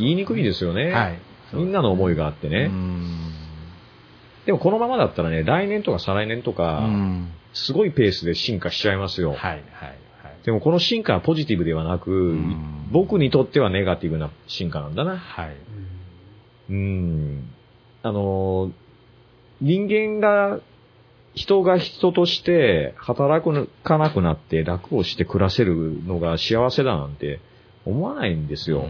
[0.00, 0.90] 言いにくいですよね。
[0.90, 1.18] はい。
[1.52, 2.66] みんなの思いがあってうね。
[2.66, 3.32] ん。
[4.46, 7.32] でもこのままだったらね、来年とか再来年とうか、ん。
[7.52, 9.30] すごいペースで進化しちゃいますよ。
[9.30, 9.98] はい、はい、はい。
[10.44, 15.16] でもこの進化はポジティブではなく、ん僕にとってはネガティブな進化なんだな。
[15.16, 15.56] はい。
[16.70, 17.48] うん。
[18.02, 18.70] あの、
[19.60, 20.60] 人間が、
[21.34, 23.44] 人が人として働
[23.82, 27.40] かなくなって楽をして暮らせるのが幸せだなんて
[27.84, 28.86] 思わないんですよ。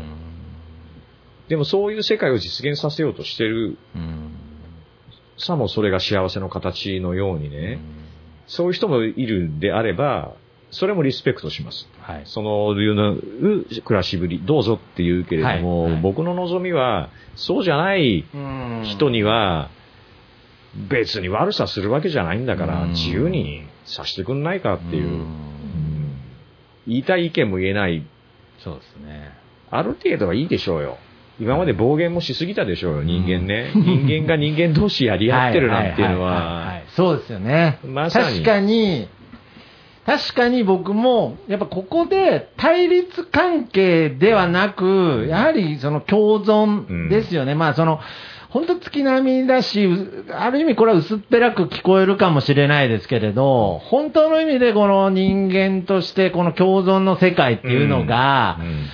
[1.48, 4.32] でもそういう世界を実現させようとしてる、うん。
[5.38, 7.78] さもそれが幸せの形のようにね、
[8.46, 10.34] そういう人もいるんであれば、
[10.70, 11.88] それもリスペクトします。
[12.00, 12.22] はい。
[12.24, 13.16] そのいうの
[13.84, 15.92] 暮らしぶり、どうぞって言うけれども、はい。
[15.92, 16.02] はい。
[16.02, 18.24] 僕の望みは、そうじゃない
[18.84, 19.70] 人には、
[20.88, 22.90] 別に悪さするわけじゃないんだから、うん。
[22.90, 25.24] 自由にさせてくんないかっていう、う
[26.86, 28.04] 言いたい意見も言えない、
[28.58, 29.32] そうですね。
[29.70, 30.98] ある程度はいいでしょうよ。
[31.38, 33.70] 今まで暴言もしすぎたでしょうよ、人間ね。
[33.74, 37.78] 人間が人間同士やり合ってるなんていうのいは、いそうですよね。
[37.84, 39.08] まさに確かに、
[40.06, 47.54] 確かに僕も、やっぱここで対立関係ではなく、やはりその共存ですよね。
[47.54, 48.00] まあその、
[48.48, 58.86] 本当月並みだし、うある意味これは薄っぺらく聞こえるかもしれないですけれど、本当の意味でこの人間としてこの共存の世界っていうのが、うん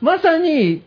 [0.00, 0.82] まさに、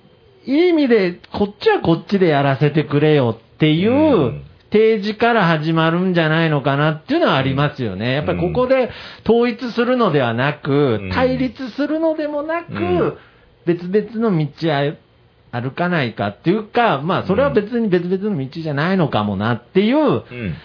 [0.47, 4.43] いい意味で、こっちはこっちでやらせてくれよっていううん。
[4.69, 8.15] 提示から始まるんじゃないのかなっていうのはありますよね。
[8.15, 8.89] やっぱりここで
[9.25, 12.75] 統一するのではなくうん、対立するのでもなうん。
[12.75, 13.17] く、
[13.65, 20.55] 別々の道あ歩かないかっていうか、まあそれは別に別々の道じゃないのかもなっていううん。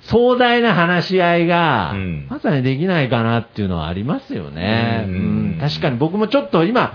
[0.00, 5.04] 壮大な話し合いがうん、まさにできないかなっていうのはありますよね。
[5.08, 5.14] うん。
[5.14, 5.18] う
[5.56, 5.58] ん。
[5.60, 6.94] 確かに僕もちょっと今、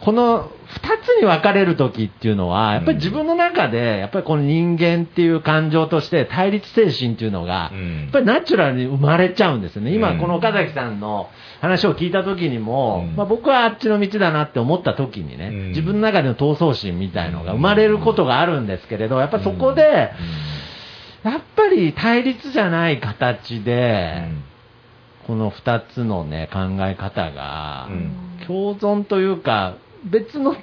[0.00, 8.02] この二つに分かれる時っていうのは、やっぱり自分の中で、やっぱりこの人間っていう感情として対立精神っていうのが、うん。
[8.02, 9.94] やっぱりナチュラルに生まれちゃうんですよね。
[9.94, 10.18] 今、うん。
[10.18, 13.16] この岡崎さんの話を聞いた時にも、うん。
[13.16, 15.68] まあ、僕はあっちの道だなって思った時にね、うん。
[15.68, 20.12] 自分の中での闘争心みたいのが生まれることがあるんですけれど、やっぱりそこで、
[21.22, 24.28] やっぱり対立じゃない形で、
[25.26, 29.74] この二つのね、考え方がうん、共存というか、
[30.10, 30.56] 別の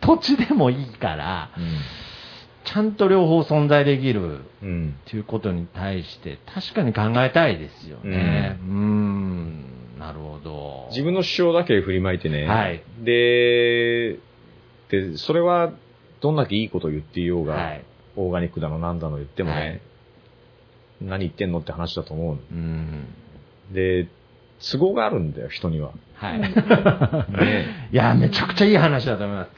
[0.00, 1.50] 土地でもいいから、
[2.64, 8.58] ちゃんと両方存在できるうんっていうことに対して、確かに考えたいですよね。
[8.60, 9.64] うーん、
[9.98, 10.86] なるほど。
[10.90, 14.18] 自分の主張だけ振りまいてね、はいで
[14.90, 15.72] で、それは
[16.20, 17.84] どんだけいいこと言っていようが、はい。
[18.16, 19.80] オーガニックだのなんだの言ってもね、はい
[21.00, 23.06] 何言ってんのって話だと思ううん。
[23.72, 24.08] で、
[24.70, 25.92] 都合があるんだよ、人には。
[26.20, 26.40] はい。
[26.40, 29.50] ねいや、めちゃくちゃいい話だと思います。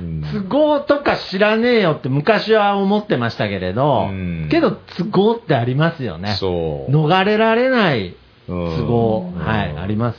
[0.00, 6.36] うん都合とか知らねえよって昔は思ってましたけれど、うんけど都合ってありますよね。
[6.38, 6.90] そう。
[6.90, 8.14] 逃れられない
[8.48, 10.18] うん都合、うんはい、あります。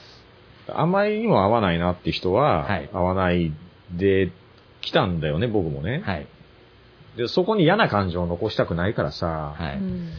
[0.74, 3.52] あまりにも合わないなって人は、はい合わない
[3.92, 4.32] で
[4.82, 6.02] 来たんだよね、僕もね。
[6.06, 6.28] はい。
[7.18, 9.78] で、そこに嫌な感情を残したくないからさ、はい。
[9.78, 10.10] うん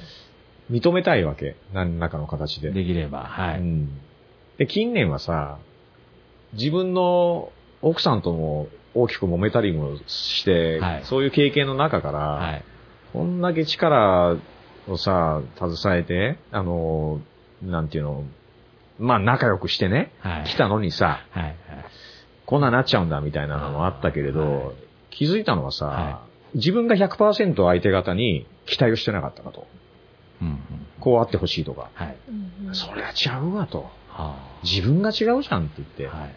[0.71, 1.57] 認めたいわけ。
[1.75, 2.71] 何らかの形で。
[2.71, 3.59] できれば、はい。
[3.59, 4.01] うん
[4.59, 5.59] で、近年はさ、
[6.53, 7.51] 自分の
[7.81, 12.65] 奥さんとも大きく揉めたりもして、はいそういう経験の中から、はい。
[13.13, 14.37] こんだけ力
[14.89, 17.21] をさ、携えて、あの、
[17.63, 18.25] なんていうの、
[18.99, 20.45] まあ仲良くしてね、はい。
[20.45, 21.43] 来たのにさ、はい。
[21.43, 21.57] はい。
[22.45, 24.75] こんななっちゃうんだみたいなのもあったけれど、はい
[25.15, 29.67] 気づいたのはさ、は自分が100%相手方に期待をしてなかったかと。
[30.41, 30.59] うんうん。
[31.01, 31.91] こうあってほしいとか。
[31.93, 32.17] はい。
[32.29, 33.91] うんそりゃ違うわと。
[34.13, 36.09] は自分が違うじゃんって言って。
[36.09, 36.11] あ。
[36.11, 36.35] はい。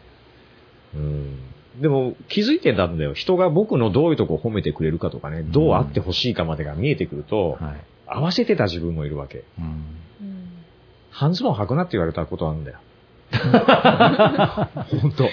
[0.95, 1.39] うん
[1.81, 3.14] でも気づいてたんだよ。
[3.14, 7.76] 人が僕のどういうとこ褒めてくれるかとかね、どうあってほしいかまでが見えてくると、はい。
[8.07, 9.43] 合わせてた自分もいるわけ。
[9.60, 9.65] うん。
[9.65, 10.45] うん
[11.11, 12.77] 半ズボン履くなって言われたことあるんだよ。
[15.02, 15.23] 本当。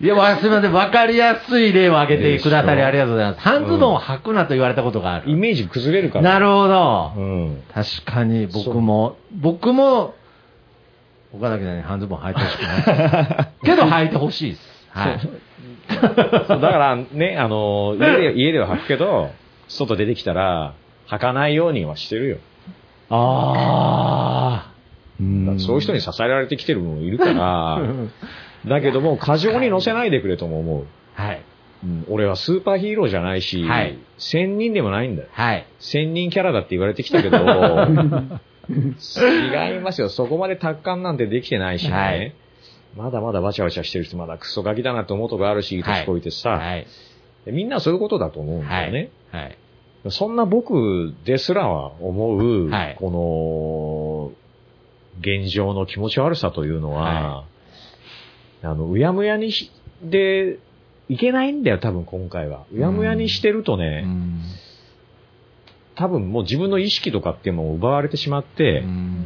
[0.00, 0.72] いや、わすみません。
[0.72, 3.40] わかりやすい例を挙げてくださりありがとうございます。
[3.40, 5.30] 半ズボンを履くなと言われたことがある。
[5.30, 6.24] イメージ崩れるから。
[6.34, 7.12] なるほど。
[7.16, 7.62] うん。
[7.74, 10.14] 確かに僕も、僕も、
[11.32, 13.52] 岡崎さんに半ズボン履いてほしくない。
[13.64, 14.88] けど履いてほしいです。
[14.90, 15.20] はい。
[15.88, 19.30] だからね、あの、家で、家では履くけど、
[19.68, 20.74] 外出てきたら、
[21.08, 22.36] 履かないようにはしてるよ。
[23.10, 24.72] ああ。
[25.20, 27.80] うんそういう人に支えられてきてるのもいるから、
[28.66, 30.86] だけども、過剰に乗せないでくれとも思う。
[31.14, 31.40] はい。
[31.84, 35.28] うん俺はスーパーヒーローじゃないし、はい千人でもないんだよ。
[35.32, 35.66] はい。
[35.80, 37.38] 千人キャラだって言われてきたけど、
[38.68, 40.08] 違いますよ。
[40.08, 41.92] そこまで達観なんてできてないしね。
[41.92, 42.34] はい
[42.96, 46.86] まだまだバチャバチャしてる人、まだクソガキだなって思うとこあるし、はい年こいてさ、はい。
[47.46, 49.10] みんなそういうことだと思うんだよね。
[49.30, 49.58] はい。
[50.10, 54.34] そんな僕ですらは思う、はいこ
[55.16, 57.44] の、現状の気持ち悪さというのは、
[58.62, 59.70] あの、うやむやにし、
[60.02, 60.58] で、
[61.08, 62.64] いけないんだよ、多分今回は。
[62.74, 64.42] うやむやにしてるとね、うん
[65.94, 69.18] 多分もう自分の意識とかっていうのを奪われてしまって、うん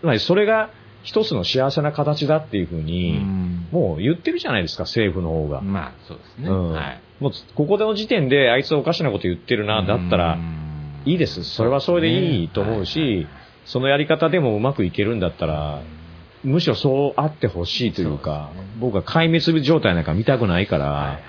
[0.00, 0.70] つまりそれが
[1.02, 5.60] 一つの幸せな形だっていうふううに、んもう言ってるじゃないですか、政府の方が。
[5.60, 6.48] まあ、そうですね。
[6.48, 7.00] うんはい。
[7.20, 10.38] もうここでの時点であいつおかしなこと言ってるな、だったら、
[11.04, 11.44] いいです。
[11.44, 13.26] それはそれでいいと思うし、
[13.64, 15.82] そのやり方でもうまくいけるんだったら、
[16.42, 21.20] むしろそうあってほしいというか、そうね僕は壊滅状態なんか見たくないから、はいはい。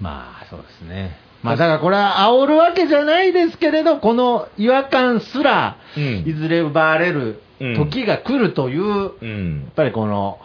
[0.00, 1.16] まあ、そうですね。
[1.44, 6.24] まあ、だからこれは煽るわけじゃないですけれど、この違和感すら、うん。
[6.26, 7.40] いずれ奪われる
[7.76, 9.66] 時が来るという、やうん。
[9.70, 10.38] っぱりこの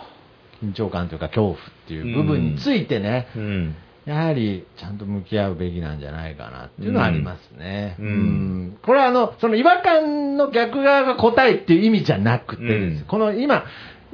[0.62, 1.58] 緊張感というか恐怖っ
[1.88, 3.76] ていう部分についてね、うん。
[4.06, 7.96] やはりちゃんと向き合うべきなんじゃないかなっていうのはありますね。
[8.00, 8.08] うん。
[8.08, 8.78] うん。
[8.82, 13.64] これはあの、その違和感の逆側が答えっていう意味じゃなくてこの今、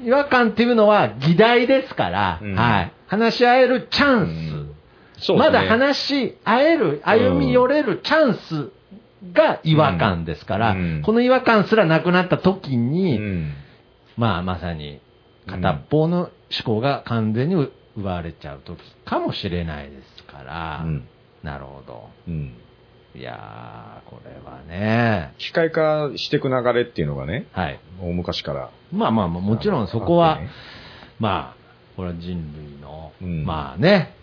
[0.03, 2.55] 違和感っていうのは議題ですから、うん。
[2.55, 2.91] はい。
[3.07, 4.27] 話し合えるチャン
[4.71, 4.74] ス。
[5.17, 5.57] うんそうですね。
[5.57, 8.71] まだ話し合える、歩み寄れるチャンス
[9.33, 11.01] が違和感ですから、うん。
[11.03, 13.53] この違和感すらなくなった時に、うん。
[14.17, 15.01] まあまさに
[15.47, 16.31] 片っぽの思
[16.63, 21.07] 考が完全に奪われちゃう時かもしれないですから、うん。
[21.43, 22.09] なるほど。
[22.27, 22.55] うん。
[23.15, 27.79] いやー、これはね、機械化していく流れっていうのがね、はい。
[28.01, 28.69] 大昔から。
[28.91, 30.49] まあまあまあ、もちろんそこは、あってね。
[31.19, 31.65] まあ、
[31.95, 33.45] これは人類の、うん。
[33.45, 34.13] まあね、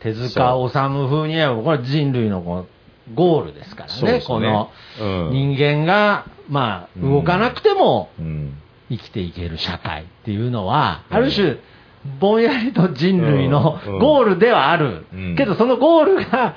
[0.00, 2.66] 手塚治虫風に言えば、これは人類の
[3.14, 4.70] ゴールですからね、ねこの
[5.00, 8.54] うん人間が、まあ、うん動かなくてもうん
[8.90, 11.58] 生きていける社会っていうのは、うんある種、
[12.20, 15.36] ぼんやりと人類のゴールではあるうん。
[15.36, 16.56] けど、そのゴールが、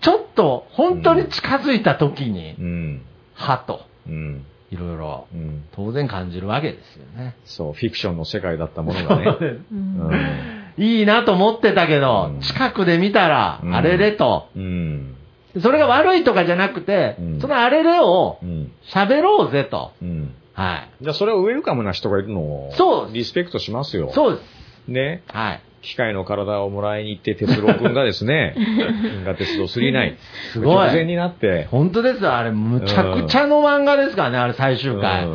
[0.00, 3.02] ちょっと本当に近づいた時にう、ん。
[3.34, 4.44] はと、うん。
[4.70, 5.64] いろいろうん。
[5.72, 7.36] 当然感じるわけですよね。
[7.44, 9.36] そう、フィクションの世界だったものがね。
[9.72, 10.65] うんうん。
[10.78, 14.48] いいなと思ってたけどう、ん近くで見たら、うんあれれと。
[14.56, 15.16] うん。
[15.60, 18.72] それが悪いとかじゃなくてうん、そのあれれをうん。
[18.92, 19.92] 喋ろうぜと。
[20.02, 20.34] うん。
[20.52, 20.88] はい。
[21.02, 24.10] じゃあそれはウェルカムな人がいるのを、そうリスペクトしますよ。
[24.12, 24.90] そうです。
[24.90, 25.22] ね。
[25.28, 25.60] はい。
[25.82, 30.16] 機械の体をもらいに行って、哲郎くんがですね、 銀河鉄道39。
[30.52, 35.26] すごい直前になって、本当ですよ、あれ、むちゃくちゃの漫画ですからね、あれ最終回。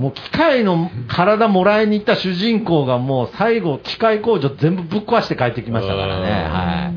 [0.00, 6.22] うんもう機械の体もらいに行った主人公がもう最後、機械工場全部ぶっ壊して帰ってきましたからね。
[6.22, 6.92] うんは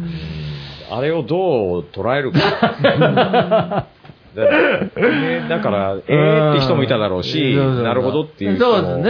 [0.91, 0.97] い。
[0.99, 2.39] あれをどう捉えるか。
[4.35, 9.05] だから、えーって人もいただろうし、なるほどっていう人そうも。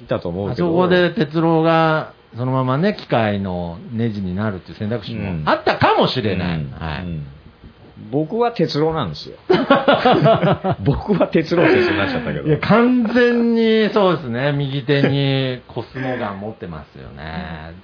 [0.00, 0.68] いたと思うあけど。
[0.68, 6.58] そこで哲郎がそのままね、機械のネジになるっていう選択肢うんもあったかもしれない。
[6.58, 7.04] うんはい。
[8.04, 9.36] うん僕は鉄郎なんですよ。
[10.84, 12.48] 僕は鉄郎説になっちゃったけど。
[12.48, 17.74] いや、完全に、そうですね、右手にコスモガン持ってますよね。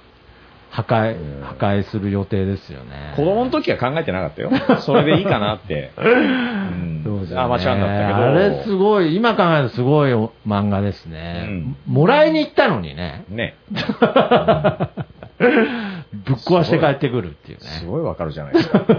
[0.69, 3.13] 破壊、破壊する予定ですよね。
[3.15, 4.51] 子供の時は考えてなかったよ。
[4.81, 5.91] それでいいかなって。
[5.97, 8.19] うんそうですよねアマちゃんだったけど。
[8.19, 10.11] あれすごい、今考えるとすごい
[10.47, 11.63] 漫画ですね。
[11.87, 13.25] もらいに行ったのにね。
[13.29, 13.55] ね。
[16.13, 17.65] ぶっ壊して帰ってくるっていうね。
[17.79, 18.85] すごいわかるじゃないですか。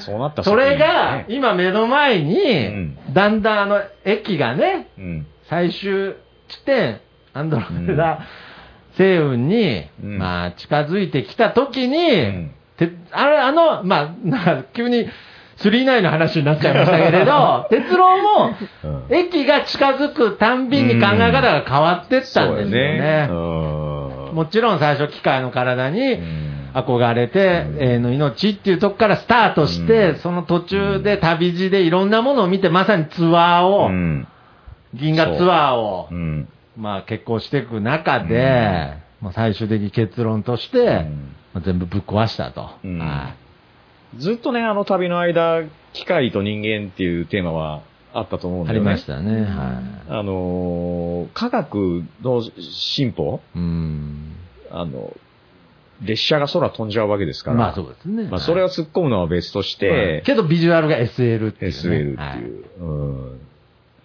[0.00, 2.98] そうなったそれがね、今目の前に、ん。
[3.12, 5.26] だんだんあの、駅がね、うん。
[5.44, 6.14] 最終
[6.48, 7.00] 地点、
[7.32, 8.20] アンドロメダ
[8.92, 10.18] 星雲に、うん。
[10.18, 12.54] まあ、近づいてきた時に、ん。
[12.76, 15.08] てあれ、あの、まあ、なんか急に、
[15.58, 18.54] 39の話になっちゃいましたけれど、鉄郎も、
[19.10, 19.14] うん。
[19.14, 23.28] 駅が近づくたんびに考え方が変わってったんですよね。
[23.30, 23.79] うん
[24.32, 26.70] もちろん最初機械の体にん。
[26.74, 27.82] 憧れて、うん。
[27.82, 30.16] 永遠の命っていうとこからスタートして、うん。
[30.18, 34.26] その途中で旅路でいろんなものを見て、まさにツアーを、うん。
[34.94, 36.48] 銀河ツアーをう、ん。
[36.76, 41.34] まあ結婚していく中で、まあ最終的結論として、うん。
[41.54, 42.70] まあ全部ぶっ壊したと。
[42.84, 42.98] うん。
[42.98, 43.34] は
[44.18, 45.62] ずっとね、あの旅の間、
[45.92, 47.82] 機械と人間っていうテーマは
[48.12, 48.90] あったと思うんいあだよね。
[48.90, 49.42] りましたね。
[49.44, 53.40] はあのー科学の進歩？
[53.54, 53.58] い。
[53.58, 54.32] うん。
[54.70, 55.14] あの、
[56.02, 57.56] 列車が空飛んじゃうわけですから。
[57.56, 58.24] まあそうですね。
[58.30, 62.12] まあそれを突っ込むのは別として、けどビジュアルが SL っていう、ね。
[62.12, 62.64] SL ってはいいう。
[62.80, 63.40] うん。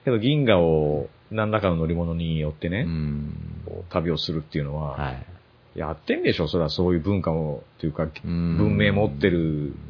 [0.04, 3.34] けど銀河を何らかの乗り物によってね、うん。
[3.90, 5.26] 旅をするっていうのは、はい。
[5.80, 6.48] やってんでしょ？
[6.48, 9.42] それはそういう文化も、というか、うん文明持ってるう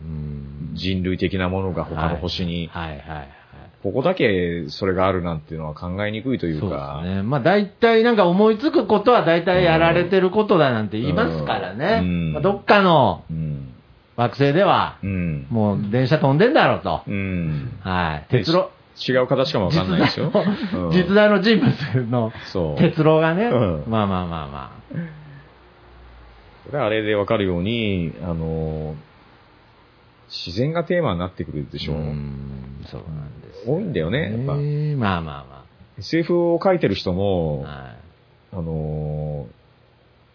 [0.08, 0.72] ん。
[0.74, 3.30] 人類的なものが他の星に、はいはいはい。
[3.86, 7.22] ここだけそれがあるなんていうのは考えにくいというそうか、ですね。
[7.22, 12.00] まあ大体なんか思いつくことは大体やられてることだなんて言いますからね。
[12.02, 13.74] うんまあどっかのうん。
[14.16, 15.46] 惑星では、うん。
[15.52, 17.04] もう電車飛んでんだろうと。
[17.08, 17.78] うん。
[17.82, 18.26] はい。
[18.32, 18.72] 鉄郎、
[19.08, 20.32] 違う形かもわかんないですよ。
[20.34, 22.32] うん実在の人物の。
[22.80, 24.72] 鉄郎がね、うんまあまあまあま
[26.66, 28.96] それはあれでわかるように、あの、
[30.30, 31.80] 自然がテーマになってくるであ。
[31.80, 31.98] しょう。
[31.98, 33.02] んそう。
[33.66, 34.22] 多いんだよね。
[34.24, 35.66] やっぱえーまあまあ
[35.98, 37.84] SF を書いてる人も、まあ。
[37.84, 37.96] はい。
[38.54, 39.48] あの、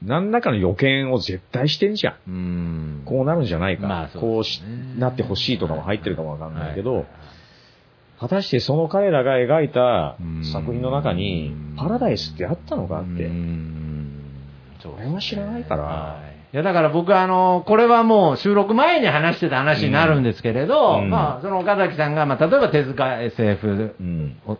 [0.02, 2.30] 何らかの予見を絶対してんじゃん。
[2.30, 3.02] うん。
[3.04, 3.86] こうなるんじゃないか。
[3.86, 4.62] まあそうこうし
[4.98, 7.06] なってほしいとかも入ってるかもわかんないけど、はい
[8.18, 13.24] 果たしてその彼らが描いたうん作品の中に、パラダイスってあったのかって。
[13.24, 14.12] うん
[14.82, 16.20] そう俺は知らないからは
[16.52, 21.10] いいや、だから僕はあの、これはもう収録前に話してた話になるんですけれど、うん。
[21.10, 24.36] まあ、その岡崎さんが、まあ、例えば手塚 SF うん。
[24.46, 24.58] お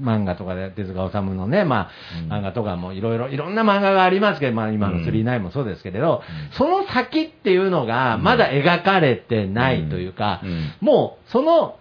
[0.00, 1.90] 漫画とかで手塚治虫のね、ま
[2.24, 2.32] うん。
[2.32, 10.72] あ、漫画とかもいろいろ、いろんな漫画がありますけど、まあ今の39もそうですけれど、その先っていうのがまだ描かれてないというか、うん。
[10.80, 11.78] もうその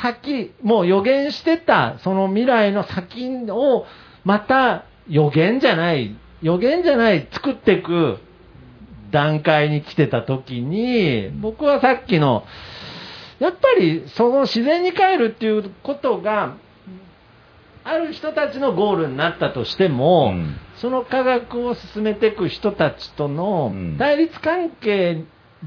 [0.00, 3.86] 先、もう予言してたその未来の先を
[4.24, 8.18] また予言じゃない、予言じゃない作っていく
[9.12, 12.44] 段階に来てた時に、僕はさっきの、
[13.38, 16.56] やっぱりその自然に帰るっていうことが、
[17.84, 20.56] ある人たちのゴールになったとしても、うん。
[20.76, 23.96] その科学を進めていく人たちとのうん。
[23.98, 25.24] 対立関係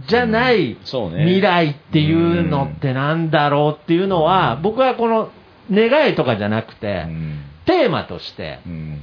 [0.07, 0.77] じゃない。
[0.84, 5.30] 未来っていうのってなんだろうっていうのは、僕はこの
[5.69, 7.43] 願いとかじゃなくうて、ん。
[7.65, 9.01] テーマとしてうん。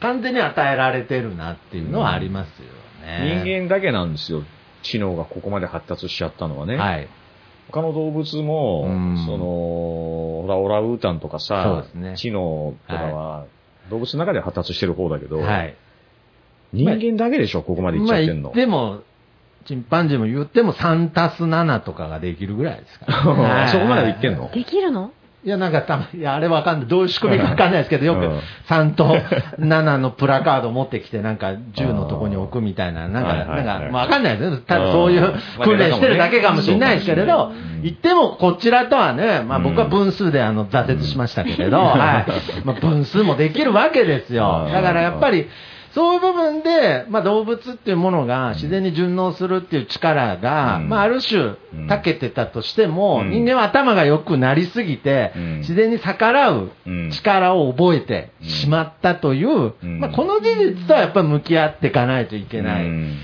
[0.00, 2.68] 完全に与えられてるなっていうのはありますよ
[3.02, 3.42] ね。
[3.44, 4.42] 人間だけなんですよ。
[4.82, 6.76] 知能がここまで発達しちゃったのはね。
[6.76, 7.08] はい。
[7.70, 13.46] 他の動物も、うんその、ほら、オランウータンとかさね、知能とかは、
[13.90, 15.76] 動物の中で発達してる方だけど、はい。
[16.72, 18.52] 人間だけでしょ、ここまで行っちゃってんのまあ。
[18.54, 19.02] 言っても、
[19.66, 24.50] チンパンジーも言っても3たす7とかができるぐらいですから、は いそこまで行ってんの？
[24.50, 25.12] できるの？
[25.44, 26.88] いや、なんかたま、いや、あれわかんない。
[26.88, 29.16] どういう仕組みかわかんないですけど、よくうん3と
[29.58, 34.58] 7のプラカード持ってきて、なんか銃のとこに置くみたいな、なんか、なんか、まあわかんないですよ。
[34.58, 42.62] ただそういううん訓練してるだけかもしれないですけれどうん、言ってもこちらとはね、まあ僕は分数であの挫折しましたけれど、はい。
[42.64, 44.70] まあ分数もできるわけですよう。
[44.70, 45.48] んだからやっぱり、
[45.94, 50.88] そういう部分で、まあ、動物っていうものが自然に順応するっていう力が、うん。
[50.88, 53.30] まあ、ある種うん、長けてたとしても、うん。
[53.30, 55.58] 人間は頭が良くなりすぎて、うん。
[55.58, 60.00] 自然に逆らううん力を覚えてしまったという、うん。
[60.00, 62.84] まあ、この事実とはやっぱり向き合っていかないといけない。
[62.86, 63.18] うん。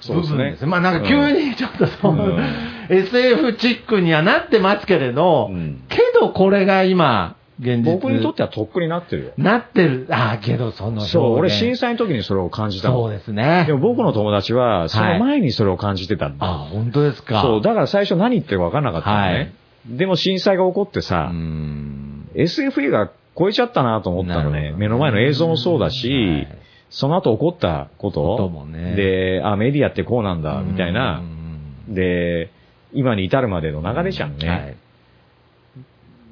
[0.00, 0.66] そう部ですね。
[0.66, 2.38] まあなんか急にちょっとそう、うん
[2.90, 5.84] SF チックにはなってますけれど、うん。
[5.88, 9.32] けどこれが今、現実僕にとってはとっくになってるよ。
[9.38, 10.06] なってる。
[10.10, 13.64] ああ、けどそのそう、俺震災の時にそれを感じたのそうですね。
[13.66, 16.46] でも僕の友達は、その前にそれを感じてたんだ。
[16.46, 17.40] あ、本当ですか。
[17.42, 19.32] そう、だから最初何言ってるか分かんなかったのね。
[19.32, 19.52] はい
[19.84, 22.28] でも震災が起こってうさ、ん。
[22.36, 24.72] SF 映画超えちゃったなと思ったのね。
[24.76, 26.58] 目の前の映像もそうだし、はい
[26.94, 28.20] その後起こったこと。
[28.20, 31.22] こともねで、あ、メディアってこうなんだ、みたいなう。
[31.22, 32.50] んで、
[32.92, 34.76] 今に至るまでの流れじゃんね。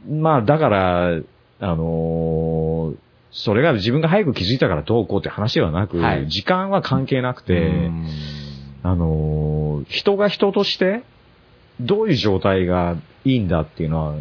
[0.09, 1.21] はいまあ、だから、
[1.61, 2.97] あのー
[3.33, 6.29] それが自分が早く気づいたからどうこうって話ではなく、はい。
[6.29, 8.09] 時間は関係なくて、うん。
[8.83, 11.05] あのー人が人として、
[11.81, 14.15] どういう状態がいいんだっていうのは、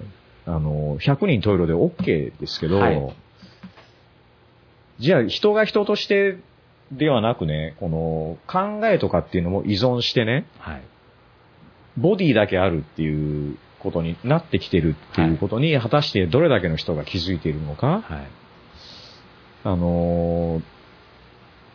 [0.45, 3.15] あのー100人トイレで OK ですけど、はい。
[4.99, 6.37] じゃあ人が人として
[6.91, 10.81] ではなくね、この考えとかっていうのも依存してね、はい。
[11.97, 18.27] ボディだけあるっていうことになってきてるっていうことに、果たしてどれだけの人が気づいているのか、はい。
[19.63, 20.79] あのー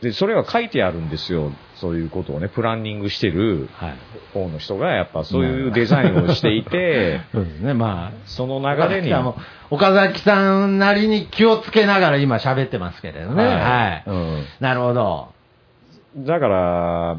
[0.04, 1.50] で、それは書いてあるんですよ。
[1.76, 3.94] そういうことをね、プランニングしてるはい。
[4.34, 8.12] 方の人が、やっぱそういうデザインをしていて、 そうですね、まあ。
[8.26, 9.12] その流れに。
[9.14, 9.36] も
[9.70, 13.44] 岡崎さんなりに気をつけながら今喋ってますけれどね。
[13.44, 14.02] はい。
[14.06, 15.32] うんなるほど。
[16.18, 17.16] だから、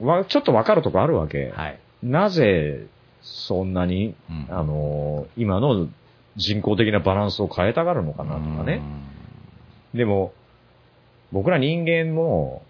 [0.00, 1.52] わちょっとわかるとこあるわけ。
[1.54, 1.78] はい。
[2.02, 2.86] なぜ、
[3.22, 5.88] そんなに、うんあのー今の
[6.36, 8.80] 人工的なバランスを変えたがるのかなとかね。
[9.94, 10.32] でも、
[11.30, 12.62] 僕ら人間も、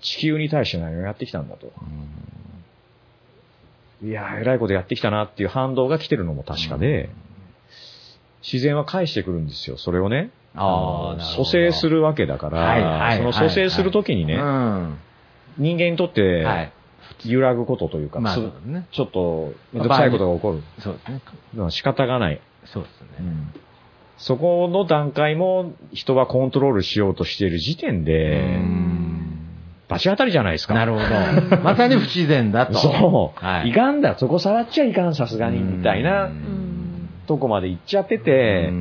[0.00, 1.72] 地球に対して何をやってきたんだと。
[4.02, 7.10] いやー、偉いことやってきたなっていう反動が来てるのも確かで、
[8.42, 9.76] 自然は返してくるんですよ。
[9.76, 10.30] それをね。
[10.54, 14.98] あのあ、蘇生するわけだから、はいはいその蘇生するときにね、うん。
[15.58, 16.72] 人間にとってはい。
[17.24, 18.86] 揺らぐことというか、まあ、つそうね。
[18.92, 21.00] ちょっとめんどくさいことが起こるそうで
[21.54, 21.70] すね。
[21.70, 22.40] 仕方がない。
[22.66, 23.08] そうですね。
[24.18, 28.58] そこの段階も人はコントロールしようとしている時点で、
[29.88, 30.74] 罰当たりじゃないですか。
[30.74, 31.56] なるほど。
[31.64, 32.74] まさに不自然だと。
[32.78, 33.44] そう。
[33.44, 38.72] はいいかんだ、そこ触っちゃいかん、さすがに、みたいなうんとこまで行っちゃってて、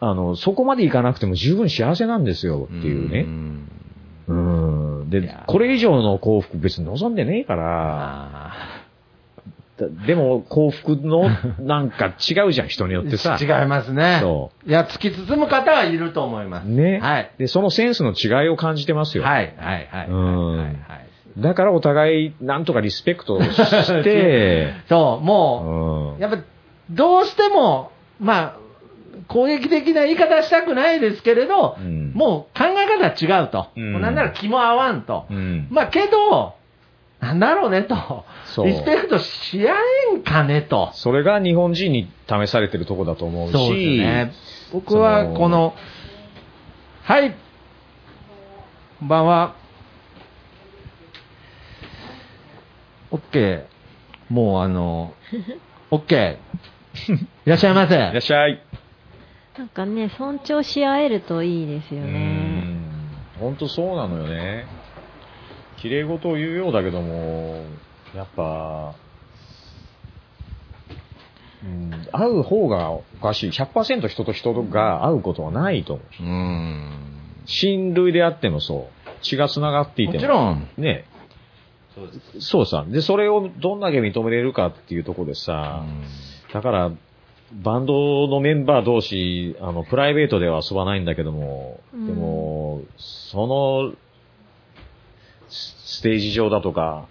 [0.00, 3.26] あの、そこまで行かなくても十分幸せなんですよ、っていうね。
[4.28, 4.87] うん。
[5.10, 8.52] でこれ以上の幸福別に望んでねえから、
[10.06, 11.28] でも幸福の
[11.60, 13.36] なんか違うじゃん、人によってさ。
[13.40, 14.18] ー 違いますね。
[14.20, 16.64] そいや、突き進む方はいると思います。
[16.64, 16.98] ね。
[16.98, 17.30] はい。
[17.38, 19.24] で、そのセンスの違いを感じてますよ。
[19.24, 20.06] はい、はい、はい。
[20.08, 20.78] うんはいはい
[21.38, 26.38] だからお互い、なんとかリスペクトして、 そう、もうんう、やっぱ、
[26.90, 28.56] どうしても、まあ、
[29.28, 33.68] 攻撃的な言い方したくないですけれど、うんもう考え方違うと。
[33.76, 35.26] うんなんなら気も合わんと。
[35.30, 36.54] うんまあけど、
[37.20, 38.24] なんだろうねと。
[38.64, 39.74] リスペクトし合
[40.14, 40.90] えんかねと。
[40.94, 44.32] それが日本人に試されてるとこだと思うし、そうですね。
[44.72, 45.74] 僕はこの、
[47.02, 47.34] はい、
[49.00, 49.54] こんばんは。
[53.10, 53.64] OK。
[54.30, 55.14] もうあの、
[55.90, 56.36] OK。
[57.08, 57.94] いらっしゃいませ。
[57.94, 58.62] いらっしゃい。
[59.58, 62.10] なんかね、尊重し合えるといいですようね。
[62.12, 62.80] ん。
[63.40, 64.66] 本当そうなのよね。
[65.78, 67.64] 綺麗事を言うようだけども、
[68.14, 68.94] やっぱ、
[71.64, 73.50] うん、会う方がおかしい。
[73.50, 76.22] 100%人と人が会うことはないと思う。
[76.22, 76.92] うん。
[77.46, 79.08] 親類であってもそう。
[79.22, 80.14] 血が繋がっていても。
[80.14, 80.68] もちろん。
[80.76, 81.04] ね。
[82.38, 82.84] そうさ。
[82.86, 85.84] で、それをどんだけ認めれるかっていうところでさ、
[86.52, 86.92] だから、
[87.52, 93.92] バンドのメンバー同士、あの、プライベートでは遊ばないんだけども、うんでも、その、
[95.48, 97.08] スステージ上だとか、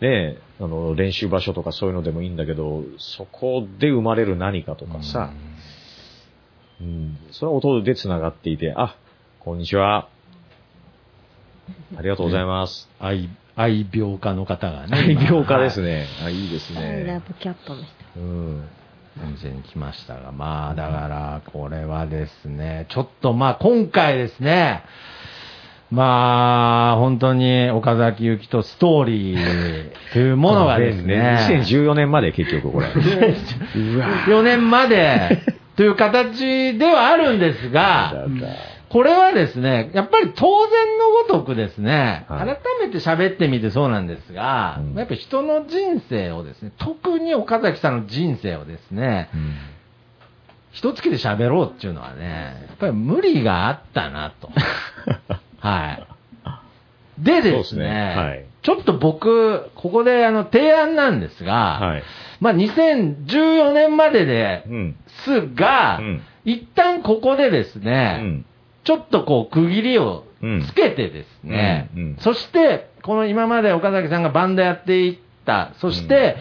[0.00, 5.32] ねえ、あの、練習場所とかそういうのでもいいんだけど、そこで生まれる何かとかさ、
[6.80, 8.96] うん、それは音で繋がっていて、あ、
[9.38, 10.08] ここんにちは。
[11.96, 12.88] ありがとうございます。
[12.98, 14.98] 愛、愛病家の方がね。
[14.98, 15.86] 愛病家ですね。
[16.00, 16.06] ね。
[16.24, 17.22] あ、いいですラね。
[17.26, 17.92] ブキャットの人。
[18.16, 18.68] うん。
[19.24, 24.84] お店に来ましたが、まあ、だから、これはですね、ちょっとまあ、今回ですね、
[25.90, 32.88] まあ、本当に岡崎由紀とストーリーというものがですね、2014年まで結局これ。
[32.92, 35.42] うわ4年まで
[35.76, 38.26] という形ではあるんですが、
[38.90, 49.54] これはですね、やっぱり当然のごとくですね、はい改めて喋ってみてそうなんですが、うんやっぱり人の人生をですね、特に岡崎さんの人生をですね、うん
[50.70, 54.50] 一月で喋ろうっていうのはね、やっぱり無理があったなと。
[55.60, 57.24] はい。
[57.24, 62.02] でですすね、ねはいちょっと僕、ここであの提案なんですが、はい。
[62.40, 64.96] まあ2014年まででうん。
[65.24, 68.44] すが、うん一旦ここでですうね、ん。
[68.88, 72.16] ちょっとこう区切りをうんつけてですね、うんうん。
[72.20, 76.36] そして、この今まで岡崎さんがバンドやっていった、そして、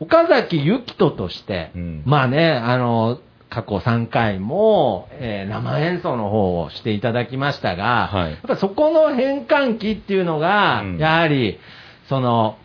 [0.00, 2.02] 岡崎由紀人として、うん。
[2.04, 8.32] まあね、あの、過去3回も、えー生演奏の方をしていただきましたが、はい。
[8.32, 10.98] やっぱそこの変換期っていうのが、うん。
[10.98, 11.60] やはり、
[12.08, 12.58] その、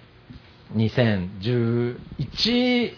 [0.75, 2.93] 2011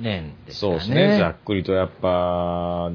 [0.00, 0.68] 年ですかね。
[0.70, 1.18] そうですね。
[1.18, 2.90] ざっくりとやっぱ、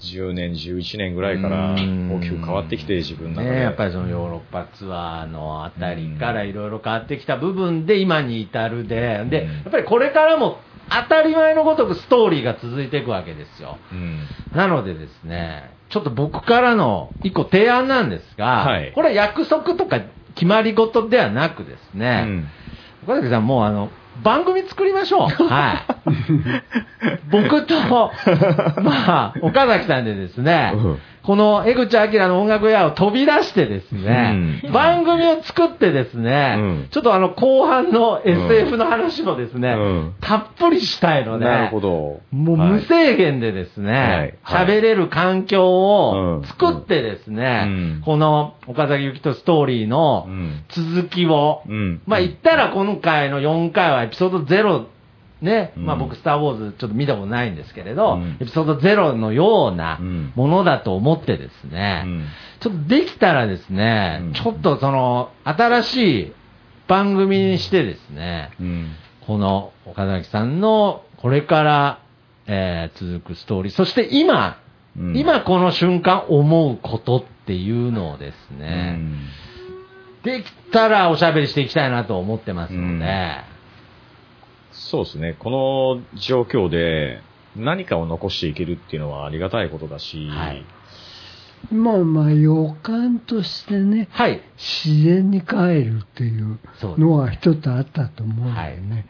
[0.00, 3.56] 2010年、11年ぐらいからうん大きく変わってきて、自分の中で。
[3.56, 10.58] ね、やっぱりそのヨーロッパツアーのあたりからいろいろ変わってきた部分で今に至るで、で、うんやっぱりこれからも
[10.90, 13.78] 当たり前のごとくストーリーが続いていくわけですよ。
[13.92, 14.20] うん。
[14.54, 20.00] なのでですね、ちょっと僕からの一個提案なんですが、はいこれは約束とか
[20.34, 22.48] 決まり事ではなくですうね、ん。
[23.04, 23.90] 岡崎さんもうあの、
[24.22, 25.28] 番組作りましょう。
[25.46, 25.78] はい。
[27.30, 27.74] 僕と、
[28.82, 30.98] まあ、岡崎さんでですね、うん
[31.28, 34.72] この江口明の音楽屋を飛び出してですね、うん。
[34.72, 36.88] 番組を作ってですね、うん。
[36.90, 40.14] ちょっとあの後半の SF の話もですね、うん。
[40.22, 42.22] たっぷりしたいので、なるほど。
[42.30, 42.70] もうはい。
[42.70, 43.92] 無制限でですはい。
[43.92, 44.66] ね、はい。
[44.68, 48.02] 喋、れる環境をうん作ってですね、うん。
[48.06, 50.64] この岡崎由紀とストーリーのうん。
[50.70, 52.00] 続きを、うん。
[52.06, 54.86] まあ言ったら今回の4回はエピソード0
[55.40, 55.86] ね、うん。
[55.86, 58.36] まあ僕スターウォーズちょっと見たことないんですけれど、うん。
[58.40, 62.24] エピソード0のようなうんものだと思ってですね、うん。
[62.60, 64.32] ちょっとできたらですね、うん。
[64.32, 66.32] ちょっとその新しい
[66.88, 68.88] 番組にしてですね、うん。
[69.26, 71.98] この岡崎さんのこれから、
[72.46, 74.58] えー続くストーリー、そして今、
[74.98, 75.16] うん。
[75.16, 79.18] 今この瞬間思うことっていうのをですうね、ん。
[80.24, 83.57] できたらおしゃべりしていきたいなと思ってますので、うん
[84.78, 85.36] そうですね。
[85.38, 87.20] この状況で
[87.56, 90.64] 何かを残していけるっていうのはありがたいことだし、はい
[91.72, 94.40] まあまあ予感としてね、はい。
[94.56, 99.06] 自然に帰るっていうそうのは一つあったと思うんだよね。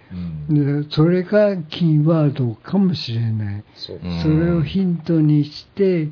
[0.48, 3.64] うんでそれがキーワードかもしれない。
[3.74, 6.08] そそれをヒントにして、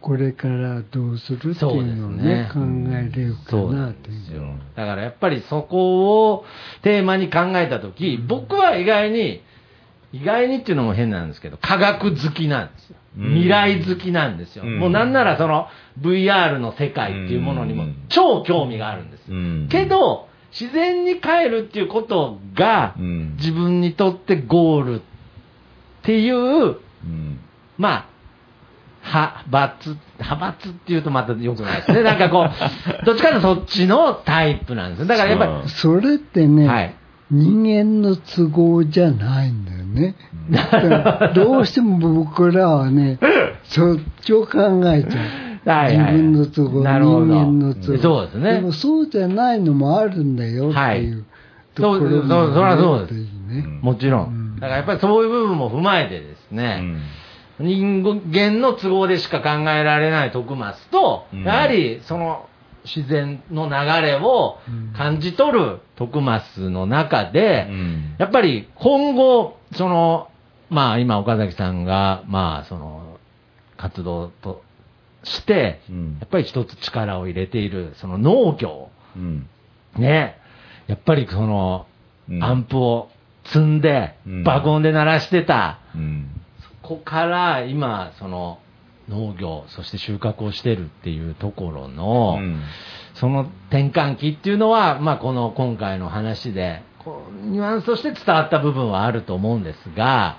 [0.00, 2.60] これからどうするっていうのをねね、考
[2.92, 4.20] えれるかなという。
[4.20, 4.54] ですよ。
[4.74, 6.44] だからやっぱりそこを
[6.82, 9.42] テーマに考えたとき、僕は意外に、
[10.12, 12.96] 意外にっていうのも変なんですけど、科学好きなんですよ。
[13.18, 14.64] うん未来好きなんですよ。
[14.64, 15.66] うんもうなんならその
[16.00, 19.36] VR の世界っていうものにもうん超興味があるんですよ。
[19.36, 20.28] うんけど、
[20.58, 25.00] 自然に帰るっていうことがう、ん自分にとってゴールっ
[26.02, 27.40] ていう、うん
[27.76, 28.06] まあ、
[29.10, 32.02] 派閥、派閥っていうとまた良くないですね。
[32.02, 32.50] なんかこう、
[33.04, 35.06] どっちかというとそっちのタイプなんですよ。
[35.06, 36.94] だからやっぱそれってり、ね、はい。
[37.30, 40.16] 人間の都合じゃないんだよね。
[40.50, 43.18] だからどうしても僕らはね、
[43.64, 45.68] そっちを考えちゃう。
[45.68, 47.98] はいはい自分の都合、人間の都合。
[47.98, 51.24] そうですねでもそうじゃないのもあるんだよってはいいう
[51.74, 53.78] ところそうそうそりゃそうですもあるといいね。
[53.82, 54.54] もちろうんん。
[54.56, 56.82] だからやっぱりそういう部分も踏まえてですね、
[57.60, 61.42] 人間の都合でしか考えられない徳松と、うん。
[61.44, 62.48] やはりその
[62.84, 64.58] 自然の流れを
[64.96, 68.16] 感じ取る徳松の中で、うん。
[68.18, 70.30] やっぱり今後、その、
[70.70, 73.18] まあ今岡崎さんが、まあその、
[73.76, 74.62] 活動と
[75.22, 76.18] して、うん。
[76.20, 79.46] やっぱり一つ力を入れている、その農業、うん。
[79.96, 80.38] ね、
[80.86, 81.86] やっぱりその、
[82.28, 82.42] うん。
[82.42, 83.10] アンプを
[83.44, 86.39] 積んでうん、爆音で鳴らしてた、うん
[86.90, 88.58] ここから今、その、
[89.08, 92.60] 農業、そして収穫をしてるっていうところの、うん
[93.14, 100.38] その転換期っていうのは、まあ、この今回の話で、こうニュアンスとして伝わった部分はあると思うんですが、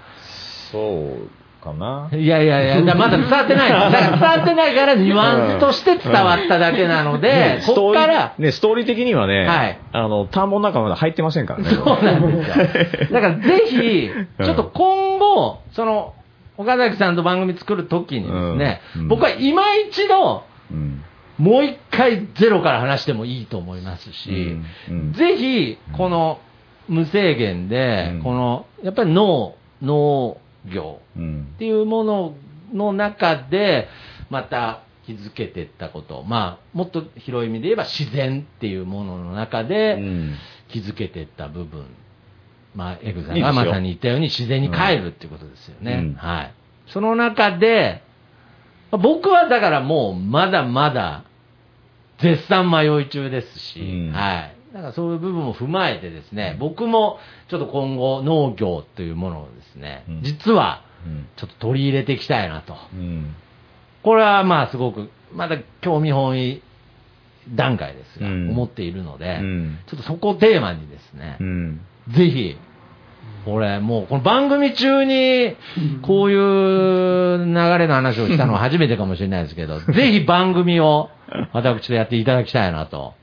[0.71, 1.29] そう
[1.61, 2.09] かな。
[2.11, 3.69] いやいやいや、まだ伝わってない。
[3.91, 11.69] だから伝わってないからニュアンスとして伝わっただけなので、こっから、ね、ストーリー的にはね、はいあの、田んぼの中まだ入ってませんからね。
[11.69, 13.07] そうなんですよ。
[13.11, 14.09] だからぜひ、
[14.43, 16.15] ちょっと今後、その、
[16.61, 19.01] 岡崎さんと番組作るときにですね、うん。
[19.01, 21.03] うん僕は今一度、うん。
[21.37, 24.57] もう一回ゼロから話してもいいと思いますし、
[24.89, 25.13] うん。
[25.13, 26.39] ぜひ、この
[26.87, 28.23] 無制限で、うん。
[28.23, 30.37] この、やっぱり農、農
[30.71, 31.47] 業うん。
[31.55, 32.35] っていうもの
[32.73, 33.87] の中で、
[34.29, 40.35] また気づけていったこと、まあ、もっと広い意味で言えば自然っていうものの中でうん。
[40.69, 41.85] 気づけていった部分、
[42.75, 43.47] まあ、エグさんいいですよ。
[43.47, 45.93] がまさに言ったように自然に帰るっていうことですよね。
[45.93, 46.13] うん。
[46.15, 46.53] はい。
[46.87, 48.03] その中で、
[48.91, 51.23] まあ僕はだからもうまだまだ
[52.19, 54.13] 絶賛迷い中ですし、うん。
[54.13, 54.55] はい。
[54.73, 57.19] だからそういう部分も踏まえてですね、僕も
[57.49, 60.21] ちょっと今後農業というものをですね、うん。
[60.23, 61.27] 実はうん。
[61.35, 62.75] ちょっと取り入れていきたいなと。
[62.93, 63.35] うん。
[64.03, 66.61] これはまあすごく、まだ興味本位
[67.49, 68.49] 段階ですが、うん。
[68.51, 69.79] 思っているので、うん。
[69.87, 71.81] ちょっとそこをテーマにですねう、ん
[72.15, 72.57] ぜひ、
[73.45, 75.55] これもうこの番組中に
[76.03, 81.09] こういう流れの話をしたのは初めてかもしれないですけど、 ぜひ番組を
[81.53, 83.13] 私とやっていただきたいなと。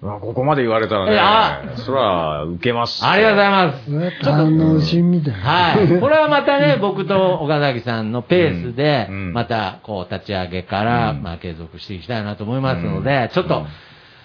[0.00, 3.04] まあここまで言われたえらあね、それは受けます。
[3.06, 3.84] ありがとうございます。
[3.84, 5.38] それは楽しみだよ。
[5.40, 5.88] はい。
[5.98, 13.66] これはまたね、僕と岡崎さんのペースでまた、こう、立ち上げから、うんまあ、継続していきたいなと思いますのでうん、ちょっと、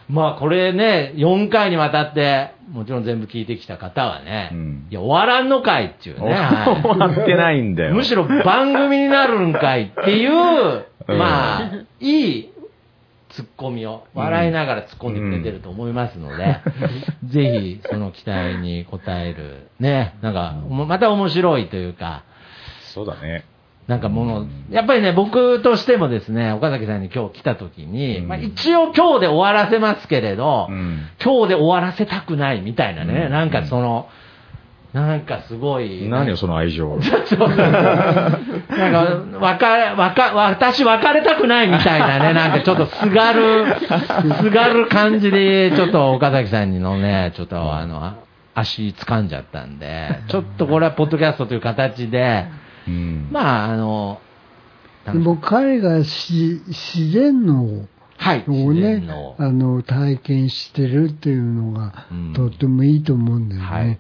[0.09, 6.33] まあ、これね、4回にわたって、もちろん全部聞いてきた方はねうん、いや、終わらんのかいっていうね。
[6.33, 7.93] は い終わってないんだよ。
[7.93, 12.49] むしろ番組になるんかいっていう、うんまあ、いい
[13.29, 16.57] ツッコミを、笑いながら突っ込んでくれてると思いますので、
[17.25, 22.23] ぜひその期待に応える、ね、なんか、もまた面白いというか、
[22.81, 23.45] そうだね。
[23.89, 34.07] なんかもの、やっぱりね、僕としてもですね、岡崎さんに今日来た時に、うんまあ一応今日で終わらせますけれど、うん今日で終わらせたくないみたいなね、うんなんかその、
[34.93, 36.07] なんかすごい。
[36.07, 36.97] 何よ、その愛情。
[37.01, 37.31] なん
[38.91, 39.67] か、わか、
[39.97, 43.65] わか、私別れたくないみたいなね、なんかちょっとすがる、
[44.39, 48.17] すがる感じで、ちょっと岡崎さんのね、ちょっとあの、あ
[48.53, 52.45] 足掴んじゃったんで、ちょっとこれはポッドキャストという形で、
[52.89, 53.27] うん。
[53.31, 54.19] まあ、あの、
[55.05, 57.87] でも彼がし自然の
[58.17, 59.07] はい、を自ね
[59.37, 63.67] あの、体験してるっていうのがうん、とってもいいと思うんだよね。
[63.67, 63.99] はい。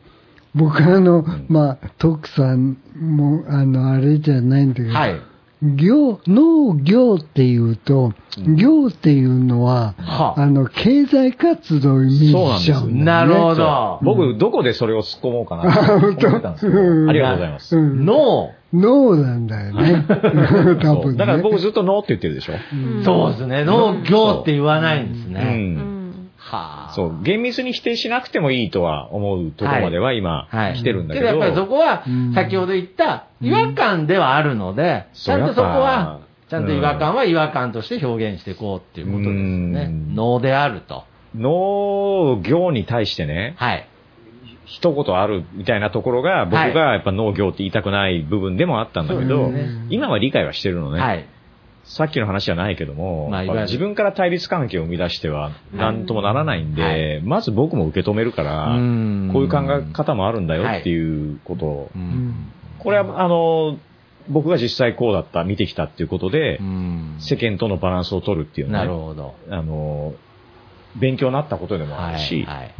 [0.55, 5.21] 僕あの、まあ、徳さんも、あの、あれじゃないんだけど、はい。
[5.61, 8.13] 業、農業っていうと、
[8.57, 13.03] 業っていうのは、はああの、経済活動をイメージしちゃうんだよね。
[13.03, 13.99] なるほど。
[14.01, 17.77] 僕、どこでそれを突っ込もうかなと思ってたんですけど、うんありがとうございます。
[17.77, 18.05] うん。
[18.05, 20.05] の、農なんだよね。
[20.81, 21.17] 多分ね。
[21.17, 22.53] だから僕ずっとノーって言ってるでしょ。
[22.53, 25.31] うんそうですね、農業って言わないんですう。
[25.31, 25.77] ね。
[26.49, 26.93] はあ。
[26.95, 30.75] そう、厳密に否定しなくてもいいとは思うところまでは今、はい。
[30.75, 31.27] 来てるんだけど。
[31.27, 39.87] けどやっぱりそこはうん、先ほど言った違和感ではあるので、ちゃんとそこは、ちゃんと違和感は違和感として表現していこうっていうことですよねう。
[39.89, 41.03] ん能であると。
[41.35, 43.87] 農業に対してね、はい。
[44.65, 50.99] 一言あるみたいなところが、僕がやっぱ農業って言いたくない部分でもあったんだけど、そうですね今は理解はしてるのね。
[50.99, 51.25] はい。
[51.89, 62.51] さっきの話じゃないけども、まあ自分から対立関係を生み出しては何ともならないんで、はいまず僕も受け止めるから、うんこういう考え方もあるんだよっていうことを、ううんん。
[62.77, 63.79] これはあの、
[64.29, 69.35] 僕が実際こうだった、見てきたっていうことで、うん世間とのバランスを取るっていうのなはね、るほど。
[69.49, 70.13] あの、
[70.95, 72.13] 勉強になったことでもあはい。
[72.13, 72.57] るし、はい。
[72.57, 72.71] はい。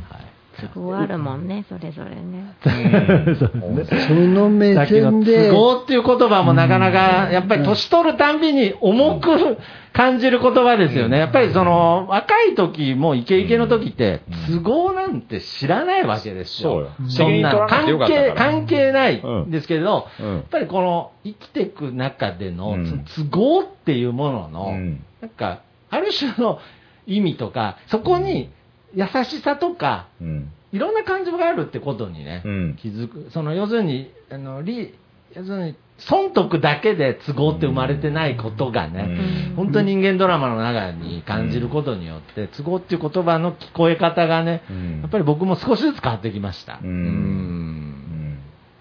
[0.73, 2.55] 都合あるもんね、それぞれね。
[2.65, 3.35] うん。
[3.35, 9.57] その目さっきの線で都、合っていう言葉もなかなか、やっぱり年取るたんびに重く
[9.93, 11.17] 感じる言葉ですよね。
[11.17, 16.71] やっぱりその、若い時もイケイケの時って、都合なんて知らないわけですよ。
[16.71, 17.09] そうよ。
[17.09, 17.59] そんなの。
[17.59, 18.51] 責任取らなくてよかった関係、から。
[18.51, 19.41] 関係ないうん。
[19.47, 19.51] ん。
[19.51, 20.35] ですけど、うん。
[20.35, 23.05] やっぱりこの生きていく中でのうん。
[23.15, 25.03] 都合っていうものの、うん。
[25.21, 26.59] なんか、ある種の
[27.07, 28.51] 意味とか、そこに
[28.93, 30.51] 優しさとか、うん。
[30.71, 32.77] いろんな感情があるってことにね、うん。
[32.79, 33.29] 気づく。
[33.31, 34.93] その、要するに、あの、り、
[35.35, 39.55] 要するに、損得だけで都合って生まれてないことがね、うん。
[39.55, 45.01] 本当に人間ドラマの中に感じることによって、都合っていう言葉の聞こえ方がね、うん。
[45.01, 46.79] やっぱり僕も少しずつ変わってきました。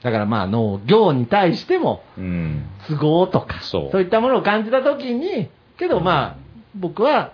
[0.02, 2.66] だからまあ農業に対してもうん。
[2.88, 4.00] 都合とか、そう。
[4.00, 6.36] いったものを感じたときに、けどまあ
[6.76, 7.32] 僕は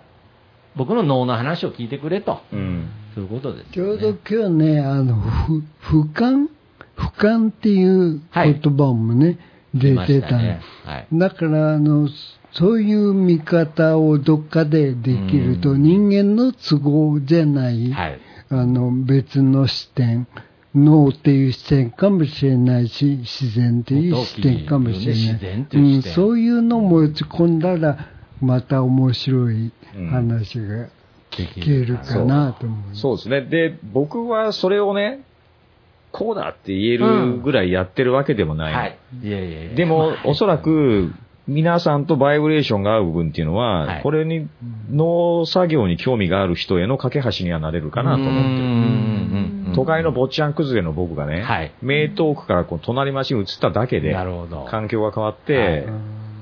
[0.76, 3.70] 僕の脳の話を聞いてくれと、うんそういうことです、ね。
[3.72, 6.48] ちょうど今日ね、あの、ふ、俯瞰
[6.96, 9.38] 俯瞰っていう言葉もね、
[9.72, 10.60] 出いまてしたね。
[10.84, 11.06] はい。
[11.12, 12.08] だから、あの、
[12.52, 18.20] そういう見方をどっかでできると、うん人間の都合じゃない、はい。
[18.50, 20.26] あの、別の視点、
[20.74, 25.14] 脳っていう視点かもしれないし、自然っていう視点かもしれない。
[25.14, 28.08] 自然っていうん、そういうのを持ち込んだら、
[28.40, 29.72] また面白いうん
[30.10, 30.88] 話が
[31.30, 32.96] 聞けるかなと思う。
[32.96, 33.42] そうですね。
[33.42, 35.20] で、僕はそれをね、
[36.12, 38.72] こうだって言えるぐらいやってるわけでもない。
[38.74, 38.98] はい。
[39.22, 41.12] いやいやいやでも、おそらく、
[41.46, 44.48] 皆さんとバイブレーションが合う部分っていうのは、はいこれに、
[44.90, 48.38] 農作業に興味がある人への架け橋にはなれるかなと思ってる。
[48.38, 54.66] うん都会の坊ちゃん崩れの僕がね、はい名東区からこう隣町に移っただけでな、るほど。
[54.70, 55.86] 環境が変わって、はい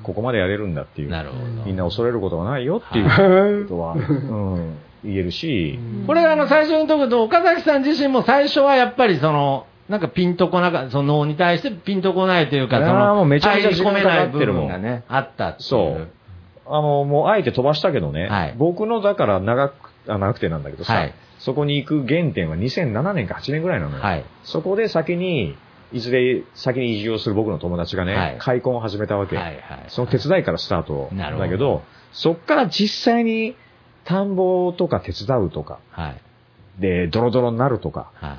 [0.02, 1.10] ここまでやれるんだっていう。
[1.10, 1.44] なるほど。
[1.64, 15.68] みんな恐れることがないよっていうことは、うん、言えるし、これあの最初に解くと、岡崎さん自身も最初はやっぱりその、なんかピンとこなかその脳に対してピンとこないというか、その、もうめちゃめちゃ入り込めない部分がね、あったっていう。
[15.68, 16.08] そう。
[16.66, 19.74] あの、もうあえて飛ばしたけどね、はい僕のだから長く、
[20.08, 24.02] あ長くてなんだけどさ、はいそこに行く原点は2007年か8年ぐらいなのよ。
[24.02, 24.24] はい。
[24.44, 25.56] そこで先に、
[25.93, 29.36] いずれ先に移住をする僕の友達がね、はい開墾を始めたわけ。
[29.36, 29.85] はいはい。
[29.89, 31.82] その手伝いからスタートだけど、
[32.12, 33.56] そっから実際に
[34.05, 36.20] 田んぼとか手伝うとか、はい。
[36.81, 38.39] で、ドロドロになるとか、は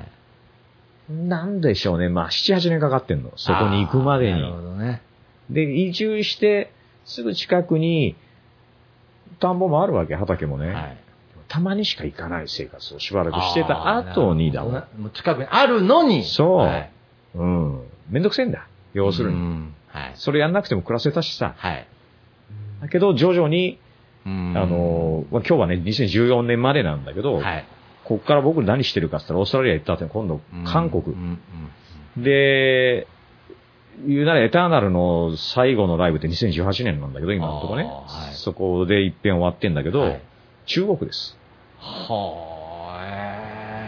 [1.10, 1.12] い。
[1.12, 2.08] なんでしょうね。
[2.08, 3.30] まあ、7、8年かかってんの。
[3.36, 4.64] そこに行くまであーなるほに。
[4.64, 5.02] どね。
[5.50, 6.72] で、移住して、
[7.04, 8.16] すぐ近くに、
[9.38, 10.72] 田んぼもあるわけ、畑もね。
[10.72, 10.96] はい。
[11.46, 14.72] たまにしか行かない生活をしばらくしてた後にだもん。
[14.72, 16.24] もう近くにあるのに。
[16.24, 16.90] そうはい
[17.34, 17.80] うん。
[18.10, 18.66] めんどくせえんだ。
[18.92, 19.36] 要するに。
[19.36, 20.12] うんはい。
[20.16, 21.54] それやんなくても暮らせたしさ。
[21.56, 21.86] はい。
[22.82, 23.78] だけど、徐々に、
[24.26, 24.30] ああ
[24.66, 27.64] の、まあ今日はね、2014年までなんだけど、はい。
[28.04, 31.02] こっから僕何してるかって言ったら、オーストラリア行った後に今度、韓国。
[31.04, 31.38] うんうん
[32.22, 33.08] で、
[34.06, 37.84] 言うならエターナルの最後のライブって2018年なんだけど、今のところね。
[37.86, 40.22] はいそこで一遍終わってんだけど、はい
[40.66, 41.36] 中国です。
[41.78, 43.43] はあ、えー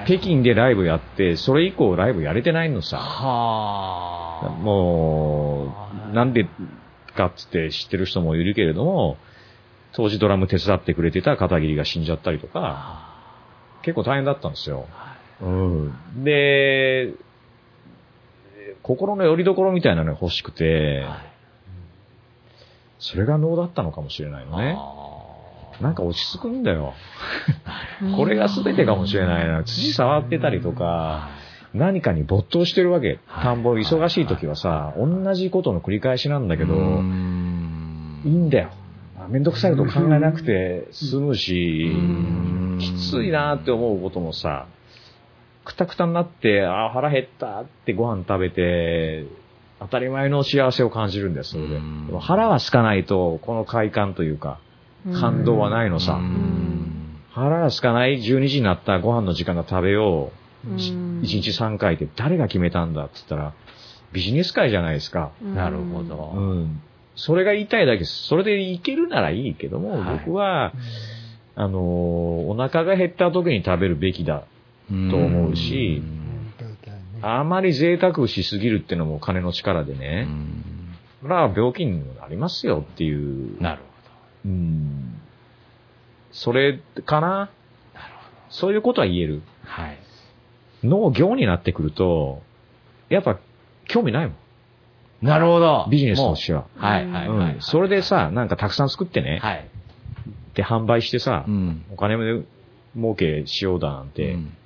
[0.06, 2.98] 北京でライブやって、それ以降ライブやれてないのさ。
[2.98, 4.50] はあ。
[4.50, 5.74] も
[6.10, 6.48] う、なんで
[7.16, 9.18] かっつって知ってる人もいるけれども、
[9.92, 13.14] 当時ドラム手伝ってくれてた片桐が死んじゃったりとか、
[13.82, 14.86] 結構大変だったんですよ。
[15.40, 16.24] うん。
[16.24, 17.12] で、
[18.82, 21.36] 心の拠り所みたいなのが欲しくて、はい
[22.98, 24.76] それが能だったのかもしれないのね。
[25.80, 26.94] あなんか落ち着くんだよ。
[28.16, 29.64] これが全てかもしれないな。
[29.64, 31.30] 土触ってたりとか、
[31.74, 33.18] 何かに没頭してるわけ。
[33.26, 38.70] はい田んぼ忙しい時はさ、同じことの繰り返しなんだけど、いいんんだよ。
[39.28, 44.66] めんどくさいこと考えなくて済むしうん、きついなって思うこともさ、
[45.64, 49.26] くたくたになって、あー腹減ったってご飯食べて、
[49.80, 51.68] 当たり前の幸せを感じるんだよ、それで。
[51.70, 54.60] でうんも腹は空かないと、この快感というか、
[55.14, 56.14] 感動はないのさ。
[56.14, 56.62] うん
[57.30, 60.30] 腹が空かない12時になったご飯の時間が食べよ
[60.66, 60.68] う。
[60.70, 63.52] うん1日3回って誰が決めたんだって言ったら、
[64.12, 65.32] ビジネス界じゃないですか。
[65.42, 66.16] なるほうど。
[66.16, 66.80] ん。
[67.14, 68.26] それが言いたいだけです。
[68.26, 70.72] それでいけるならいいけども、はい僕は、
[71.54, 71.82] あのー
[72.48, 74.44] お腹が減った時に食べるべきだ。
[74.88, 76.00] と思うし
[77.22, 80.22] あまり贅沢しすぎるってのも金の力でうね。
[80.24, 80.62] ん
[81.22, 83.60] それは病気になりますよっていう。
[83.60, 83.82] なる
[84.46, 85.20] うん。
[86.30, 87.50] それかな？
[88.48, 89.42] そういうことは言える。
[89.64, 89.98] はい。
[90.84, 92.42] 農業になってくると、
[93.08, 93.38] やっぱ
[93.88, 94.36] 興味ないもん。
[95.26, 95.86] なるほど。
[95.90, 96.66] ビジネスとしては。
[96.76, 97.56] はいはい。
[97.60, 99.68] それでさ、なんかたくさん作ってね、はい。
[100.54, 101.84] で販売してさ、うん。
[101.92, 102.44] お金で
[102.94, 104.56] 儲けしようだなんて、うん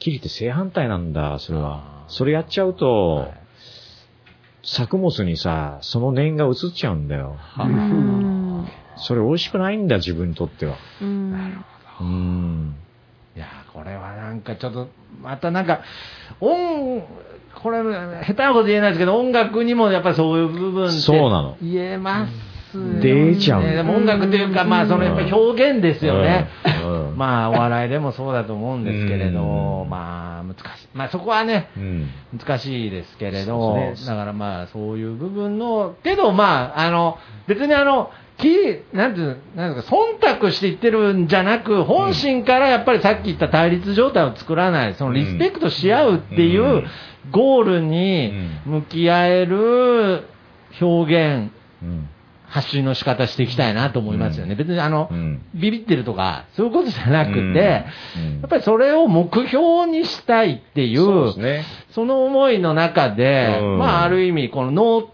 [0.00, 3.34] キリって正反対なんだ、それはそれやっちゃうと、はい
[4.66, 7.36] 作物にさ、その念が移っちゃうんだよ。
[7.58, 8.43] うん
[8.96, 10.76] それ美味しくないんだ、自分にとっては。
[11.00, 11.64] うん
[12.00, 12.74] うん。
[13.36, 14.88] いやー、これはなんかちょっと、
[15.22, 15.80] またなんか、
[16.40, 17.02] 音、
[17.54, 23.00] これ、下手なこと言えないですけど、音楽にもやっぱりそういう部分ってそうなの言えますよね。
[23.00, 26.48] 出ちゃうでも音楽というか、まあ、そのやっぱり表現ですよね。
[26.82, 30.88] うんうんまあ、お笑いでもそうだと思うんですけれどう、んまあ、難しい。
[30.94, 32.10] まあ、そこはね、うん。
[32.36, 46.86] 難しいですけれそど、ねだからまあ、そういう部分の、けどまあ、あの、別にあの、きなんていう、なんですか、忖度して言ってるんじゃなく、本心からやっぱりさっき言った対立状態を作らない、そのリスペクトし合うっていううん。
[47.30, 48.34] ゴールに
[48.66, 50.24] 向き合える
[50.80, 51.50] 表現、
[51.82, 52.08] うん。
[52.46, 54.52] 発信の仕方していきたいなと思いますよね。
[54.52, 54.58] うん。
[54.58, 55.42] 別にあの、うん。
[55.54, 57.52] ビビってるとか、そういうことじゃなくて、うん。
[57.52, 57.84] や
[58.46, 61.32] っぱりそれを目標にしたいっていう、
[61.90, 63.78] その思いの中で、うん。
[63.78, 65.13] まあ、ある意味、この脳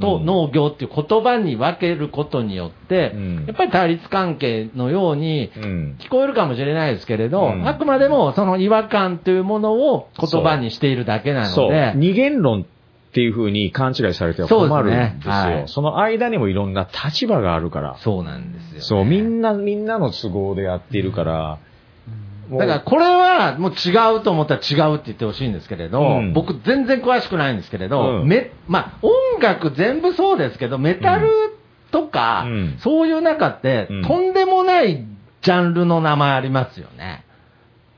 [0.00, 5.96] とうん農業っていう言葉に分けることによって、うんやっぱり対立関係のようにうん。
[6.00, 11.68] 聞こえるかもしれないですけれど、うんあくまでもその違和感というものを言葉にしているだけなの。
[11.68, 15.32] で、二元論っていう風に勘違いされては困るんですよ。
[15.32, 17.96] そねはいその間にもいろんな立場があるから。
[17.98, 18.80] そうなんですよ、ね。
[18.80, 21.69] そう、みんな、みんなの都合でやっているから、もう
[22.58, 26.32] だからこれはもう違うと思ったら違うって言ってほしいんですけれど、うん。
[26.32, 28.28] 僕全然詳しくないんですけれど、うん。
[28.28, 31.28] めまあ、音楽全部そうですけど、メタル
[31.92, 32.78] とか、うん。
[32.80, 34.02] そういう中って、うん。
[34.04, 35.04] とんでもない
[35.42, 37.24] ジャンルの名前ありますよね。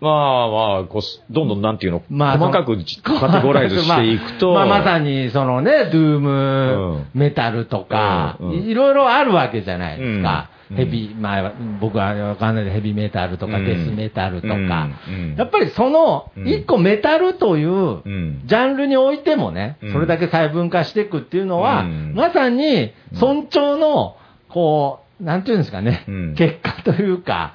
[0.00, 7.06] まあまあ、こうすどんどんなんていうの、まあ細かくカテゴライズしていくと、まあ、まあまさにそのね、ドゥーム、うん。
[7.14, 10.50] メタルとか、いろいろあるわけじゃないですか。
[10.72, 10.76] うん。
[10.76, 13.64] ヘビ、まあ、僕はわかんないでヘビメタルとか、うん。
[13.64, 14.88] デスメタルとか、
[15.36, 16.48] やっぱりその、うん。
[16.48, 18.42] 一個メタルという、うん。
[18.44, 19.92] ジャンルにおいてもね、うん。
[19.92, 22.14] それだけ細分化していくっていうのは、うん。
[22.14, 24.16] まさに尊重の、
[24.48, 26.34] こう、なんていうんですかね、うん。
[26.34, 27.54] 結果というか。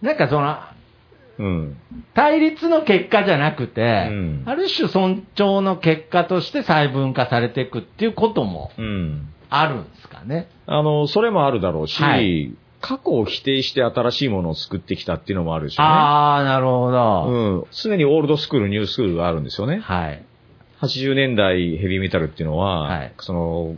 [0.00, 0.56] なんかその、
[1.38, 1.76] うん。
[2.14, 4.42] 対立の結果じゃなくて、うん。
[4.46, 9.28] ある種尊重の結果として細分化されていくっていうこともうん。
[9.60, 10.48] あるんですかね。
[10.66, 15.90] あの、それもあるだろうし、はい過去を否定して新しいものを作ってきたっていうのもあるでしょうね。
[15.90, 17.24] ああ、なるほど。
[17.28, 17.66] うん。
[17.72, 19.78] 常にオールドスクール、ニュースクールがあるんですよね。
[19.78, 20.22] はい。
[20.82, 23.76] 80年代ヘビーメタルっていうのは、はいその、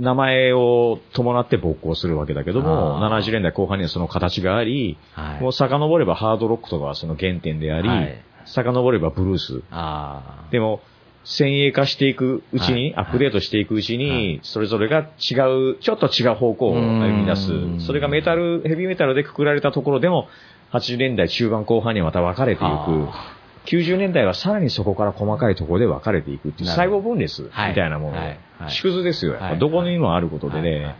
[0.00, 5.42] 名前を伴って勃興するわけだけども、あー70年代後半にはその形があり、はい。
[5.42, 9.62] もう遡ればハードロックとかはその原点であり、はい遡ればブルース。
[9.70, 10.50] ああ。
[10.50, 10.80] でも、
[11.24, 13.06] 先鋭化していくうちに、はい。
[13.06, 14.40] アップデートしていくうちに、はい。
[14.42, 17.52] それぞれが違う、ちょっと違う方向を歩み出す。
[17.52, 17.80] うん。
[17.80, 20.28] それがメタル、ヘビーメタルでくくられたところでも、
[20.72, 22.70] 80年代中盤後半にはまた分かれていく。
[22.70, 23.34] あ。
[23.66, 28.16] 90年代はさらにそこから細かいところで分かれていくっていう細胞分裂みたいなもの。
[28.16, 28.38] はい。
[28.58, 28.70] はい。
[28.70, 29.34] 縮図ですよ。
[29.34, 29.58] はい。
[29.58, 30.96] どこにもあることでね。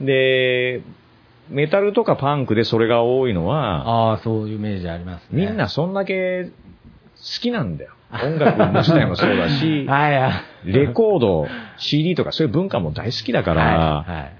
[0.00, 0.04] い。
[0.04, 0.82] で、
[1.48, 5.46] メタルとかパンクでそれが多いのは、ああ、そういうイメージありますね。
[5.46, 6.50] みんなそんだけ好
[7.40, 7.92] きなんだよ。
[8.22, 10.30] 音楽自体もそうだし、 はいは
[10.64, 10.72] い。
[10.72, 11.46] レコード、
[11.76, 14.32] CD とかそういう文化も大好きだから、はいはい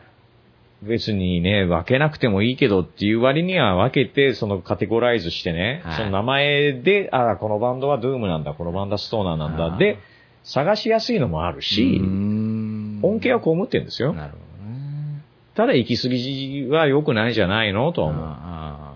[0.83, 9.97] 別にね、分けなくてもいいけどっていう割には分けて、そのカテゴライズしてね、はいその名前で、ああ、このバンドはドゥームなんだ、このバンドはストーナーなんだ、で、
[10.43, 14.13] 探しやすいのもあるし恩恵は被ってるんですよ。
[14.13, 15.23] なるほどね。
[15.55, 17.91] ただ行き過ぎは良くないんじゃないの？
[17.95, 18.25] とは思う。
[18.27, 18.93] あ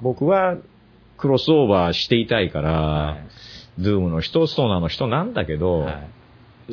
[0.00, 0.56] 僕は
[1.18, 3.26] クロスオーバーしていたいから、はい
[3.78, 6.08] ドゥームの人、ストーナーの人なんだけあど、はい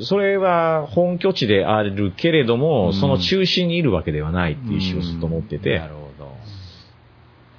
[0.05, 6.31] それは本拠地であるけれども、うんその中心にいるわけではないっていう意思をずっと持っててな、るほど。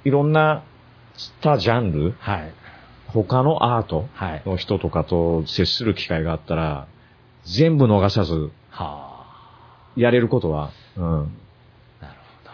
[0.03, 0.63] いろんな
[1.41, 2.53] 他ジャンル、はい。
[3.07, 4.43] 他のアートはい。
[4.45, 6.87] の人とかと接する機会があったら、
[7.45, 9.91] 全部逃さずはあ。
[9.95, 11.21] やれることは、うんなる
[12.01, 12.09] ほ
[12.43, 12.51] ど。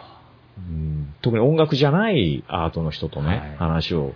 [0.58, 4.12] うん特に音楽じゃないアートの人とね、はい話を。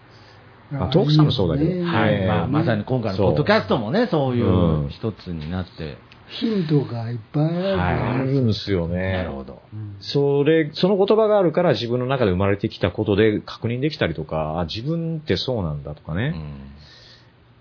[0.70, 2.14] まあトークさんもそうだけどねはい。
[2.14, 5.96] ええまあ、まさに今回のポッドキャストもね、そういううん一つになって。
[6.28, 9.12] ヒントがいっぱいある、はいあるんですよね。
[9.12, 9.62] なるほど。
[9.72, 16.32] うんそれ、その言葉があるから自分の中で生まれてきたことで確認できたりとか、あ、自分ってそうなんだとかね。
[16.34, 16.56] うん。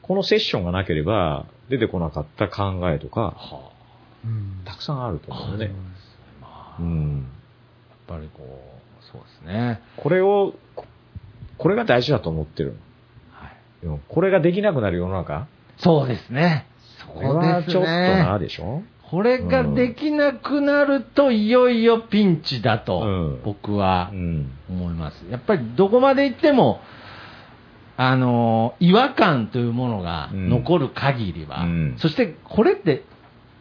[0.01, 3.71] このセッションがなければ出てこなかった考えとか、は
[4.25, 5.71] うんたくさんあると思うね。
[6.41, 6.45] あ。
[6.45, 7.27] まあ、やっうん。
[8.07, 9.79] ぱりこう、そうですね。
[9.97, 10.85] これを、こ
[11.59, 12.75] これが大事だと思ってる。
[13.87, 13.97] はい。
[13.97, 15.47] でもこれができなくなる世の中？
[15.77, 16.65] そうですね。
[16.99, 18.81] そこれはちょっとな、でしょ？
[19.09, 24.51] これができなくなると、いよいよピンチだと、うん僕はうん。
[24.69, 25.23] 思います。
[25.29, 26.81] やっぱりどこまで行っても、
[27.97, 33.03] あのー違和感というものが残る限りは、うんそしてこれって、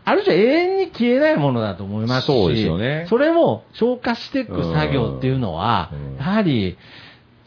[0.06, 6.78] ある種永遠に消えないものだと思いますし、そうですよねそれを消化していく作業っていうのは、うんやはり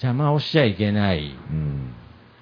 [0.01, 1.93] 邪魔をしちゃいけない、うん。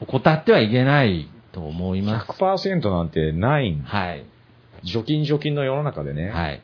[0.07, 2.31] 怠ってはいけないと思います。
[2.31, 4.25] 100%なんてないんはい。
[4.83, 6.61] 除菌除菌の世の中でね、はい。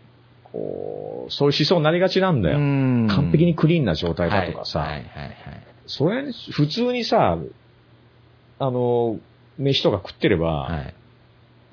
[0.51, 2.57] こう、そういう思想になりがちなんだよ。
[2.57, 5.07] 完完璧にクリーンな状態だとかさ、はいはいはい
[5.87, 7.37] それ、普通にさ、
[8.59, 9.19] あの、
[9.57, 10.77] 飯とか食ってれば、はい。
[10.77, 10.95] はい。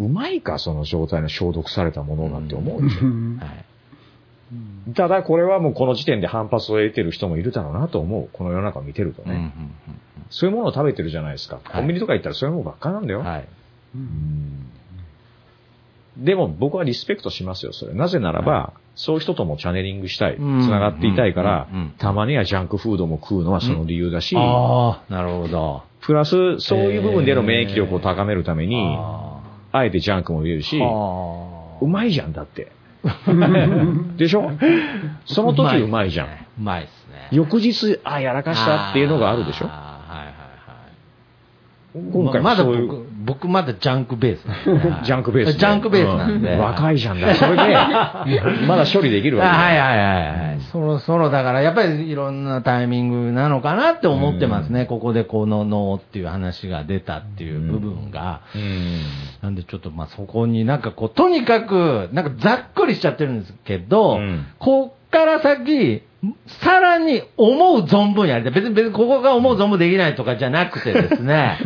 [0.01, 3.07] うまいか、その状態の消毒されたものなんて思うでしょ。
[3.45, 3.53] は
[4.91, 4.95] い。
[4.95, 8.29] ただ、これはもうこの時点で反発を得てる人もいるだろうなと思う。
[8.33, 9.35] この世の中を見てるとね。
[9.35, 10.01] うんうん
[10.31, 11.57] そういうものを食べてるじゃないですか。
[11.57, 13.21] いコンビニとか行ったらそういうものばっかなんだよ。
[13.21, 13.49] うんはい。
[13.95, 14.65] うん
[16.17, 17.95] でも僕はリスペクトしますよ、それ。
[17.95, 25.85] なぜならば、そういう人ともチャネリングしたい、つうんながっていたいからうんうん、たまにはジャンクフードも食うのはその理由だし、ああ、なるほど。
[26.01, 29.41] プラス、そういう部分での免疫力を高めるために、あ
[29.71, 32.73] あえてジャンクも入れるしうまいじゃんだって。
[34.19, 34.51] でしょ？
[35.27, 36.27] その時うまいじゃん。
[36.27, 36.31] う
[36.61, 37.29] まいですね。
[37.31, 39.69] 翌日、あ、やらかしたっていうのがあるでしょ？
[41.95, 44.43] 今回まだ僕、僕まだジャンクベース
[45.07, 45.59] ジャンクベースで。
[45.59, 46.55] ジャンクベースなんで。
[46.55, 47.35] う若いじゃんだ。
[47.35, 47.57] それで、
[48.69, 50.61] まだ処理できるわけだはいはいはいはい。
[50.71, 54.85] そろそろだから、やっぱりいろんなタイミングなのかなって思ってますね。
[54.85, 58.43] ここでこの脳っていう話が出たっていう部分が。
[58.55, 59.01] うん。
[59.43, 66.03] なんでちょっとまあそこになんかこう、とにかく、なんかざっくりしちゃってるんですけど、うんこっから先、
[66.47, 68.53] さらに思う存分やりたい。
[68.53, 71.59] 別に別にここが思う存分できないとかじゃなくてですね。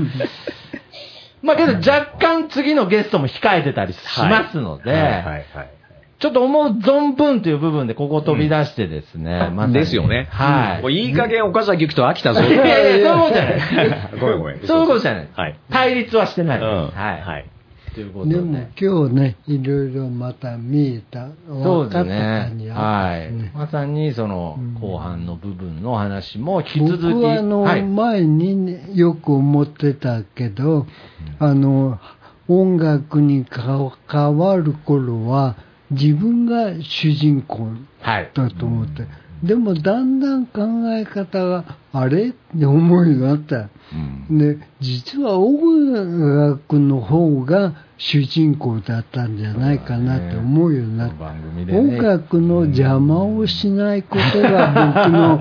[1.42, 5.46] まあけど若干次のゲストも控えてたりしますので、はいはいはい。
[6.22, 10.28] ちょっと思う存分という部分でここ飛び出してですね、まさにですよね。
[10.30, 10.82] はい。
[10.82, 12.42] もういい加減岡崎行くと飽きたぞ。
[12.42, 14.10] いやいや、そういうことじゃない。
[14.20, 14.58] ごめんごめん。
[14.60, 15.56] そういうことじゃない。
[15.70, 16.60] 対立はしてない。
[16.60, 16.66] うん。
[16.94, 17.44] はい。
[17.92, 17.94] はい。
[17.94, 18.34] ということで。
[18.34, 23.32] でも今日ね、いろいろまた見えた、そうですねはい。
[23.32, 27.02] ねまさにそのうん後半の部分の話も引き続き。
[27.02, 27.82] 僕はあの、はい。
[27.82, 30.86] 前にね、よく思ってたけど、
[31.38, 31.98] あの、
[32.48, 35.56] 音楽に関わる頃は、
[35.90, 37.68] 自分が主人公
[38.00, 38.30] はい。
[38.34, 39.06] だと思って、
[39.42, 40.62] でもだんだん考
[40.94, 43.68] え方が、あれって思うようになった。
[43.92, 45.92] うんで、実は音
[46.50, 51.14] 楽の方が主人公だったんじゃないかなって思うようになった。
[51.14, 51.78] 番組でね。
[51.78, 55.40] 音楽の邪魔をしないことが僕の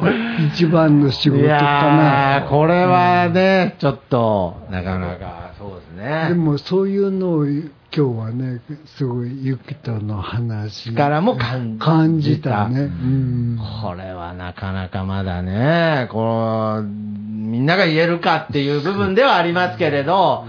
[0.54, 2.50] 一番の仕事かなー、。
[2.50, 6.30] これはね、ちょっと、なかなか、そうですね。
[6.30, 12.82] でもそういうのを今日はね、すごいゆきとの話からも感じた感じたね。
[12.82, 13.60] うん。
[13.82, 20.46] これはなかなかまだね、こう、みんなが言えるかっていう部分ではありますけれど、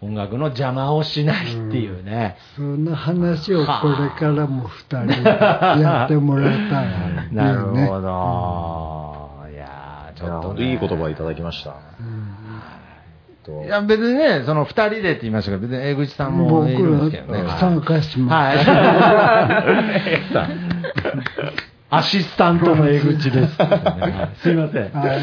[0.00, 2.36] 音楽の邪魔をしないっていうね。
[2.56, 6.88] そんな話をこれからも二人でやってもらいたい、
[7.34, 7.90] なるほねど。
[9.52, 10.70] いやーちょっと、ね。
[10.70, 11.70] いい言葉いただきました。
[13.64, 13.66] い。
[13.66, 17.42] や、別にね、その二人でって言いましたけど、別に江口さんも僕いるんですけどね。
[17.42, 18.70] ら参加します。
[18.70, 20.58] はい。
[21.90, 23.54] アシスタントの江口です。
[24.42, 24.92] すいません。
[24.92, 25.20] はい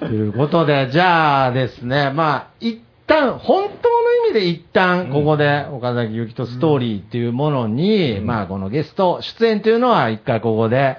[0.00, 10.96] ということで、じゃあですね、まあ、一旦、本当の意味で一旦、ここで、岡崎ゆきとストーリーっていうものに、まあ、このゲスト出演というのは、一回ここで、はい。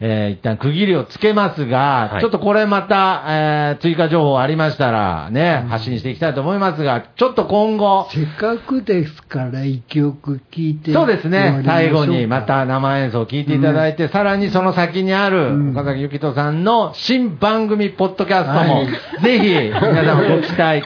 [0.00, 2.20] えー一旦区切りをつけますが、はい。
[2.20, 11.62] ちょっとこれまた、えー追加情報ありましたら、ね、発信していきたいと思いますが、ちょっと今後、せっかくですから一曲聴いてそうですね。
[11.64, 15.70] 最後にまたた生演奏を聞いていただいて、さらにその先にあるうん。
[15.70, 18.86] 岡崎ゆきとさんの新番組ポッドキャストも、はい。
[19.22, 20.82] ぜひ皆様ご期待、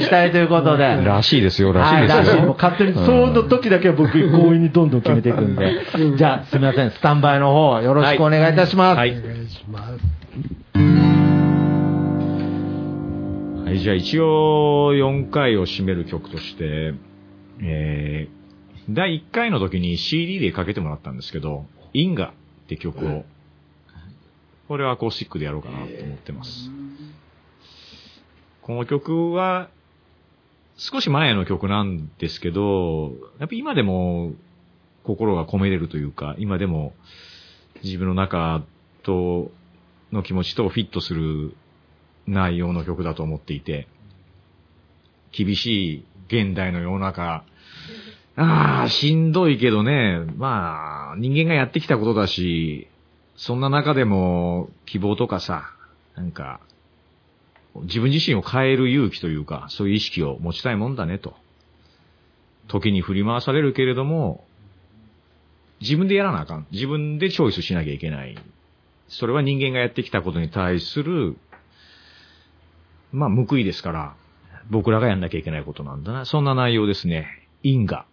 [0.00, 0.84] こうご期待ということで。
[0.84, 2.18] らしいですよ、らしはいい、ですよ。
[2.18, 2.46] らしい。
[2.46, 5.84] もう勝手に、その時だけは僕、強引にどんどん決めていくんで。
[6.16, 6.90] じゃあ、すみません。
[6.90, 8.98] スタンバイの方、よろしくお願いいたします。
[8.98, 10.20] はいお願いします。
[13.70, 16.94] はい、じゃあ一応4回を締める曲として、
[17.62, 18.40] えー、
[18.88, 22.32] 第1回の時に CD でかけてもらったんですけど、インガっ
[22.66, 23.24] て曲を、
[24.66, 26.70] これはアコースティックでやろうかなと思ってます。
[28.62, 29.68] この曲は、
[30.82, 34.32] 少し前の曲なんですけど、やっぱ今でも
[35.04, 36.94] 心が込めれるというか、今でも
[37.84, 38.62] 自分の中
[39.02, 39.50] と
[40.10, 41.54] の気持ちとフィットする
[42.26, 43.88] 内容の曲だと思っていて、
[45.32, 47.44] 厳しい現代の世の中、
[48.36, 52.88] ああ、しんどいけどね、まあ、人間がやってきたことだし、
[53.36, 55.74] そんな中でも希望とかさ、
[56.16, 56.60] なんか、
[57.74, 61.34] 自分自身を変える勇気というか、そういう意識を持ちたいもんだねと。
[62.68, 64.44] 時に振り回されるけれども、
[65.80, 66.66] 自分でやらなあかん。
[66.70, 68.36] 自分でチョイスしなきゃいけない。
[69.08, 71.36] それは人間がやってきたことに対する、
[73.12, 74.14] まあ、報いですから、
[74.68, 76.24] 僕らがやんなきゃいけないことなんだな。
[76.26, 77.26] そんな内容ですね。
[77.62, 78.06] 因果。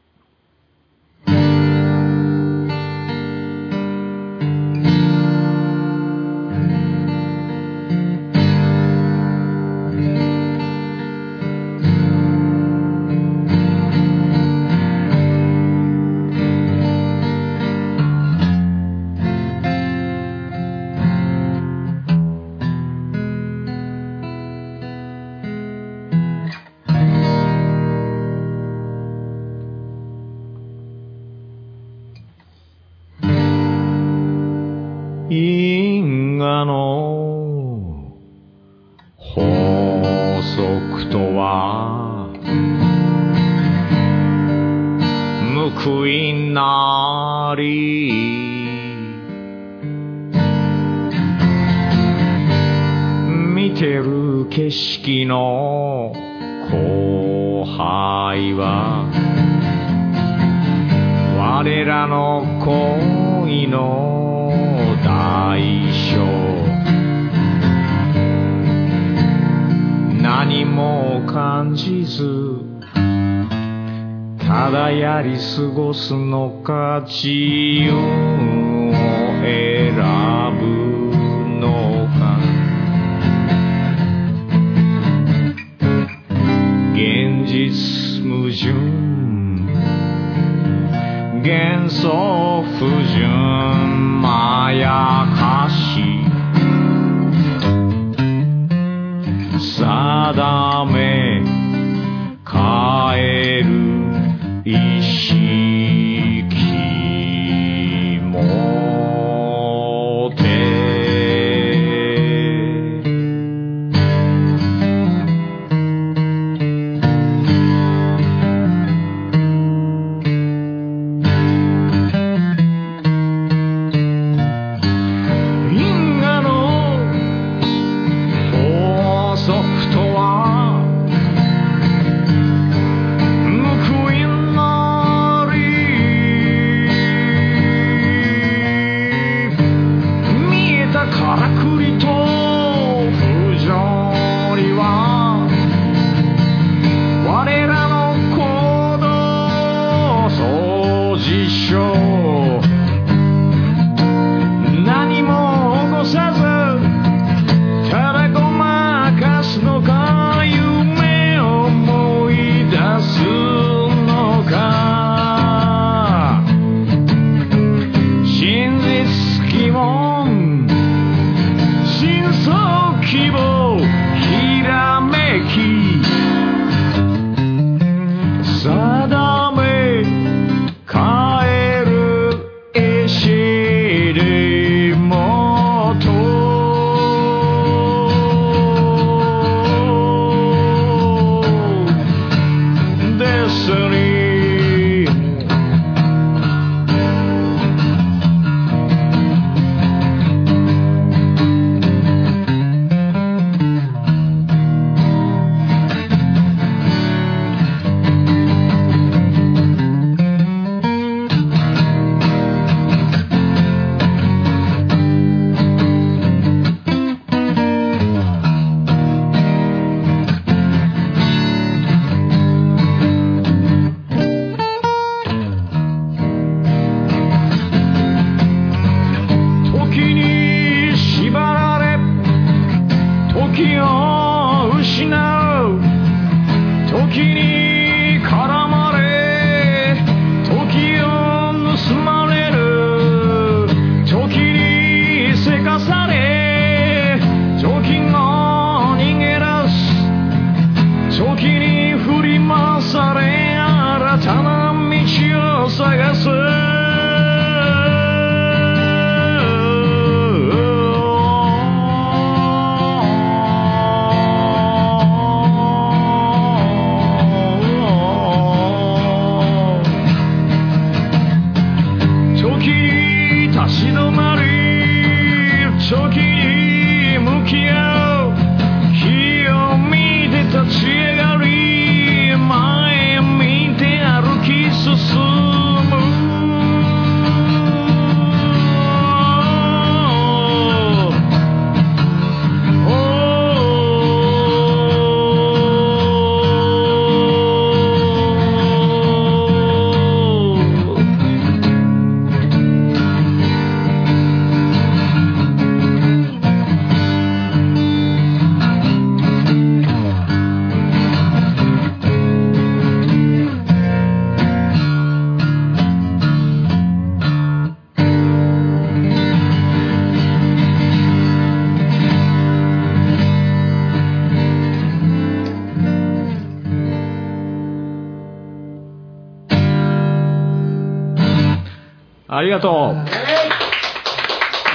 [332.48, 332.72] ありがとう。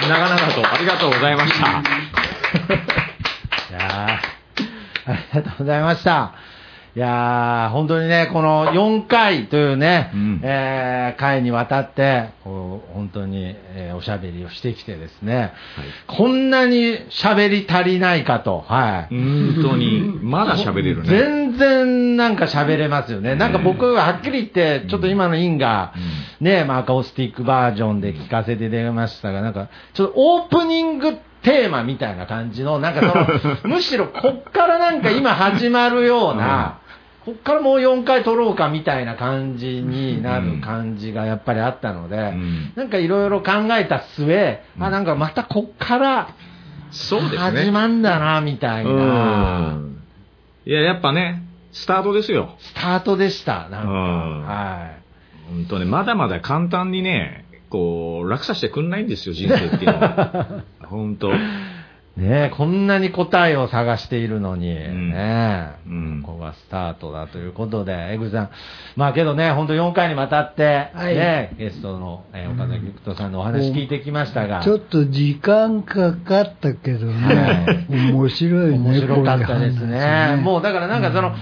[0.07, 1.69] 長々とありがとうございました。
[1.73, 1.73] い
[3.73, 4.21] やあ
[5.07, 6.35] りがとうございました。
[6.95, 12.29] いや、本当にね、この4回というね、うん、えー、回にわたって、
[14.03, 15.53] おしゃべりをしてきてですね、
[16.09, 19.15] こんなに喋り足りないかと、はい。
[19.15, 21.09] 本当に、まだ喋れるね。
[21.09, 23.37] 全然なんか喋れますよね。
[23.37, 25.95] なんか僕ははっきり言って、ちょっと今のインが、
[26.41, 33.01] ね、まあアコースティックバージョンで聞かせて出ましたが、なんか、ちょっとオープニングテーマみたいな感じの、なんか
[33.63, 36.81] その、 むしろこっからなんか今始まるような、
[37.25, 46.35] こっからもう4回撮ろうかみたいな感じになる感じがやっぱりあったので、んなんかいろいろ考えた末、あ、なんかまたこっから。
[47.39, 49.75] 始まんだな、みたいな。
[49.75, 50.03] うん。
[50.67, 51.43] いや、やっぱね、
[51.73, 52.57] スタートですよ。
[52.59, 53.89] スタートでした、なんか。
[53.89, 54.91] うんは
[55.49, 60.47] 本当ね、まだまだ簡単にね、こう、落差してくんないんですよ、人生っていうのは。
[60.85, 61.33] 本当。
[62.17, 62.21] い。
[62.21, 65.11] ねえ、こんなに答えを探しているのに、ん。
[65.11, 66.23] ねえ、うん。
[66.23, 68.51] ここがスタートだということで、江口さん、
[68.97, 71.15] まあけどね、本当4回にわたって、はい。
[71.15, 78.79] ね、ゲストの、えー岡崎ゆくとさんのお話聞いてきましたが、ちょっと時間かかったけどね、面白いね。
[78.79, 79.99] 面白かったですね。
[79.99, 81.35] 話もうだからなんかその、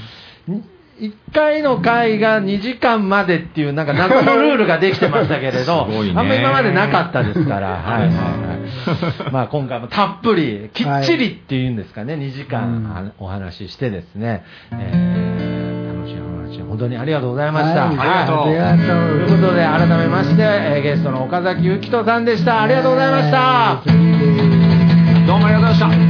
[1.00, 8.12] 1回の回が2時間までっていうなんか謎のルールができてましたけれど、 あんま今までなかったですから、はいはいは
[9.28, 9.32] い。
[9.32, 17.86] まあ今回もたっぷり、きっちりっていうんですかね、2時間お話ししてですね、えー楽しいお話、本当にありがとうございました。
[17.86, 22.62] はいありがとうということで改めまして、えーゲストの岡崎ゆきとさんでした。
[22.62, 23.80] ありがとうございました。
[25.26, 26.09] どうもありがとうございました。